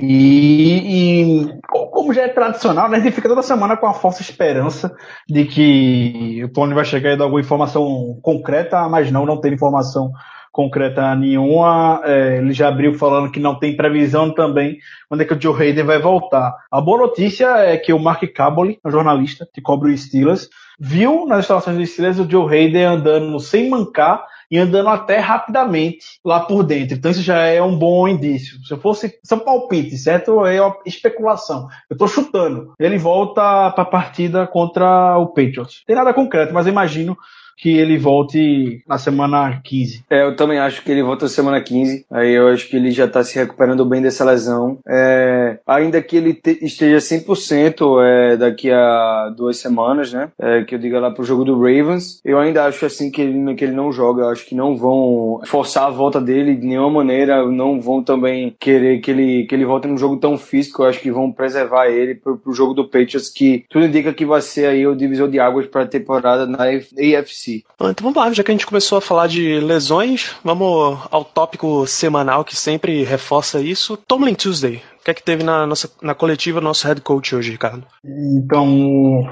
e, 0.00 1.42
e, 1.42 1.60
como 1.66 2.14
já 2.14 2.22
é 2.22 2.28
tradicional, 2.28 2.88
né, 2.88 2.98
a 2.98 3.00
gente 3.00 3.14
fica 3.14 3.28
toda 3.28 3.42
semana 3.42 3.76
com 3.76 3.86
a 3.86 3.94
falsa 3.94 4.22
esperança 4.22 4.94
de 5.28 5.44
que 5.44 6.44
o 6.44 6.48
Tony 6.52 6.72
vai 6.72 6.84
chegar 6.84 7.12
e 7.12 7.16
dar 7.16 7.24
alguma 7.24 7.40
informação 7.40 8.16
concreta, 8.22 8.88
mas 8.88 9.10
não, 9.10 9.26
não 9.26 9.40
tem 9.40 9.52
informação 9.52 10.12
concreta 10.52 11.14
nenhuma. 11.14 12.00
É, 12.04 12.38
ele 12.38 12.52
já 12.52 12.68
abriu 12.68 12.94
falando 12.94 13.30
que 13.30 13.40
não 13.40 13.58
tem 13.58 13.76
previsão 13.76 14.32
também 14.32 14.78
quando 15.08 15.20
é 15.20 15.24
que 15.24 15.34
o 15.34 15.40
Joe 15.40 15.54
Hayden 15.60 15.84
vai 15.84 15.98
voltar. 15.98 16.54
A 16.70 16.80
boa 16.80 16.98
notícia 16.98 17.46
é 17.58 17.76
que 17.76 17.92
o 17.92 17.98
Mark 17.98 18.22
Caboli, 18.34 18.78
um 18.84 18.90
jornalista 18.90 19.48
que 19.52 19.60
cobre 19.60 19.92
o 19.92 19.96
Steelers, 19.98 20.48
viu 20.78 21.26
nas 21.26 21.40
instalações 21.40 21.76
do 21.76 21.86
Steelers 21.86 22.18
o 22.18 22.30
Joe 22.30 22.46
Hayden 22.46 22.84
andando 22.84 23.38
sem 23.40 23.68
mancar 23.68 24.24
e 24.50 24.58
andando 24.58 24.88
até 24.88 25.18
rapidamente 25.18 26.20
lá 26.24 26.40
por 26.40 26.62
dentro. 26.62 26.96
Então 26.96 27.10
isso 27.10 27.22
já 27.22 27.38
é 27.38 27.62
um 27.62 27.76
bom 27.76 28.08
indício. 28.08 28.58
Se 28.64 28.72
eu 28.72 28.78
fosse 28.78 29.18
São 29.22 29.38
palpite, 29.38 29.96
certo? 29.96 30.44
É 30.46 30.60
uma 30.60 30.76
especulação. 30.86 31.68
Eu 31.88 31.94
estou 31.94 32.08
chutando. 32.08 32.72
Ele 32.78 32.98
volta 32.98 33.70
para 33.70 33.82
a 33.82 33.86
partida 33.86 34.46
contra 34.46 35.18
o 35.18 35.28
Patriots. 35.28 35.82
Tem 35.86 35.96
nada 35.96 36.14
concreto, 36.14 36.54
mas 36.54 36.66
imagino 36.66 37.16
que 37.58 37.76
ele 37.76 37.98
volte 37.98 38.82
na 38.86 38.98
semana 38.98 39.60
15. 39.62 40.04
É, 40.08 40.22
eu 40.22 40.36
também 40.36 40.58
acho 40.58 40.82
que 40.82 40.92
ele 40.92 41.02
volta 41.02 41.24
na 41.24 41.28
semana 41.28 41.60
15. 41.60 42.06
Aí 42.10 42.32
eu 42.32 42.48
acho 42.48 42.68
que 42.68 42.76
ele 42.76 42.92
já 42.92 43.08
tá 43.08 43.24
se 43.24 43.36
recuperando 43.36 43.84
bem 43.84 44.00
dessa 44.00 44.24
lesão. 44.24 44.78
É, 44.86 45.58
ainda 45.66 46.00
que 46.00 46.16
ele 46.16 46.34
te, 46.34 46.58
esteja 46.62 46.98
100% 46.98 48.04
é, 48.04 48.36
daqui 48.36 48.70
a 48.70 49.34
duas 49.36 49.58
semanas, 49.58 50.12
né? 50.12 50.30
É, 50.38 50.62
que 50.62 50.76
eu 50.76 50.78
diga 50.78 51.00
lá 51.00 51.10
pro 51.10 51.24
jogo 51.24 51.44
do 51.44 51.58
Ravens. 51.58 52.20
Eu 52.24 52.38
ainda 52.38 52.64
acho 52.64 52.86
assim 52.86 53.10
que 53.10 53.20
ele, 53.20 53.54
que 53.56 53.64
ele 53.64 53.74
não 53.74 53.90
joga. 53.90 54.22
Eu 54.22 54.28
acho 54.28 54.46
que 54.46 54.54
não 54.54 54.76
vão 54.76 55.40
forçar 55.44 55.88
a 55.88 55.90
volta 55.90 56.20
dele 56.20 56.54
de 56.54 56.64
nenhuma 56.64 56.90
maneira. 56.90 57.44
Não 57.50 57.80
vão 57.80 58.04
também 58.04 58.54
querer 58.58 59.00
que 59.00 59.10
ele, 59.10 59.46
que 59.46 59.54
ele 59.54 59.64
volte 59.64 59.88
num 59.88 59.98
jogo 59.98 60.16
tão 60.16 60.38
físico. 60.38 60.82
Eu 60.82 60.86
acho 60.86 61.00
que 61.00 61.10
vão 61.10 61.32
preservar 61.32 61.88
ele 61.88 62.14
pro, 62.14 62.38
pro 62.38 62.52
jogo 62.52 62.72
do 62.72 62.84
Patriots, 62.84 63.28
que 63.28 63.64
tudo 63.68 63.86
indica 63.86 64.14
que 64.14 64.24
vai 64.24 64.40
ser 64.40 64.66
aí 64.66 64.86
o 64.86 64.94
divisor 64.94 65.28
de 65.28 65.40
águas 65.40 65.66
para 65.66 65.82
a 65.82 65.86
temporada 65.86 66.46
na 66.46 66.64
AFC 66.64 67.47
si. 67.48 67.64
Então 67.74 67.94
vamos 68.02 68.16
lá, 68.16 68.32
já 68.32 68.42
que 68.42 68.50
a 68.50 68.54
gente 68.54 68.66
começou 68.66 68.98
a 68.98 69.00
falar 69.00 69.26
de 69.26 69.58
lesões, 69.60 70.36
vamos 70.44 70.98
ao 71.10 71.24
tópico 71.24 71.86
semanal 71.86 72.44
que 72.44 72.54
sempre 72.54 73.02
reforça 73.04 73.60
isso. 73.60 73.96
Tomlin 73.96 74.34
Tuesday. 74.34 74.82
O 75.00 75.04
que 75.04 75.10
é 75.10 75.14
que 75.14 75.22
teve 75.22 75.42
na, 75.42 75.66
nossa, 75.66 75.90
na 76.02 76.14
coletiva 76.14 76.60
nosso 76.60 76.86
head 76.86 77.00
coach 77.00 77.34
hoje, 77.34 77.52
Ricardo? 77.52 77.84
Então, 78.04 79.26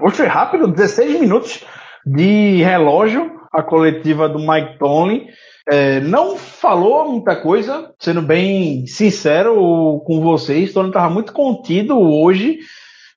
hoje 0.00 0.16
foi 0.16 0.26
rápido, 0.26 0.66
16 0.66 1.20
minutos 1.20 1.64
de 2.04 2.62
relógio, 2.62 3.30
a 3.52 3.62
coletiva 3.62 4.28
do 4.28 4.40
Mike 4.40 4.78
Tomlin. 4.78 5.26
É, 5.70 6.00
não 6.00 6.36
falou 6.36 7.08
muita 7.12 7.36
coisa, 7.36 7.92
sendo 8.00 8.20
bem 8.20 8.84
sincero 8.84 10.02
com 10.04 10.20
vocês, 10.20 10.72
Tony 10.72 10.88
estava 10.88 11.08
muito 11.08 11.32
contido 11.32 11.96
hoje 12.00 12.58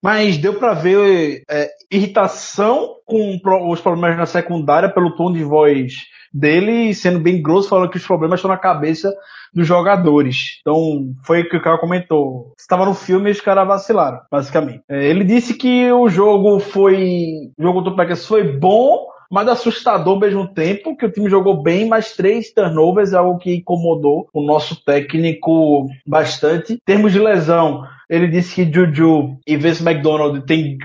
mas 0.06 0.38
deu 0.38 0.54
para 0.54 0.76
ver 0.76 1.42
é, 1.50 1.68
irritação 1.92 2.98
com 3.08 3.40
os 3.72 3.82
problemas 3.82 4.16
na 4.16 4.28
secundária 4.28 4.88
pelo 4.88 5.16
tom 5.16 5.34
de 5.34 5.44
voz 5.44 5.94
dele, 6.32 6.94
sendo 6.94 7.20
bem 7.20 7.42
grosso, 7.42 7.70
falando 7.70 7.90
que 7.90 7.98
os 7.98 8.06
problemas 8.06 8.38
estão 8.38 8.52
na 8.52 8.58
cabeça 8.58 9.12
dos 9.52 9.66
jogadores. 9.66 10.60
Então, 10.62 11.12
foi 11.24 11.42
o 11.42 11.50
que 11.50 11.58
o 11.58 11.62
cara 11.62 11.80
comentou. 11.80 12.54
Estava 12.56 12.86
no 12.86 12.94
filme 12.94 13.30
e 13.30 13.32
os 13.32 13.42
caras 13.42 13.68
vacilaram, 13.68 14.20
basicamente. 14.32 14.84
É, 14.88 15.08
ele 15.08 15.24
disse 15.24 15.56
que 15.56 15.92
o 15.92 16.08
jogo 16.08 16.60
foi. 16.60 17.52
O 17.58 17.64
jogo 17.64 17.82
do 17.82 17.96
Packers 17.96 18.28
foi 18.28 18.44
bom, 18.44 19.08
mas 19.32 19.48
assustador 19.48 20.14
ao 20.14 20.20
mesmo 20.20 20.48
tempo, 20.54 20.96
que 20.96 21.08
o 21.08 21.12
time 21.12 21.32
jogou 21.32 21.64
bem, 21.64 21.88
mas 21.88 22.16
três 22.16 22.54
turnovers 22.54 23.12
é 23.12 23.18
algo 23.18 23.40
que 23.40 23.56
incomodou 23.56 24.28
o 24.32 24.42
nosso 24.46 24.86
técnico 24.86 25.88
bastante. 26.06 26.74
Em 26.74 26.80
termos 26.86 27.12
de 27.12 27.18
lesão, 27.18 27.84
ele 28.10 28.28
disse 28.28 28.56
que 28.56 28.72
Juju 28.72 29.38
e 29.46 29.58
Vince 29.58 29.84
McDonald 29.84 30.46
têm 30.46 30.78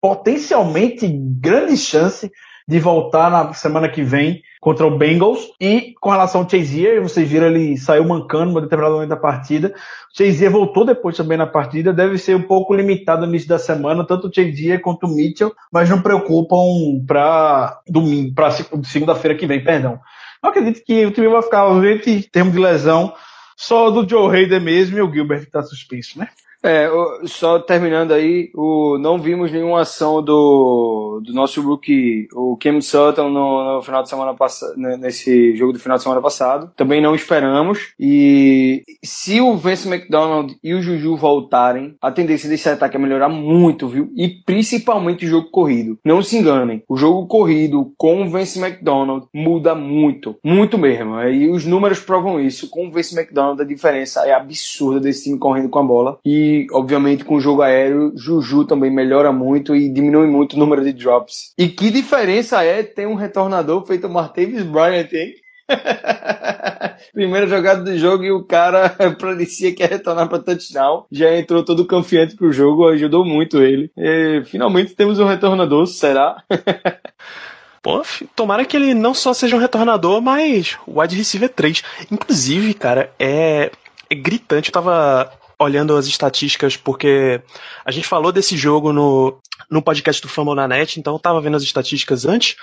potencialmente 0.00 1.08
grande 1.08 1.76
chance 1.76 2.30
de 2.66 2.80
voltar 2.80 3.30
na 3.30 3.52
semana 3.52 3.88
que 3.88 4.02
vem 4.02 4.42
contra 4.60 4.86
o 4.86 4.96
Bengals. 4.96 5.50
E 5.60 5.94
com 6.00 6.10
relação 6.10 6.40
ao 6.40 6.48
Chazier, 6.48 7.02
vocês 7.02 7.28
viram 7.28 7.46
ele 7.48 7.76
saiu 7.76 8.04
mancando 8.04 8.52
no 8.52 8.60
determinado 8.60 8.94
momento 8.94 9.10
da 9.10 9.16
partida. 9.16 9.74
O 10.12 10.16
Chazier 10.16 10.50
voltou 10.50 10.84
depois 10.84 11.16
também 11.16 11.36
na 11.36 11.46
partida. 11.46 11.92
Deve 11.92 12.16
ser 12.16 12.34
um 12.34 12.42
pouco 12.42 12.74
limitado 12.74 13.22
no 13.22 13.28
início 13.28 13.48
da 13.48 13.58
semana, 13.58 14.06
tanto 14.06 14.28
o 14.28 14.34
Chazier 14.34 14.80
quanto 14.80 15.06
o 15.06 15.14
Mitchell, 15.14 15.54
mas 15.70 15.90
não 15.90 16.00
preocupam 16.00 17.04
para 17.06 17.80
domingo, 17.86 18.34
para 18.34 18.50
segunda-feira 18.82 19.36
que 19.36 19.46
vem, 19.46 19.62
perdão. 19.62 20.00
Eu 20.42 20.50
acredito 20.50 20.82
que 20.84 21.04
o 21.06 21.10
time 21.10 21.28
vai 21.28 21.42
ficar 21.42 21.60
ausente 21.60 22.10
em 22.10 22.22
termos 22.22 22.54
de 22.54 22.58
lesão 22.58 23.12
só 23.56 23.90
do 23.90 24.08
Joe 24.08 24.34
Hayden 24.34 24.60
mesmo 24.60 24.98
e 24.98 25.02
o 25.02 25.12
Gilbert 25.12 25.40
que 25.40 25.46
está 25.46 25.62
suspenso, 25.62 26.18
né? 26.18 26.28
É, 26.64 26.88
só 27.24 27.58
terminando 27.58 28.12
aí, 28.12 28.50
o, 28.54 28.96
não 28.98 29.18
vimos 29.18 29.52
nenhuma 29.52 29.82
ação 29.82 30.22
do, 30.22 31.20
do 31.22 31.32
nosso 31.34 31.60
rookie, 31.60 32.26
o 32.32 32.56
Cam 32.56 32.80
Sutton, 32.80 33.28
no, 33.28 33.76
no 33.76 33.82
final 33.82 34.02
de 34.02 34.08
semana 34.08 34.32
passado, 34.32 34.72
nesse 34.76 35.54
jogo 35.56 35.74
do 35.74 35.78
final 35.78 35.98
de 35.98 36.02
semana 36.02 36.22
passado. 36.22 36.72
Também 36.74 37.02
não 37.02 37.14
esperamos. 37.14 37.92
E 38.00 38.82
se 39.04 39.40
o 39.40 39.56
Vince 39.56 39.86
McDonald 39.88 40.56
e 40.62 40.72
o 40.72 40.80
Juju 40.80 41.16
voltarem, 41.16 41.96
a 42.00 42.10
tendência 42.10 42.48
desse 42.48 42.68
ataque 42.68 42.96
é 42.96 42.98
melhorar 42.98 43.28
muito, 43.28 43.86
viu? 43.86 44.10
E 44.16 44.28
principalmente 44.28 45.26
o 45.26 45.28
jogo 45.28 45.50
corrido. 45.50 45.98
Não 46.04 46.22
se 46.22 46.38
enganem, 46.38 46.82
o 46.88 46.96
jogo 46.96 47.26
corrido 47.26 47.92
com 47.98 48.22
o 48.22 48.30
Vince 48.30 48.58
McDonald 48.58 49.26
muda 49.34 49.74
muito, 49.74 50.36
muito 50.42 50.78
mesmo. 50.78 51.20
E 51.22 51.48
os 51.50 51.66
números 51.66 52.00
provam 52.00 52.40
isso. 52.40 52.70
Com 52.70 52.86
o 52.86 52.90
Vince 52.90 53.18
McDonald, 53.18 53.60
a 53.60 53.66
diferença 53.66 54.26
é 54.26 54.32
absurda 54.32 55.00
desse 55.00 55.24
time 55.24 55.38
correndo 55.38 55.68
com 55.68 55.78
a 55.78 55.82
bola. 55.82 56.18
E, 56.24 56.53
obviamente, 56.72 57.24
com 57.24 57.36
o 57.36 57.40
jogo 57.40 57.62
aéreo, 57.62 58.12
Juju 58.16 58.64
também 58.64 58.90
melhora 58.90 59.32
muito 59.32 59.74
e 59.74 59.88
diminui 59.88 60.26
muito 60.26 60.54
o 60.54 60.58
número 60.58 60.84
de 60.84 60.92
drops. 60.92 61.52
E 61.58 61.68
que 61.68 61.90
diferença 61.90 62.62
é 62.62 62.82
ter 62.82 63.06
um 63.06 63.14
retornador 63.14 63.84
feito 63.86 64.08
Martavis 64.08 64.62
Bryant, 64.62 65.12
hein? 65.12 65.34
Primeira 67.12 67.46
jogada 67.46 67.82
do 67.82 67.96
jogo 67.96 68.24
e 68.24 68.32
o 68.32 68.44
cara 68.44 68.90
parecia 69.18 69.74
que 69.74 69.82
ia 69.82 69.88
retornar 69.88 70.28
para 70.28 70.42
touchdown. 70.42 71.06
Já 71.10 71.34
entrou 71.36 71.64
todo 71.64 71.86
confiante 71.86 72.36
pro 72.36 72.52
jogo, 72.52 72.88
ajudou 72.88 73.24
muito 73.24 73.62
ele. 73.62 73.90
E, 73.96 74.42
finalmente 74.44 74.94
temos 74.94 75.18
um 75.18 75.26
retornador, 75.26 75.86
será? 75.86 76.42
Pô, 77.82 78.02
tomara 78.34 78.64
que 78.64 78.76
ele 78.76 78.94
não 78.94 79.12
só 79.12 79.34
seja 79.34 79.56
um 79.56 79.60
retornador, 79.60 80.22
mas 80.22 80.78
wide 80.88 81.16
receiver 81.16 81.50
3. 81.50 81.82
Inclusive, 82.10 82.72
cara, 82.72 83.10
é, 83.18 83.70
é 84.08 84.14
gritante. 84.14 84.70
Eu 84.70 84.72
tava 84.72 85.30
olhando 85.64 85.96
as 85.96 86.06
estatísticas 86.06 86.76
porque 86.76 87.42
a 87.84 87.90
gente 87.90 88.06
falou 88.06 88.30
desse 88.30 88.56
jogo 88.56 88.92
no, 88.92 89.40
no 89.70 89.82
podcast 89.82 90.20
do 90.22 90.28
Fumble 90.28 90.54
na 90.54 90.68
Net, 90.68 90.98
então 90.98 91.14
eu 91.14 91.18
tava 91.18 91.40
vendo 91.40 91.56
as 91.56 91.62
estatísticas 91.62 92.24
antes. 92.24 92.56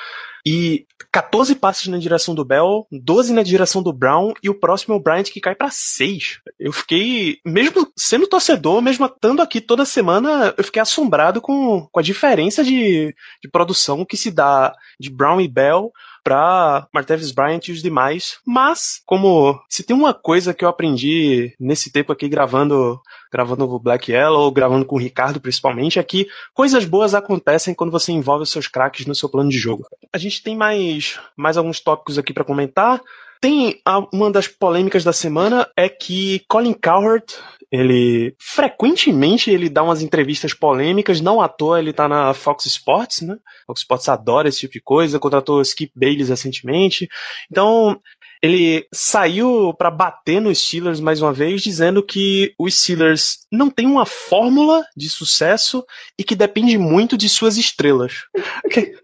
E 0.45 0.86
14 1.12 1.56
passes 1.56 1.88
na 1.88 1.97
direção 1.97 2.34
do 2.34 2.45
Bell, 2.45 2.88
12 2.91 3.34
na 3.34 3.43
direção 3.43 3.84
do 3.84 3.93
Brown 3.93 4.34
e 4.41 4.49
o 4.49 4.60
próximo 4.60 4.93
é 4.93 4.97
o 4.97 4.99
Bryant 4.99 5.26
que 5.26 5.41
cai 5.41 5.54
pra 5.54 5.70
6. 5.70 6.39
Eu 6.60 6.72
fiquei, 6.72 7.38
mesmo 7.45 7.91
sendo 7.95 8.28
torcedor, 8.28 8.82
mesmo 8.82 9.06
estando 9.06 9.41
aqui 9.41 9.60
toda 9.60 9.86
semana, 9.86 10.54
eu 10.58 10.64
fiquei 10.64 10.82
assombrado 10.82 11.41
com, 11.41 11.88
com 11.91 11.99
a 11.99 12.04
diferença 12.04 12.64
de, 12.64 13.14
de 13.41 13.49
produção 13.52 14.06
que 14.06 14.18
se 14.18 14.32
dá 14.32 14.74
de 14.99 15.10
Brown 15.10 15.41
e 15.41 15.47
Bell 15.47 15.91
para 16.24 16.88
Martavis 16.93 17.32
Bryant 17.32 17.67
e 17.67 17.72
os 17.72 17.82
demais. 17.82 18.39
Mas, 18.45 19.01
como 19.05 19.59
se 19.69 19.84
tem 19.84 19.95
uma 19.95 20.13
coisa 20.13 20.53
que 20.53 20.63
eu 20.63 20.69
aprendi 20.69 21.53
nesse 21.59 21.91
tempo 21.91 22.11
aqui 22.11 22.28
gravando 22.28 22.99
gravando 23.32 23.63
o 23.63 23.80
Black 23.80 24.11
Yellow, 24.11 24.51
gravando 24.51 24.86
com 24.86 24.95
o 24.95 24.99
Ricardo 24.99 25.39
principalmente, 25.39 25.97
é 25.97 26.03
que 26.03 26.28
coisas 26.53 26.84
boas 26.84 27.13
acontecem 27.13 27.74
quando 27.74 27.91
você 27.91 28.11
envolve 28.11 28.43
os 28.43 28.51
seus 28.51 28.67
craques 28.67 29.05
no 29.05 29.15
seu 29.15 29.30
plano 29.30 29.49
de 29.49 29.57
jogo. 29.57 29.86
A 30.11 30.17
gente 30.17 30.43
tem 30.43 30.55
mais, 30.55 31.17
mais 31.36 31.55
alguns 31.55 31.80
tópicos 31.80 32.17
aqui 32.17 32.34
para 32.34 32.43
comentar. 32.43 33.01
Tem 33.42 33.82
a- 33.84 34.06
uma 34.14 34.30
das 34.32 34.48
polêmicas 34.48 35.04
da 35.04 35.12
semana 35.12 35.68
é 35.76 35.89
que 35.89 36.44
Colin 36.48 36.74
Cowherd, 36.74 37.26
ele 37.72 38.36
frequentemente 38.38 39.50
ele 39.50 39.68
dá 39.68 39.82
umas 39.82 40.04
entrevistas 40.04 40.54
polêmicas, 40.54 41.20
não 41.20 41.42
à 41.42 41.48
toa 41.50 41.80
ele 41.80 41.92
tá 41.92 42.08
na 42.08 42.34
Fox 42.36 42.66
Sports, 42.68 43.22
né? 43.22 43.38
Fox 43.66 43.82
Sports 43.82 44.08
adora 44.10 44.48
esse 44.48 44.60
tipo 44.60 44.74
de 44.74 44.82
coisa, 44.82 45.20
contratou 45.20 45.60
Skip 45.62 45.92
Bayless 45.96 46.30
recentemente. 46.30 47.10
Então, 47.50 48.00
ele 48.44 48.88
saiu 48.94 49.74
pra 49.76 49.89
bater 49.89 50.39
nos 50.39 50.60
Steelers 50.60 51.00
mais 51.00 51.22
uma 51.22 51.32
vez, 51.34 51.62
dizendo 51.64 52.04
que 52.04 52.54
os 52.60 52.76
Steelers 52.80 53.39
não 53.52 53.70
têm 53.70 53.88
uma 53.88 54.06
fórmula 54.06 54.84
de 54.96 55.10
sucesso 55.10 55.84
e 56.18 56.24
que 56.24 56.36
depende 56.36 56.78
muito 56.78 57.18
de 57.18 57.28
suas 57.30 57.58
estrelas. 57.58 58.26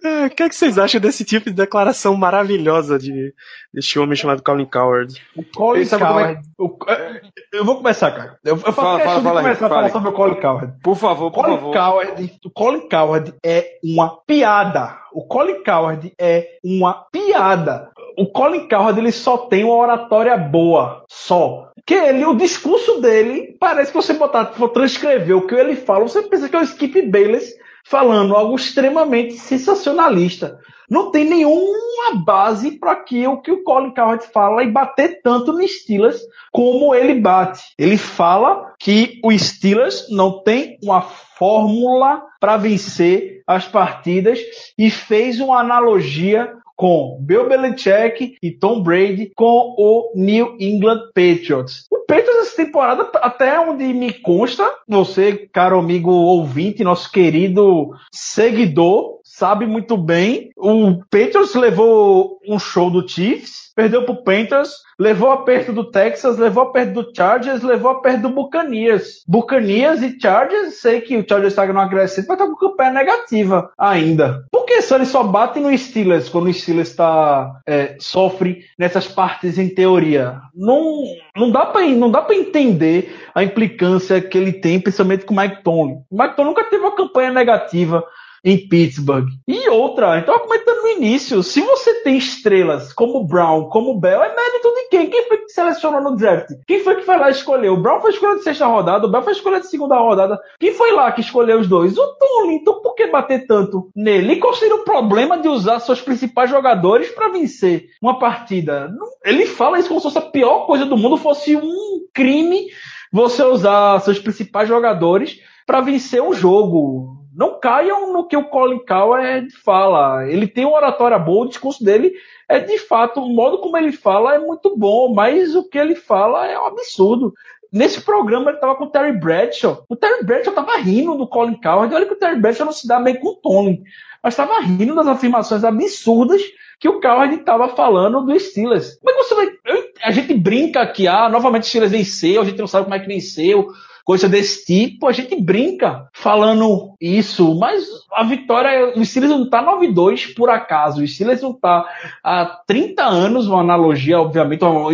Que- 0.00 0.24
O 0.26 0.30
que, 0.30 0.42
é 0.44 0.48
que 0.48 0.54
vocês 0.54 0.78
acham 0.78 1.00
desse 1.00 1.24
tipo 1.24 1.46
de 1.46 1.56
declaração 1.56 2.14
maravilhosa 2.16 2.98
de 2.98 3.32
deste 3.72 3.98
homem 3.98 4.14
chamado 4.16 4.42
Colin 4.42 4.66
Coward? 4.66 5.14
O 5.36 5.42
Colin 5.44 5.82
é- 5.82 5.98
Coward. 5.98 6.40
o- 6.58 6.78
é, 6.88 7.20
eu 7.52 7.64
vou 7.64 7.76
começar, 7.78 8.10
cara. 8.12 8.38
Eu, 8.44 8.54
eu 8.54 8.56
faço 8.58 8.74
Fala, 8.74 8.96
questão 9.00 9.14
fala, 9.14 9.18
de 9.20 9.24
fala 9.24 9.42
começar 9.42 9.66
a 9.66 9.68
fala 9.68 9.74
falar 9.74 9.86
aí. 9.86 9.92
sobre 9.92 10.08
o 10.08 10.12
Colin 10.12 10.40
Coward. 10.40 10.72
Por 10.82 10.96
favor, 10.96 11.30
por 11.32 11.42
Colin 11.44 11.56
favor. 11.56 11.72
Coward, 11.74 12.32
o 12.44 12.50
Colin 12.50 12.88
Coward 12.88 13.34
é 13.44 13.78
uma 13.82 14.16
piada. 14.26 14.96
O 15.12 15.26
Colin 15.26 15.62
Coward 15.64 16.12
é 16.20 16.48
uma 16.64 16.94
piada. 17.10 17.90
O 18.16 18.26
Colin 18.30 18.68
Coward 18.68 18.98
ele 19.00 19.10
só 19.12 19.36
tem 19.38 19.64
uma 19.64 19.74
oratória 19.74 20.36
boa, 20.36 21.04
só. 21.10 21.70
Que 21.86 21.94
ele, 21.94 22.24
o 22.24 22.34
discurso 22.34 23.00
dele, 23.00 23.56
parece 23.60 23.90
que 23.90 23.96
você 23.96 24.12
botar, 24.14 24.46
for 24.52 24.68
transcrever 24.70 25.36
o 25.36 25.46
que 25.46 25.54
ele 25.54 25.74
fala, 25.76 26.06
você 26.08 26.22
pensa 26.22 26.48
que 26.48 26.56
é 26.56 26.60
o 26.60 26.62
Skip 26.62 27.02
Bayless 27.10 27.52
falando 27.84 28.34
algo 28.34 28.56
extremamente 28.56 29.34
sensacionalista. 29.34 30.58
Não 30.88 31.10
tem 31.10 31.24
nenhuma 31.24 32.14
base 32.24 32.72
para 32.72 32.96
que 32.96 33.26
o 33.26 33.40
que 33.40 33.50
o 33.50 33.62
Colin 33.62 33.94
Coward 33.94 34.26
fala 34.32 34.62
e 34.62 34.70
bater 34.70 35.20
tanto 35.22 35.52
no 35.52 35.66
Steelers 35.66 36.20
como 36.52 36.94
ele 36.94 37.14
bate. 37.20 37.62
Ele 37.78 37.96
fala 37.96 38.74
que 38.78 39.18
o 39.24 39.32
Steelers 39.36 40.06
não 40.10 40.42
tem 40.42 40.78
uma 40.82 41.00
fórmula 41.02 42.22
para 42.38 42.56
vencer 42.56 43.42
as 43.46 43.66
partidas 43.66 44.38
e 44.78 44.90
fez 44.90 45.40
uma 45.40 45.58
analogia 45.58 46.54
com 46.76 47.18
Bill 47.20 47.48
Belichick 47.48 48.36
e 48.42 48.50
Tom 48.50 48.82
Brady 48.82 49.30
com 49.34 49.74
o 49.78 50.12
New 50.14 50.56
England 50.58 51.00
Patriots. 51.14 51.86
O 51.90 51.98
Patriots 52.06 52.48
essa 52.48 52.56
temporada, 52.56 53.10
até 53.14 53.58
onde 53.58 53.84
me 53.92 54.12
consta, 54.12 54.68
você, 54.86 55.48
caro 55.52 55.78
amigo 55.78 56.10
ouvinte, 56.10 56.84
nosso 56.84 57.10
querido 57.10 57.90
seguidor, 58.12 59.13
sabe 59.36 59.66
muito 59.66 59.96
bem, 59.96 60.50
o 60.56 60.98
Patriots 61.10 61.54
levou 61.54 62.38
um 62.48 62.56
show 62.58 62.88
do 62.88 63.06
Chiefs, 63.08 63.72
perdeu 63.74 64.04
pro 64.04 64.22
Panthers, 64.22 64.70
levou 64.98 65.30
a 65.32 65.38
perto 65.38 65.72
do 65.72 65.90
Texas, 65.90 66.38
levou 66.38 66.62
a 66.62 66.70
perto 66.70 67.02
do 67.02 67.12
Chargers, 67.14 67.62
levou 67.62 67.90
a 67.90 68.00
perto 68.00 68.22
do 68.22 68.28
Buccaneers. 68.28 69.24
Buccaneers 69.26 70.02
e 70.02 70.18
Chargers, 70.20 70.80
sei 70.80 71.00
que 71.00 71.16
o 71.16 71.26
Chargers 71.28 71.52
está 71.52 71.66
numa 71.66 71.88
crescente, 71.88 72.28
mas 72.28 72.38
tá 72.38 72.46
com 72.46 72.54
campanha 72.54 72.92
negativa 72.92 73.72
ainda. 73.76 74.44
Por 74.52 74.64
que 74.64 74.80
só 74.82 74.94
eles 74.96 75.08
só 75.08 75.24
batem 75.24 75.64
no 75.64 75.76
Steelers 75.76 76.28
quando 76.28 76.46
o 76.46 76.54
Steelers 76.54 76.94
tá, 76.94 77.60
é, 77.66 77.96
sofre 77.98 78.64
nessas 78.78 79.08
partes 79.08 79.58
em 79.58 79.68
teoria? 79.68 80.40
Não, 80.54 81.02
não 81.36 81.50
dá 81.50 81.66
para 81.66 81.84
não 81.88 82.10
dá 82.10 82.22
para 82.22 82.36
entender 82.36 83.14
a 83.34 83.42
implicância 83.42 84.20
que 84.20 84.38
ele 84.38 84.52
tem, 84.52 84.78
principalmente 84.78 85.24
com 85.24 85.34
o 85.34 85.36
Mike 85.36 85.64
Tomlin. 85.64 85.96
O 86.08 86.22
Mike 86.22 86.36
Tomlin 86.36 86.50
nunca 86.50 86.64
teve 86.64 86.82
uma 86.82 86.94
campanha 86.94 87.32
negativa 87.32 88.04
em 88.44 88.68
Pittsburgh. 88.68 89.28
E 89.48 89.68
outra, 89.70 90.18
então 90.18 90.38
comentando 90.38 90.82
no 90.82 90.88
início, 90.88 91.42
se 91.42 91.60
você 91.62 92.02
tem 92.02 92.18
estrelas 92.18 92.92
como 92.92 93.24
Brown, 93.24 93.68
como 93.70 93.98
Bell, 93.98 94.22
é 94.22 94.34
mérito 94.34 94.68
de 94.74 94.88
quem? 94.90 95.08
Quem 95.08 95.26
foi 95.26 95.38
que 95.38 95.48
selecionou 95.48 96.02
no 96.02 96.16
draft? 96.16 96.50
Quem 96.66 96.80
foi 96.80 96.96
que 96.96 97.02
foi 97.02 97.16
lá 97.16 97.30
escolher? 97.30 97.70
O 97.70 97.80
Brown 97.80 98.00
foi 98.00 98.10
escolha 98.10 98.36
de 98.36 98.44
sexta 98.44 98.66
rodada, 98.66 99.06
o 99.06 99.10
Bell 99.10 99.22
foi 99.22 99.32
escolha 99.32 99.60
de 99.60 99.68
segunda 99.68 99.98
rodada. 99.98 100.38
Quem 100.60 100.74
foi 100.74 100.92
lá 100.92 101.10
que 101.10 101.22
escolheu 101.22 101.58
os 101.58 101.68
dois? 101.68 101.96
O 101.96 102.06
Tomlin. 102.18 102.56
Então 102.56 102.82
por 102.82 102.94
que 102.94 103.06
bater 103.06 103.46
tanto 103.46 103.90
nele? 103.96 104.34
E 104.34 104.56
seria 104.56 104.76
o 104.76 104.84
problema 104.84 105.38
de 105.38 105.48
usar 105.48 105.80
seus 105.80 106.00
principais 106.00 106.50
jogadores 106.50 107.10
para 107.10 107.28
vencer 107.28 107.86
uma 108.00 108.18
partida? 108.18 108.92
Ele 109.24 109.46
fala 109.46 109.78
isso 109.78 109.88
como 109.88 110.00
se 110.00 110.04
fosse 110.04 110.18
a 110.18 110.30
pior 110.30 110.66
coisa 110.66 110.84
do 110.84 110.96
mundo, 110.96 111.16
fosse 111.16 111.56
um 111.56 112.00
crime 112.12 112.66
você 113.12 113.42
usar 113.44 114.00
seus 114.00 114.18
principais 114.18 114.68
jogadores 114.68 115.38
para 115.66 115.80
vencer 115.80 116.22
um 116.22 116.32
jogo. 116.32 117.23
Não 117.34 117.58
caiam 117.58 118.12
no 118.12 118.26
que 118.26 118.36
o 118.36 118.44
Colin 118.44 118.78
Coward 118.86 119.50
fala. 119.64 120.26
Ele 120.28 120.46
tem 120.46 120.64
uma 120.64 120.76
oratória 120.76 121.18
boa, 121.18 121.46
o 121.46 121.48
discurso 121.48 121.82
dele 121.84 122.12
é 122.48 122.60
de 122.60 122.78
fato, 122.78 123.20
o 123.20 123.28
modo 123.28 123.58
como 123.58 123.76
ele 123.76 123.90
fala 123.90 124.34
é 124.34 124.38
muito 124.38 124.76
bom, 124.76 125.12
mas 125.12 125.56
o 125.56 125.68
que 125.68 125.78
ele 125.78 125.94
fala 125.94 126.46
é 126.46 126.58
um 126.58 126.66
absurdo. 126.66 127.32
Nesse 127.72 128.02
programa 128.02 128.50
ele 128.50 128.60
tava 128.60 128.76
com 128.76 128.84
o 128.84 128.90
Terry 128.90 129.12
Bradshaw. 129.18 129.84
O 129.88 129.96
Terry 129.96 130.22
Bradshaw 130.24 130.54
tava 130.54 130.76
rindo 130.76 131.16
do 131.16 131.26
Colin 131.26 131.60
Coward. 131.60 131.92
Olha 131.92 132.06
que 132.06 132.12
o 132.12 132.18
Terry 132.18 132.40
Bradshaw 132.40 132.66
não 132.66 132.72
se 132.72 132.86
dá 132.86 133.00
bem 133.00 133.16
com 133.18 133.30
o 133.30 133.36
Tony. 133.36 133.82
Mas 134.22 134.36
tava 134.36 134.60
rindo 134.60 134.94
das 134.94 135.08
afirmações 135.08 135.64
absurdas 135.64 136.40
que 136.78 136.88
o 136.88 137.00
Coward 137.00 137.36
tava 137.38 137.68
falando 137.68 138.20
do 138.24 138.38
Steelers. 138.38 138.96
Como 138.98 139.10
é 139.10 139.14
que 139.14 139.24
você 139.24 139.34
vai... 139.34 139.46
eu- 139.64 139.84
a 140.02 140.10
gente 140.12 140.34
brinca 140.34 140.82
aqui, 140.82 141.08
ah, 141.08 141.28
novamente 141.28 141.64
o 141.64 141.66
Steelers 141.66 141.90
venceu, 141.92 142.42
a 142.42 142.44
gente 142.44 142.58
não 142.58 142.66
sabe 142.66 142.84
como 142.84 142.94
é 142.94 143.00
que 143.00 143.06
venceu 143.08 143.68
coisa 144.04 144.28
desse 144.28 144.64
tipo, 144.66 145.06
a 145.06 145.12
gente 145.12 145.40
brinca 145.40 146.08
falando 146.12 146.94
isso, 147.00 147.54
mas 147.58 147.84
a 148.12 148.22
vitória, 148.22 148.92
o 148.96 149.04
Steelers 149.04 149.32
não 149.32 149.48
tá 149.48 149.64
9-2 149.64 150.34
por 150.34 150.50
acaso, 150.50 151.02
o 151.02 151.08
Steelers 151.08 151.40
não 151.40 151.52
tá 151.52 151.88
há 152.22 152.44
30 152.66 153.02
anos, 153.02 153.48
uma 153.48 153.60
analogia, 153.60 154.20
obviamente, 154.20 154.64
um, 154.64 154.88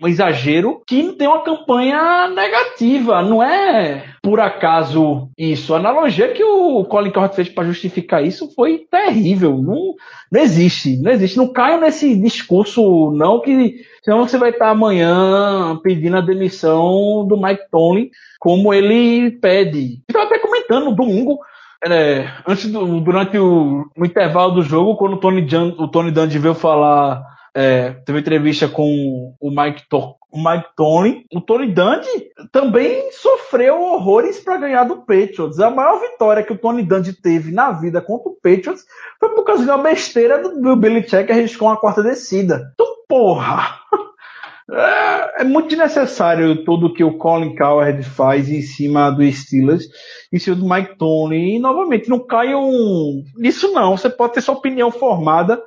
um 0.00 0.08
exagero, 0.08 0.82
que 0.86 1.12
tem 1.12 1.26
uma 1.26 1.42
campanha 1.42 2.28
negativa, 2.28 3.22
não 3.22 3.42
é 3.42 4.04
por 4.22 4.38
acaso 4.38 5.30
isso. 5.38 5.74
A 5.74 5.78
analogia 5.78 6.32
que 6.32 6.44
o 6.44 6.84
Colin 6.84 7.10
Cowherd 7.10 7.34
fez 7.34 7.48
para 7.48 7.66
justificar 7.66 8.22
isso 8.22 8.52
foi 8.54 8.86
terrível, 8.90 9.56
não, 9.56 9.94
não 10.30 10.40
existe, 10.40 10.98
não 10.98 11.10
existe, 11.10 11.38
não 11.38 11.50
caio 11.50 11.80
nesse 11.80 12.14
discurso 12.14 13.10
não 13.12 13.40
que 13.40 13.80
Senão 14.02 14.26
você 14.26 14.38
vai 14.38 14.50
estar 14.50 14.70
amanhã 14.70 15.78
pedindo 15.82 16.16
a 16.16 16.22
demissão 16.22 17.26
do 17.26 17.36
Mike 17.36 17.68
Tomlin, 17.70 18.10
como 18.40 18.72
ele 18.72 19.30
pede. 19.32 20.02
Estava 20.08 20.24
até 20.24 20.38
comentando 20.38 20.86
no 20.86 20.96
domingo, 20.96 21.38
é, 21.84 22.26
antes 22.48 22.72
do, 22.72 23.00
durante 23.00 23.38
o, 23.38 23.84
intervalo 23.98 24.54
do 24.54 24.62
jogo, 24.62 24.96
quando 24.96 25.14
o 25.14 25.20
Tony, 25.20 25.46
Jan, 25.46 25.74
o 25.78 25.86
Tony 25.86 26.10
Dungy 26.10 26.38
veio 26.38 26.54
falar, 26.54 27.22
é, 27.54 27.90
teve 28.04 28.18
entrevista 28.18 28.66
com 28.66 29.34
o 29.38 29.50
Mike, 29.50 29.88
to, 29.88 30.16
o 30.32 30.38
Mike 30.38 30.68
Tony, 30.74 31.26
o 31.34 31.40
Tony 31.40 31.72
Dungy 31.72 32.30
também 32.50 33.12
sofreu 33.12 33.80
horrores 33.80 34.40
para 34.40 34.56
ganhar 34.56 34.84
do 34.84 34.98
Patriots. 34.98 35.60
A 35.60 35.70
maior 35.70 36.00
vitória 36.00 36.42
que 36.42 36.52
o 36.52 36.58
Tony 36.58 36.82
Dungy 36.82 37.12
teve 37.12 37.52
na 37.52 37.72
vida 37.72 38.00
contra 38.00 38.30
o 38.30 38.36
Patriots 38.36 38.84
foi 39.18 39.30
por 39.34 39.44
causa 39.44 39.64
de 39.64 39.70
uma 39.70 39.78
besteira 39.78 40.42
do 40.42 40.60
Bill 40.60 40.76
Belichick 40.76 41.30
arriscou 41.30 41.68
uma 41.68 41.76
quarta 41.76 42.02
descida. 42.02 42.70
Então, 42.74 42.86
porra! 43.06 43.79
É, 44.72 45.42
é, 45.42 45.44
muito 45.44 45.68
desnecessário 45.68 46.64
tudo 46.64 46.92
que 46.92 47.02
o 47.02 47.18
Colin 47.18 47.56
Cowherd 47.56 48.04
faz 48.04 48.48
em 48.48 48.62
cima 48.62 49.10
do 49.10 49.28
Steelers, 49.30 49.88
em 50.32 50.38
cima 50.38 50.56
do 50.56 50.68
Mike 50.68 50.96
Tony. 50.96 51.56
E, 51.56 51.58
novamente, 51.58 52.08
não 52.08 52.18
caiam 52.18 52.70
nisso, 53.36 53.72
não. 53.72 53.96
Você 53.96 54.08
pode 54.08 54.34
ter 54.34 54.40
sua 54.40 54.54
opinião 54.54 54.90
formada 54.90 55.60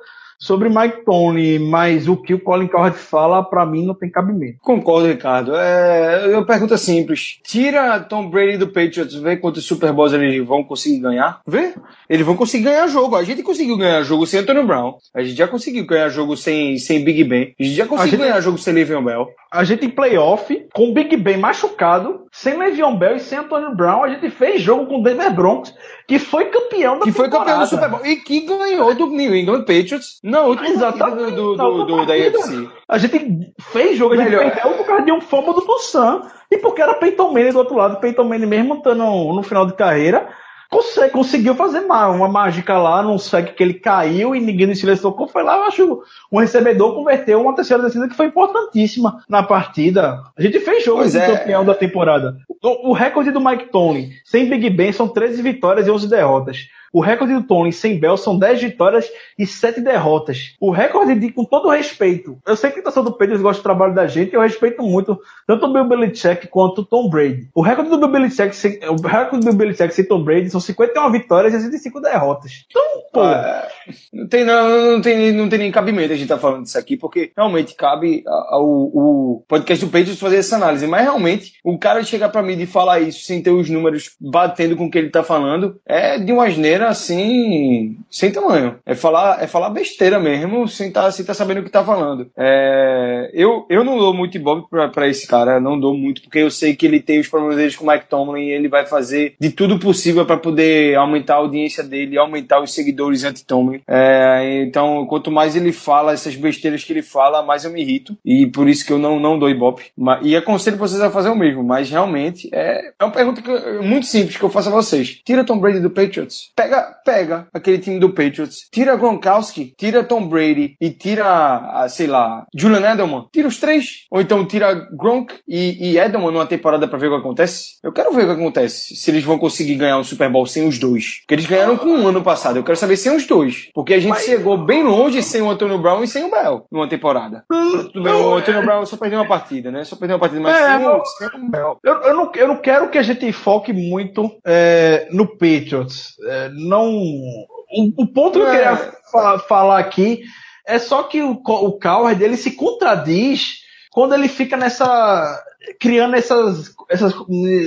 sobre 0.44 0.68
Mike 0.68 1.06
Tony, 1.06 1.58
mas 1.58 2.06
o 2.06 2.18
que 2.18 2.34
o 2.34 2.38
Colin 2.38 2.66
Cowherd 2.66 2.98
fala, 2.98 3.42
para 3.42 3.64
mim, 3.64 3.86
não 3.86 3.94
tem 3.94 4.10
cabimento. 4.10 4.58
Concordo, 4.60 5.08
Ricardo. 5.08 5.56
É, 5.56 6.28
uma 6.34 6.44
pergunta 6.44 6.76
simples. 6.76 7.38
Tira 7.42 7.98
Tom 8.00 8.28
Brady 8.28 8.58
do 8.58 8.66
Patriots, 8.66 9.14
vê 9.14 9.38
quantos 9.38 9.64
Super 9.64 9.90
Bowls 9.90 10.12
eles 10.12 10.46
vão 10.46 10.62
conseguir 10.62 10.98
ganhar. 10.98 11.40
Vê? 11.46 11.72
Eles 12.10 12.26
vão 12.26 12.36
conseguir 12.36 12.64
ganhar 12.64 12.86
jogo. 12.88 13.16
A 13.16 13.24
gente 13.24 13.42
conseguiu 13.42 13.78
ganhar 13.78 14.02
jogo 14.02 14.26
sem 14.26 14.40
Antonio 14.40 14.66
Brown. 14.66 14.98
A 15.14 15.22
gente 15.22 15.34
já 15.34 15.48
conseguiu 15.48 15.86
ganhar 15.86 16.10
jogo 16.10 16.36
sem, 16.36 16.76
sem 16.76 17.02
Big 17.02 17.24
Ben. 17.24 17.54
A 17.58 17.62
gente 17.62 17.76
já 17.76 17.86
conseguiu 17.86 18.18
gente... 18.18 18.28
ganhar 18.28 18.40
jogo 18.42 18.58
sem 18.58 18.74
Le'Veon 18.74 19.02
Bell. 19.02 19.28
A 19.50 19.64
gente 19.64 19.86
em 19.86 19.90
playoff, 19.90 20.66
com 20.74 20.90
o 20.90 20.92
Big 20.92 21.16
Ben 21.16 21.38
machucado, 21.38 22.26
sem 22.30 22.58
Le'Veon 22.58 22.96
Bell 22.96 23.16
e 23.16 23.20
sem 23.20 23.38
Antonio 23.38 23.74
Brown, 23.74 24.02
a 24.02 24.08
gente 24.08 24.28
fez 24.28 24.60
jogo 24.60 24.86
com 24.86 25.00
o 25.00 25.02
Denver 25.02 25.32
Broncos, 25.32 25.72
que 26.06 26.18
foi 26.18 26.46
campeão 26.46 26.98
da 26.98 27.04
Que 27.04 27.12
foi 27.12 27.30
campeão 27.30 27.60
do 27.60 27.66
Super 27.66 27.88
Bowl. 27.88 28.04
E 28.04 28.16
que 28.16 28.40
ganhou 28.40 28.94
do 28.94 29.06
New 29.06 29.34
England 29.34 29.60
Patriots 29.60 30.18
na 30.22 30.42
última 30.42 30.68
Exatamente, 30.68 31.32
do, 31.32 31.56
do, 31.56 31.84
do, 31.84 32.06
da 32.06 32.12
UFC. 32.12 32.68
A 32.88 32.98
gente 32.98 33.52
fez 33.72 33.96
jogo, 33.96 34.14
a 34.14 34.16
gente 34.16 34.28
Melhor. 34.28 34.50
perdeu 34.50 34.72
por 34.72 34.86
causa 34.86 35.02
de 35.02 35.12
um 35.12 35.20
fumble 35.20 35.54
do 35.54 35.62
Tussan. 35.62 36.22
E 36.50 36.58
porque 36.58 36.82
era 36.82 36.94
Peyton 36.94 37.32
Manning 37.32 37.52
do 37.52 37.58
outro 37.58 37.76
lado. 37.76 38.00
Peyton 38.00 38.24
Manning 38.24 38.46
mesmo 38.46 38.74
estando 38.74 38.98
no 38.98 39.42
final 39.42 39.66
de 39.66 39.74
carreira, 39.74 40.28
consegue, 40.74 41.12
conseguiu 41.12 41.54
fazer 41.54 41.80
uma, 41.80 42.28
mágica 42.28 42.76
lá, 42.76 43.00
num 43.00 43.16
sec 43.16 43.54
que 43.54 43.62
ele 43.62 43.74
caiu 43.74 44.34
e 44.34 44.40
ninguém 44.40 44.74
silêncio 44.74 45.02
tocou. 45.02 45.28
Foi 45.28 45.44
lá, 45.44 45.56
eu 45.56 45.64
acho, 45.64 46.02
um 46.32 46.38
recebedor 46.38 46.94
converteu 46.94 47.40
uma 47.40 47.54
terceira 47.54 47.84
descida 47.84 48.08
que 48.08 48.16
foi 48.16 48.26
importantíssima 48.26 49.22
na 49.28 49.42
partida. 49.42 50.20
A 50.36 50.42
gente 50.42 50.58
fez 50.58 50.84
jogo 50.84 51.06
de 51.06 51.16
é. 51.16 51.26
campeão 51.26 51.64
da 51.64 51.74
temporada. 51.74 52.36
O, 52.62 52.90
o 52.90 52.92
recorde 52.92 53.30
do 53.30 53.40
Mike 53.40 53.70
Tony, 53.70 54.10
sem 54.24 54.48
Big 54.50 54.68
Ben, 54.70 54.92
são 54.92 55.06
13 55.06 55.40
vitórias 55.42 55.86
e 55.86 55.90
11 55.90 56.08
derrotas. 56.08 56.66
O 56.94 57.00
recorde 57.00 57.34
do 57.34 57.42
Tony 57.42 57.72
sem 57.72 57.98
Bell 57.98 58.16
são 58.16 58.38
10 58.38 58.62
vitórias 58.62 59.10
e 59.36 59.44
7 59.44 59.80
derrotas. 59.80 60.54
O 60.60 60.70
recorde 60.70 61.16
de, 61.16 61.32
com 61.32 61.44
todo 61.44 61.68
respeito, 61.68 62.38
eu 62.46 62.56
sei 62.56 62.70
que 62.70 62.78
a 62.78 62.82
torcedor 62.84 63.10
do 63.10 63.18
Pedro 63.18 63.36
gosta 63.42 63.60
do 63.60 63.64
trabalho 63.64 63.92
da 63.92 64.06
gente, 64.06 64.32
eu 64.32 64.40
respeito 64.40 64.80
muito 64.80 65.18
tanto 65.44 65.66
o 65.66 65.72
Bill 65.72 65.88
Belichick 65.88 66.46
quanto 66.46 66.82
o 66.82 66.84
Tom 66.84 67.10
Brady. 67.10 67.48
O 67.52 67.62
recorde 67.62 67.90
do 67.90 67.98
Bill 67.98 68.12
Belichick, 68.12 68.54
sem, 68.54 68.78
o 68.88 68.94
recorde 68.94 69.44
do 69.44 69.46
Bill 69.46 69.58
Belichick 69.58 69.92
sem 69.92 70.04
Tom 70.04 70.22
Brady 70.22 70.50
são 70.50 70.60
51 70.60 71.10
vitórias 71.10 71.52
e 71.52 71.56
65 71.56 72.00
derrotas. 72.00 72.64
Então, 72.70 72.82
pô. 73.12 73.22
Ah, 73.22 73.66
não, 74.12 74.28
tem, 74.28 74.44
não, 74.44 74.92
não, 74.92 75.00
tem, 75.00 75.32
não 75.32 75.48
tem 75.48 75.58
nem 75.58 75.72
cabimento 75.72 76.12
a 76.12 76.16
gente 76.16 76.28
tá 76.28 76.38
falando 76.38 76.62
disso 76.62 76.78
aqui, 76.78 76.96
porque 76.96 77.32
realmente 77.36 77.74
cabe 77.74 78.22
ao, 78.26 78.64
o 78.64 79.44
podcast 79.48 79.84
do 79.84 79.90
Pedro 79.90 80.16
fazer 80.16 80.36
essa 80.36 80.54
análise. 80.54 80.86
Mas 80.86 81.02
realmente, 81.02 81.54
o 81.64 81.76
cara 81.76 82.04
chegar 82.04 82.28
para 82.28 82.42
mim 82.42 82.60
e 82.60 82.66
falar 82.66 83.00
isso 83.00 83.24
sem 83.24 83.42
ter 83.42 83.50
os 83.50 83.68
números 83.68 84.14
batendo 84.20 84.76
com 84.76 84.86
o 84.86 84.90
que 84.90 84.98
ele 84.98 85.10
tá 85.10 85.24
falando, 85.24 85.80
é 85.84 86.18
de 86.18 86.30
uma 86.30 86.46
asneira 86.46 86.83
assim, 86.88 87.96
sem 88.10 88.30
tamanho. 88.30 88.76
É 88.84 88.94
falar, 88.94 89.42
é 89.42 89.46
falar 89.46 89.70
besteira 89.70 90.18
mesmo, 90.18 90.68
sem 90.68 90.88
estar 90.88 91.04
tá, 91.04 91.10
sem 91.10 91.24
tá 91.24 91.34
sabendo 91.34 91.60
o 91.60 91.64
que 91.64 91.70
tá 91.70 91.84
falando. 91.84 92.30
É, 92.36 93.30
eu, 93.32 93.66
eu 93.68 93.84
não 93.84 93.98
dou 93.98 94.14
muito 94.14 94.36
ibope 94.36 94.68
pra, 94.68 94.88
pra 94.88 95.08
esse 95.08 95.26
cara, 95.26 95.60
não 95.60 95.78
dou 95.78 95.96
muito, 95.96 96.22
porque 96.22 96.38
eu 96.38 96.50
sei 96.50 96.74
que 96.74 96.86
ele 96.86 97.00
tem 97.00 97.20
os 97.20 97.28
problemas 97.28 97.56
dele 97.56 97.74
com 97.74 97.84
o 97.84 97.90
Mike 97.90 98.06
Tomlin 98.08 98.46
e 98.46 98.52
ele 98.52 98.68
vai 98.68 98.86
fazer 98.86 99.34
de 99.40 99.50
tudo 99.50 99.78
possível 99.78 100.24
para 100.24 100.36
poder 100.36 100.96
aumentar 100.96 101.34
a 101.34 101.38
audiência 101.38 101.82
dele, 101.82 102.18
aumentar 102.18 102.60
os 102.62 102.74
seguidores 102.74 103.24
anti-Tomlin. 103.24 103.80
É, 103.88 104.62
então, 104.62 105.06
quanto 105.06 105.30
mais 105.30 105.56
ele 105.56 105.72
fala 105.72 106.12
essas 106.12 106.36
besteiras 106.36 106.84
que 106.84 106.92
ele 106.92 107.02
fala, 107.02 107.42
mais 107.42 107.64
eu 107.64 107.70
me 107.70 107.82
irrito. 107.82 108.16
E 108.24 108.46
por 108.46 108.68
isso 108.68 108.84
que 108.84 108.92
eu 108.92 108.98
não, 108.98 109.18
não 109.18 109.38
dou 109.38 109.50
ibope. 109.50 109.84
E 110.22 110.36
aconselho 110.36 110.76
vocês 110.76 111.00
a 111.00 111.10
fazer 111.10 111.28
o 111.28 111.36
mesmo, 111.36 111.62
mas 111.62 111.90
realmente 111.90 112.48
é, 112.52 112.92
é 112.98 113.04
uma 113.04 113.12
pergunta 113.12 113.42
que, 113.42 113.50
muito 113.82 114.06
simples 114.06 114.36
que 114.36 114.42
eu 114.42 114.50
faço 114.50 114.68
a 114.68 114.72
vocês. 114.72 115.20
Tira 115.24 115.44
Tom 115.44 115.58
Brady 115.58 115.80
do 115.80 115.90
Patriots. 115.90 116.50
Pega 116.54 116.73
pega, 116.74 116.96
pega 117.04 117.48
aquele 117.52 117.78
time 117.78 117.98
do 117.98 118.10
Patriots, 118.10 118.68
tira 118.72 118.96
Gronkowski, 118.96 119.74
tira 119.76 120.02
Tom 120.02 120.26
Brady 120.26 120.76
e 120.80 120.90
tira, 120.90 121.86
sei 121.88 122.06
lá, 122.06 122.46
Julian 122.54 122.92
Edelman, 122.92 123.26
tira 123.32 123.48
os 123.48 123.58
três. 123.58 124.04
Ou 124.10 124.20
então 124.20 124.44
tira 124.46 124.74
Gronk 124.92 125.34
e, 125.46 125.92
e 125.92 125.98
Edelman 125.98 126.32
numa 126.32 126.46
temporada 126.46 126.88
para 126.88 126.98
ver 126.98 127.08
o 127.08 127.10
que 127.10 127.20
acontece. 127.20 127.78
Eu 127.82 127.92
quero 127.92 128.12
ver 128.12 128.24
o 128.24 128.26
que 128.26 128.32
acontece, 128.32 128.96
se 128.96 129.10
eles 129.10 129.24
vão 129.24 129.38
conseguir 129.38 129.76
ganhar 129.76 129.98
um 129.98 130.04
Super 130.04 130.30
Bowl 130.30 130.46
sem 130.46 130.66
os 130.66 130.78
dois. 130.78 131.20
Porque 131.20 131.34
eles 131.34 131.46
ganharam 131.46 131.76
com 131.76 131.88
um 131.88 132.08
ano 132.08 132.22
passado, 132.22 132.56
eu 132.56 132.64
quero 132.64 132.76
saber 132.76 132.96
sem 132.96 133.14
os 133.14 133.26
dois. 133.26 133.68
Porque 133.74 133.94
a 133.94 134.00
gente 134.00 134.10
Mas... 134.10 134.24
chegou 134.24 134.56
bem 134.58 134.82
longe 134.82 135.22
sem 135.22 135.42
o 135.42 135.50
Antonio 135.50 135.78
Brown 135.78 136.02
e 136.02 136.08
sem 136.08 136.24
o 136.24 136.30
Bell 136.30 136.66
numa 136.70 136.88
temporada. 136.88 137.44
Tudo 137.48 138.02
bem, 138.02 138.12
o 138.12 138.34
Antonio 138.34 138.62
Brown 138.62 138.86
só 138.86 138.96
perdeu 138.96 139.18
uma 139.18 139.28
partida, 139.28 139.70
né? 139.70 139.84
Só 139.84 139.96
perdeu 139.96 140.16
uma 140.16 140.20
partida, 140.20 140.40
mas 140.40 140.56
é, 140.56 140.78
sem, 140.78 140.86
o, 140.86 141.04
sem 141.04 141.28
o 141.28 141.50
Bell. 141.50 141.78
Eu, 141.82 141.94
eu, 142.02 142.16
não, 142.16 142.32
eu 142.34 142.48
não 142.48 142.56
quero 142.56 142.88
que 142.88 142.98
a 142.98 143.02
gente 143.02 143.30
foque 143.32 143.72
muito 143.72 144.30
é, 144.44 145.08
no 145.10 145.26
Patriots. 145.26 146.14
É, 146.26 146.48
não. 146.56 146.90
O, 146.90 148.02
o 148.02 148.06
ponto 148.06 148.38
que 148.38 148.44
eu 148.44 148.50
queria 148.50 148.70
é. 148.70 148.92
fa 149.10 149.38
falar 149.40 149.78
aqui 149.78 150.22
é 150.66 150.78
só 150.78 151.02
que 151.02 151.22
o, 151.22 151.32
o 151.32 151.78
Coward 151.78 152.22
ele 152.22 152.36
se 152.36 152.52
contradiz 152.52 153.62
quando 153.92 154.14
ele 154.14 154.28
fica 154.28 154.56
nessa. 154.56 155.42
criando 155.78 156.16
essas, 156.16 156.74
essas, 156.88 157.14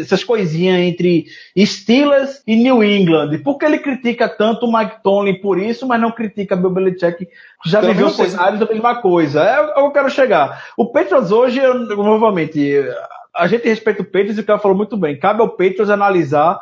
essas 0.02 0.24
coisinhas 0.24 0.80
entre 0.80 1.26
Steelers 1.58 2.42
e 2.46 2.56
New 2.56 2.84
England. 2.84 3.38
Por 3.44 3.58
que 3.58 3.66
ele 3.66 3.80
critica 3.80 4.28
tanto 4.28 4.66
o 4.66 4.78
Mike 4.78 5.04
Tomlin 5.04 5.40
por 5.40 5.60
isso, 5.60 5.88
mas 5.88 6.02
não 6.02 6.12
critica 6.12 6.56
Bill 6.56 6.72
Belichick, 6.72 7.26
que 7.26 7.70
já 7.70 7.80
então, 7.80 7.94
viveu 7.94 8.10
cenários 8.10 8.60
da 8.60 8.66
mesma 8.66 9.02
coisa? 9.02 9.44
É 9.44 9.60
o 9.62 9.74
que 9.74 9.80
eu 9.80 9.92
quero 9.92 10.10
chegar. 10.10 10.66
O 10.76 10.92
Patriots 10.92 11.32
hoje, 11.32 11.60
eu, 11.60 11.76
novamente, 11.96 12.84
a 13.36 13.48
gente 13.48 13.68
respeita 13.68 14.02
o 14.02 14.06
Patriots 14.06 14.38
e 14.38 14.42
o 14.42 14.46
cara 14.46 14.60
falou 14.60 14.76
muito 14.76 14.98
bem. 14.98 15.20
Cabe 15.20 15.42
ao 15.42 15.50
Patriots 15.50 15.90
analisar 15.90 16.60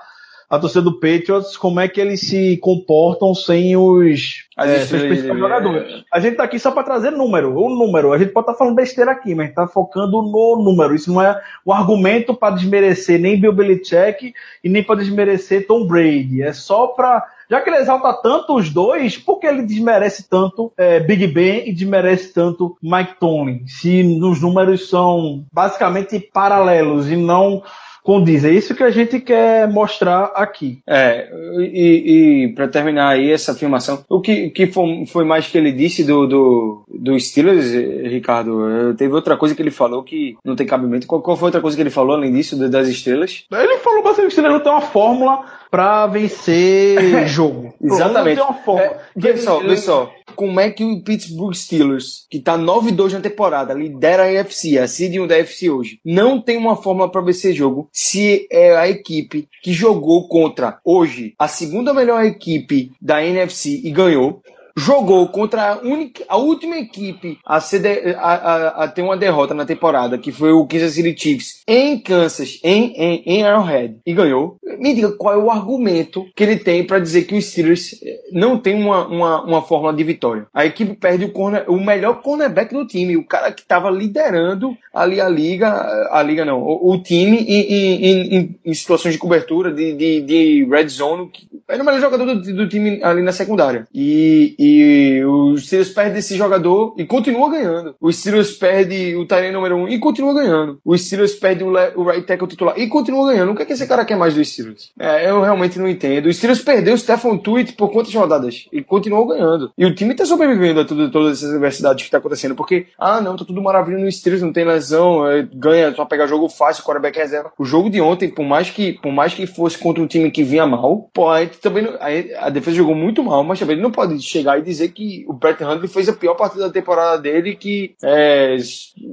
a 0.50 0.60
torcida 0.60 0.82
do 0.82 1.00
Patriots, 1.00 1.58
como 1.58 1.80
é 1.80 1.88
que 1.88 2.00
eles 2.00 2.22
se 2.22 2.58
comportam 2.58 3.34
sem 3.34 3.76
os, 3.76 4.46
é, 4.58 4.80
seus 4.80 5.02
principais 5.02 5.40
jogadores. 5.40 6.04
A 6.12 6.20
gente 6.20 6.36
tá 6.36 6.44
aqui 6.44 6.60
só 6.60 6.72
para 6.72 6.84
trazer 6.84 7.12
número, 7.12 7.58
o 7.58 7.70
número. 7.70 8.14
A 8.14 8.18
gente 8.18 8.32
pode 8.32 8.44
estar 8.44 8.54
tá 8.54 8.58
falando 8.58 8.76
besteira 8.76 9.12
aqui, 9.12 9.34
mas 9.34 9.54
tá 9.54 9.68
focando 9.68 10.22
no 10.22 10.64
número. 10.64 10.94
Isso 10.94 11.12
não 11.12 11.22
é 11.22 11.42
um 11.66 11.74
argumento 11.74 12.34
para 12.34 12.56
desmerecer 12.56 13.20
nem 13.20 13.40
Bill 13.40 13.54
Belichick 13.54 14.34
e 14.64 14.70
nem 14.70 14.84
para 14.84 15.00
desmerecer 15.00 15.66
Tom 15.66 15.86
Brady. 15.88 16.42
É 16.42 16.54
só 16.54 16.88
para 16.88 17.26
já 17.50 17.62
que 17.62 17.70
ele 17.70 17.78
exalta 17.78 18.12
tanto 18.14 18.56
os 18.56 18.72
dois, 18.72 19.18
por 19.18 19.40
que 19.40 19.46
ele 19.46 19.62
desmerece 19.62 20.28
tanto 20.28 20.74
é, 20.76 21.00
Big 21.00 21.28
Ben 21.28 21.70
e 21.70 21.74
desmerece 21.74 22.34
tanto 22.34 22.76
Mike 22.82 23.20
Tomlin? 23.20 23.68
Se 23.68 24.02
os 24.24 24.42
números 24.42 24.90
são 24.90 25.46
basicamente 25.54 26.20
paralelos 26.20 27.10
e 27.10 27.16
não 27.16 27.62
condiz. 28.06 28.46
É 28.46 28.52
isso 28.52 28.76
que 28.76 28.84
a 28.84 28.92
gente 28.92 29.20
quer 29.20 29.68
mostrar 29.68 30.32
aqui. 30.36 30.80
É, 30.88 31.28
e, 31.60 32.44
e 32.46 32.54
para 32.54 32.68
terminar 32.68 33.10
aí 33.10 33.32
essa 33.32 33.52
afirmação, 33.52 34.06
o 34.08 34.22
que, 34.22 34.52
que 34.52 34.68
foi, 34.68 35.06
foi, 35.08 35.26
mais 35.26 35.48
que 35.48 35.58
ele 35.58 35.72
disse 35.72 36.04
do, 36.04 36.28
do, 36.28 36.86
do 36.88 37.20
Steelers, 37.20 37.74
Ricardo? 38.12 38.94
Teve 38.96 39.14
outra 39.14 39.36
coisa 39.36 39.56
que 39.56 39.62
ele 39.62 39.72
falou 39.72 40.04
que 40.04 40.38
não 40.46 40.56
tem 40.56 40.68
cabimento. 40.68 41.08
Qual, 41.08 41.20
qual 41.20 41.36
foi 41.36 41.48
outra 41.48 41.62
coisa 41.62 41.76
que 41.76 41.82
ele 41.82 41.90
falou 41.90 42.16
além 42.16 42.32
disso, 42.32 42.56
das 42.70 42.88
estrelas? 42.88 43.46
Ele 43.52 43.78
falou 43.80 44.04
bastante 44.04 44.28
que 44.28 44.28
o 44.28 44.32
Steelers 44.32 44.54
não 44.54 44.64
tem 44.64 44.72
uma 44.72 44.82
fórmula 44.82 45.44
para 45.72 46.06
vencer 46.06 47.26
jogo. 47.28 47.74
Exatamente. 47.82 48.38
Não 48.38 48.46
tem 48.46 48.56
uma 48.56 48.64
fórmula. 48.64 48.92
É, 48.92 49.00
vê 49.16 49.38
só, 49.38 49.60
vê 49.60 49.78
só 49.78 50.12
como 50.36 50.60
é 50.60 50.70
que 50.70 50.84
o 50.84 51.02
Pittsburgh 51.02 51.54
Steelers, 51.54 52.28
que 52.30 52.40
tá 52.40 52.58
9-2 52.58 53.14
na 53.14 53.22
temporada, 53.22 53.74
lidera 53.74 54.24
a 54.24 54.32
NFC, 54.32 54.78
a 54.78 54.88
seed 54.88 55.16
1 55.16 55.28
da 55.28 55.38
NFC 55.38 55.70
hoje, 55.70 56.00
não 56.04 56.40
tem 56.40 56.58
uma 56.58 56.76
fórmula 56.76 57.10
para 57.10 57.22
vencer 57.22 57.54
jogo 57.54 57.90
se 57.96 58.46
é 58.52 58.76
a 58.76 58.90
equipe 58.90 59.48
que 59.64 59.72
jogou 59.72 60.28
contra 60.28 60.82
hoje 60.84 61.34
a 61.40 61.48
segunda 61.48 61.94
melhor 61.94 62.26
equipe 62.26 62.92
da 63.02 63.24
NFC 63.24 63.80
e 63.86 63.90
ganhou. 63.90 64.44
Jogou 64.76 65.28
contra 65.30 65.74
a, 65.74 65.78
única, 65.80 66.24
a 66.28 66.38
última 66.38 66.78
equipe 66.78 67.40
a, 67.46 67.60
de, 67.60 68.16
a, 68.18 68.84
a, 68.84 68.88
ter 68.88 69.02
uma 69.02 69.16
derrota 69.16 69.54
na 69.54 69.66
temporada, 69.66 70.18
que 70.18 70.32
foi 70.32 70.52
o 70.52 70.66
Kansas 70.66 70.94
City 70.94 71.16
Chiefs, 71.18 71.62
em 71.66 71.98
Kansas, 71.98 72.60
em, 72.64 72.94
em, 72.94 73.24
em 73.26 73.44
Arrowhead, 73.44 73.98
e 74.06 74.14
ganhou. 74.14 74.58
Me 74.78 74.94
diga 74.94 75.12
qual 75.14 75.34
é 75.34 75.38
o 75.38 75.50
argumento 75.50 76.26
que 76.36 76.44
ele 76.44 76.58
tem 76.58 76.86
para 76.86 77.00
dizer 77.00 77.24
que 77.24 77.38
os 77.38 77.46
Steelers 77.46 78.00
eh, 78.04 78.20
não 78.32 78.60
tem 78.60 78.76
uma, 78.76 79.08
uma, 79.08 79.44
uma 79.44 79.62
fórmula 79.62 79.94
de 79.94 80.04
vitória. 80.04 80.48
A 80.54 80.66
equipe 80.66 80.94
perde 80.96 81.26
o, 81.26 81.32
corner, 81.32 81.64
o 81.70 81.80
melhor 81.80 82.22
cornerback 82.22 82.74
do 82.74 82.86
time, 82.86 83.16
o 83.16 83.26
cara 83.26 83.52
que 83.52 83.62
estava 83.62 83.90
liderando 83.90 84.76
ali 84.94 85.22
a 85.22 85.30
liga, 85.30 85.70
a 86.12 86.22
liga 86.22 86.44
não, 86.44 86.62
o, 86.62 86.92
o 86.92 87.02
time 87.02 87.38
em, 87.38 87.62
em, 87.72 88.60
em, 88.66 88.74
situações 88.74 89.14
de 89.14 89.20
cobertura, 89.20 89.72
de, 89.72 89.94
de, 89.94 90.22
de 90.22 90.68
red 90.70 90.88
zone, 90.90 91.32
era 91.68 91.82
o 91.82 91.86
melhor 91.86 92.02
jogador 92.02 92.26
do, 92.26 92.42
do 92.42 92.68
time 92.68 93.02
ali 93.02 93.22
na 93.22 93.32
secundária. 93.32 93.88
E, 93.94 94.56
e 94.66 95.24
os 95.24 95.68
Steelers 95.68 95.90
perdem 95.90 96.20
esse 96.20 96.36
jogador 96.36 96.96
e 96.98 97.06
continua 97.06 97.52
ganhando. 97.52 97.96
Os 98.02 98.18
Steelers 98.18 98.54
perde 98.54 99.16
o 99.16 99.26
Tyrene 99.26 99.54
número 99.54 99.76
1 99.76 99.84
um, 99.84 99.88
e 99.88 100.00
continua 100.00 100.34
ganhando. 100.34 100.80
Os 100.84 101.06
Steelers 101.06 101.36
perde 101.36 101.64
o, 101.64 101.70
o 101.70 102.04
right 102.04 102.26
tackle 102.26 102.48
titular 102.48 102.74
e 102.76 102.88
continua 102.88 103.32
ganhando. 103.32 103.52
O 103.52 103.56
que 103.56 103.62
é 103.62 103.66
que 103.66 103.74
esse 103.74 103.86
cara 103.86 104.04
quer 104.04 104.18
mais 104.18 104.34
dos 104.34 104.52
Steelers? 104.52 104.92
É, 105.00 105.30
eu 105.30 105.42
realmente 105.42 105.78
não 105.78 105.88
entendo. 105.88 106.26
Os 106.28 106.38
Steelers 106.38 106.62
perdeu 106.62 106.96
o 106.96 106.98
Stephen 106.98 107.38
Tweet 107.38 107.74
por 107.74 107.92
quantas 107.92 108.14
rodadas? 108.14 108.66
E 108.72 108.82
continuou 108.82 109.28
ganhando. 109.28 109.72
E 109.78 109.86
o 109.86 109.94
time 109.94 110.16
tá 110.16 110.26
sobrevivendo 110.26 110.80
a 110.80 110.86
tudo, 110.86 111.12
todas 111.12 111.38
essas 111.38 111.52
adversidades 111.52 112.06
que 112.06 112.12
tá 112.12 112.18
acontecendo. 112.18 112.56
Porque, 112.56 112.88
ah, 112.98 113.22
não, 113.22 113.38
tá 113.38 113.46
tudo 113.46 113.62
maravilhoso 113.62 114.04
no 114.04 114.12
Steelers, 114.12 114.42
não 114.42 114.52
tem 114.52 114.66
lesão, 114.66 115.28
é, 115.28 115.48
ganha, 115.54 115.94
só 115.94 116.06
pegar 116.06 116.26
jogo 116.26 116.50
fácil, 116.50 116.84
quarterback 116.84 117.18
reserva. 117.18 117.52
O 117.58 117.66
jogo 117.66 117.90
de 117.90 118.02
ontem, 118.02 118.30
por 118.30 118.44
mais 118.44 118.72
que, 118.72 118.94
por 118.94 119.12
mais 119.12 119.34
que 119.34 119.46
fosse 119.46 119.78
contra 119.78 120.02
um 120.02 120.08
time 120.08 120.32
que 120.32 120.44
vinha 120.44 120.66
mal, 120.66 121.10
pô, 121.14 121.30
a 121.30 121.42
gente 121.42 121.60
também 121.60 121.88
a, 122.00 122.48
a 122.48 122.50
defesa 122.50 122.78
jogou 122.78 122.96
muito 122.96 123.24
mal, 123.24 123.44
mas 123.44 123.60
também 123.60 123.80
não 123.80 123.92
pode 123.92 124.20
chegar 124.22 124.55
e 124.58 124.64
dizer 124.64 124.90
que 124.90 125.26
o 125.28 125.34
Brett 125.34 125.64
Hundley 125.64 125.88
fez 125.88 126.10
a 126.10 126.14
pior 126.14 126.36
partida 126.36 126.66
da 126.66 126.74
temporada 126.74 127.22
dele, 127.22 127.56
que 127.56 127.96
é, 128.04 128.58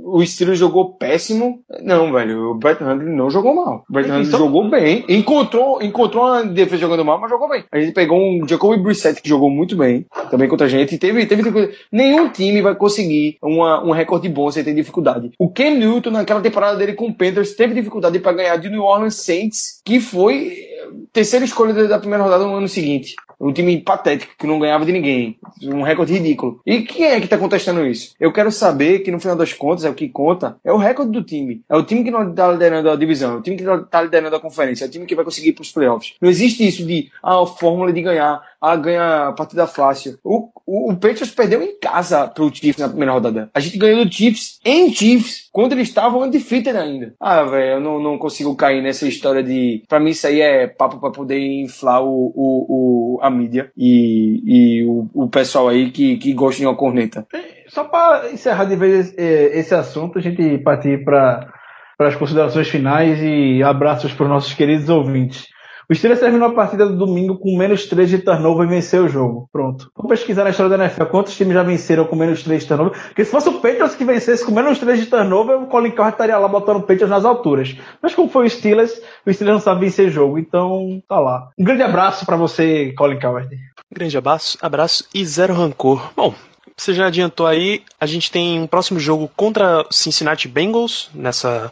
o 0.05 0.25
Steelers 0.25 0.59
jogou 0.59 0.95
péssimo. 0.95 1.63
Não, 1.83 2.13
velho, 2.13 2.51
o 2.51 2.55
Brett 2.55 2.83
Hundley 2.83 3.15
não 3.15 3.31
jogou 3.31 3.55
mal. 3.55 3.85
O 3.89 3.93
Brett 3.93 4.11
Hundley 4.11 4.27
então... 4.27 4.39
jogou 4.39 4.69
bem, 4.69 5.05
encontrou, 5.09 5.83
encontrou 5.83 6.25
uma 6.25 6.45
defesa 6.45 6.83
jogando 6.83 7.05
mal, 7.05 7.21
mas 7.21 7.31
jogou 7.31 7.49
bem. 7.49 7.65
A 7.71 7.81
gente 7.81 7.93
pegou 7.93 8.19
um 8.19 8.47
Jacoby 8.47 8.83
Brissett 8.83 9.21
que 9.21 9.29
jogou 9.29 9.51
muito 9.51 9.77
bem, 9.77 10.07
também 10.31 10.49
contra 10.49 10.67
a 10.67 10.71
gente. 10.71 10.99
Teve, 10.99 11.27
teve 11.27 11.43
nenhum 11.91 12.29
time 12.29 12.63
vai 12.63 12.75
conseguir 12.75 13.37
uma, 13.43 13.85
um 13.85 13.91
recorde 13.91 14.29
bom 14.29 14.51
sem 14.51 14.65
ter 14.65 14.75
dificuldade. 14.75 15.31
O 15.39 15.51
Cam 15.51 15.71
Newton, 15.71 16.11
naquela 16.11 16.41
temporada 16.41 16.77
dele 16.77 16.95
com 16.95 17.07
o 17.07 17.15
Panthers, 17.15 17.55
teve 17.55 17.75
dificuldade 17.75 18.19
para 18.19 18.33
ganhar 18.33 18.57
de 18.57 18.71
New 18.71 18.83
Orleans 18.83 19.17
Saints, 19.17 19.81
que 19.85 20.01
foi 20.01 20.73
terceira 21.13 21.45
escolha 21.45 21.73
da 21.89 21.99
primeira 21.99 22.25
rodada 22.25 22.45
no 22.45 22.55
ano 22.55 22.69
seguinte. 22.69 23.15
Um 23.43 23.53
time 23.53 23.81
patético 23.81 24.35
que 24.39 24.47
não 24.47 24.61
ganhava 24.61 24.87
de 24.87 24.93
ninguém. 24.93 25.37
Um 25.65 25.83
recorde 25.83 26.13
ridículo. 26.13 26.61
E 26.65 26.83
quem 26.83 27.07
é 27.07 27.21
que 27.21 27.27
tá 27.27 27.37
contestando 27.37 27.85
isso? 27.85 28.15
Eu 28.21 28.33
quero 28.33 28.53
saber 28.53 29.01
que 29.01 29.11
no 29.11 29.19
final 29.19 29.37
das 29.37 29.53
contas, 29.53 29.85
é 29.85 29.91
o 29.91 29.95
que 29.95 30.09
conta, 30.09 30.57
é 30.65 30.73
o 30.73 30.77
recorde 30.77 31.11
do 31.11 31.25
time. 31.25 31.63
É 31.69 31.77
o 31.77 31.83
time 31.83 32.05
que 32.05 32.11
não 32.11 32.33
tá 32.33 32.53
liderando 32.53 32.89
a 32.89 32.97
divisão, 32.97 33.35
é 33.35 33.37
o 33.37 33.43
time 33.43 33.57
que 33.57 33.65
não 33.65 33.85
tá 33.85 34.01
liderando 34.01 34.37
a 34.37 34.41
conferência, 34.41 34.85
é 34.85 34.89
o 34.89 34.91
time 34.91 35.07
que 35.07 35.15
vai 35.17 35.25
conseguir 35.25 35.49
ir 35.49 35.55
pros 35.55 35.73
playoffs. 35.73 36.15
Não 36.21 36.31
existe 36.31 36.67
isso 36.67 36.87
de, 36.87 37.11
ah, 37.23 37.43
a 37.43 37.47
fórmula 37.47 37.93
de 37.93 38.01
ganhar, 38.01 38.41
ah, 38.63 38.77
ganha 38.77 39.29
a 39.29 39.33
partida 39.33 39.67
fácil. 39.67 40.17
O, 40.23 40.49
o, 40.65 40.93
o 40.93 40.95
Patriots 40.95 41.33
perdeu 41.33 41.61
em 41.61 41.77
casa 41.81 42.29
pro 42.29 42.55
Chiefs 42.55 42.79
na 42.79 42.89
primeira 42.89 43.13
rodada. 43.13 43.51
A 43.53 43.59
gente 43.59 43.77
ganhou 43.77 44.05
do 44.05 44.13
Chiefs 44.13 44.61
em 44.65 44.95
Chiefs, 44.95 45.49
quando 45.51 45.73
eles 45.73 45.89
estavam 45.89 46.21
undefeated 46.23 46.77
ainda. 46.77 47.13
Ah, 47.21 47.43
velho, 47.43 47.73
eu 47.73 47.81
não, 47.81 48.01
não 48.01 48.17
consigo 48.17 48.55
cair 48.55 48.81
nessa 48.81 49.09
história 49.09 49.43
de. 49.43 49.83
Pra 49.89 49.99
mim, 49.99 50.11
isso 50.11 50.29
aí 50.29 50.41
é 50.41 50.69
papo 50.69 51.01
pra 51.01 51.11
poder 51.11 51.41
inflar 51.41 52.05
o, 52.05 52.33
o, 52.35 53.17
o 53.17 53.21
a 53.21 53.29
mídia 53.29 53.73
e, 53.77 54.43
e 54.47 54.85
o, 54.85 55.09
o 55.13 55.29
pessoal 55.29 55.69
aí 55.69 55.91
que, 55.91 56.17
que 56.19 56.33
gosta 56.33 56.61
de 56.61 56.67
uma 56.67 56.77
corneta. 56.77 57.27
Só 57.67 57.83
para 57.83 58.31
encerrar 58.31 58.67
de 58.67 58.77
vez 58.77 59.13
esse 59.17 59.75
assunto, 59.75 60.19
a 60.19 60.23
gente 60.23 60.59
partir 60.59 61.05
para 61.05 61.53
as 61.99 62.15
considerações 62.15 62.69
finais 62.69 63.19
e 63.21 63.61
abraços 63.63 64.13
para 64.13 64.25
os 64.25 64.31
nossos 64.31 64.55
queridos 64.55 64.89
ouvintes. 64.89 65.49
O 65.93 65.95
Steelers 65.95 66.21
terminou 66.21 66.49
a 66.49 66.55
partida 66.55 66.87
do 66.87 66.97
domingo 66.97 67.37
com 67.37 67.55
menos 67.55 67.85
3 67.85 68.09
de 68.09 68.19
turnover 68.21 68.67
e 68.67 68.71
venceu 68.71 69.05
o 69.05 69.09
jogo. 69.11 69.47
Pronto. 69.53 69.93
Vamos 69.95 70.09
pesquisar 70.09 70.43
na 70.43 70.49
história 70.49 70.75
da 70.75 70.83
NFL 70.83 71.05
quantos 71.05 71.37
times 71.37 71.53
já 71.53 71.63
venceram 71.63 72.07
com 72.07 72.17
menos 72.17 72.43
3 72.43 72.63
de 72.63 72.67
turnover. 72.67 72.99
Porque 72.99 73.23
se 73.27 73.31
fosse 73.31 73.51
o 73.51 73.61
Patriots 73.61 73.95
que 73.95 74.03
vencesse 74.03 74.43
com 74.43 74.53
menos 74.53 74.79
3 74.79 75.01
de 75.01 75.05
turnover, 75.05 75.61
o 75.61 75.67
Colin 75.67 75.91
Cowherd 75.91 76.15
estaria 76.15 76.39
lá 76.39 76.49
botando 76.49 76.79
o 76.79 76.81
Patriots 76.81 77.11
nas 77.11 77.27
alturas. 77.27 77.77
Mas 78.01 78.15
como 78.15 78.31
foi 78.31 78.47
o 78.47 78.51
Steelers, 78.51 79.03
o 79.27 79.31
Steelers 79.31 79.57
não 79.57 79.61
sabe 79.61 79.83
vencer 79.83 80.09
jogo. 80.09 80.39
Então, 80.39 81.03
tá 81.07 81.21
lá. 81.21 81.51
Um 81.59 81.65
grande 81.65 81.83
abraço 81.83 82.25
para 82.25 82.39
você, 82.39 82.95
Colin 82.97 83.21
Cowherd. 83.21 83.55
Grande 83.93 84.17
abraço, 84.17 84.57
abraço 84.63 85.05
e 85.15 85.27
zero 85.27 85.53
rancor. 85.53 86.11
Bom, 86.17 86.35
você 86.75 86.95
já 86.95 87.09
adiantou 87.09 87.47
aí, 87.47 87.83
a 88.01 88.07
gente 88.07 88.31
tem 88.31 88.59
um 88.59 88.67
próximo 88.67 88.99
jogo 88.99 89.31
contra 89.37 89.85
Cincinnati 89.91 90.49
Bengals 90.49 91.11
nessa 91.15 91.71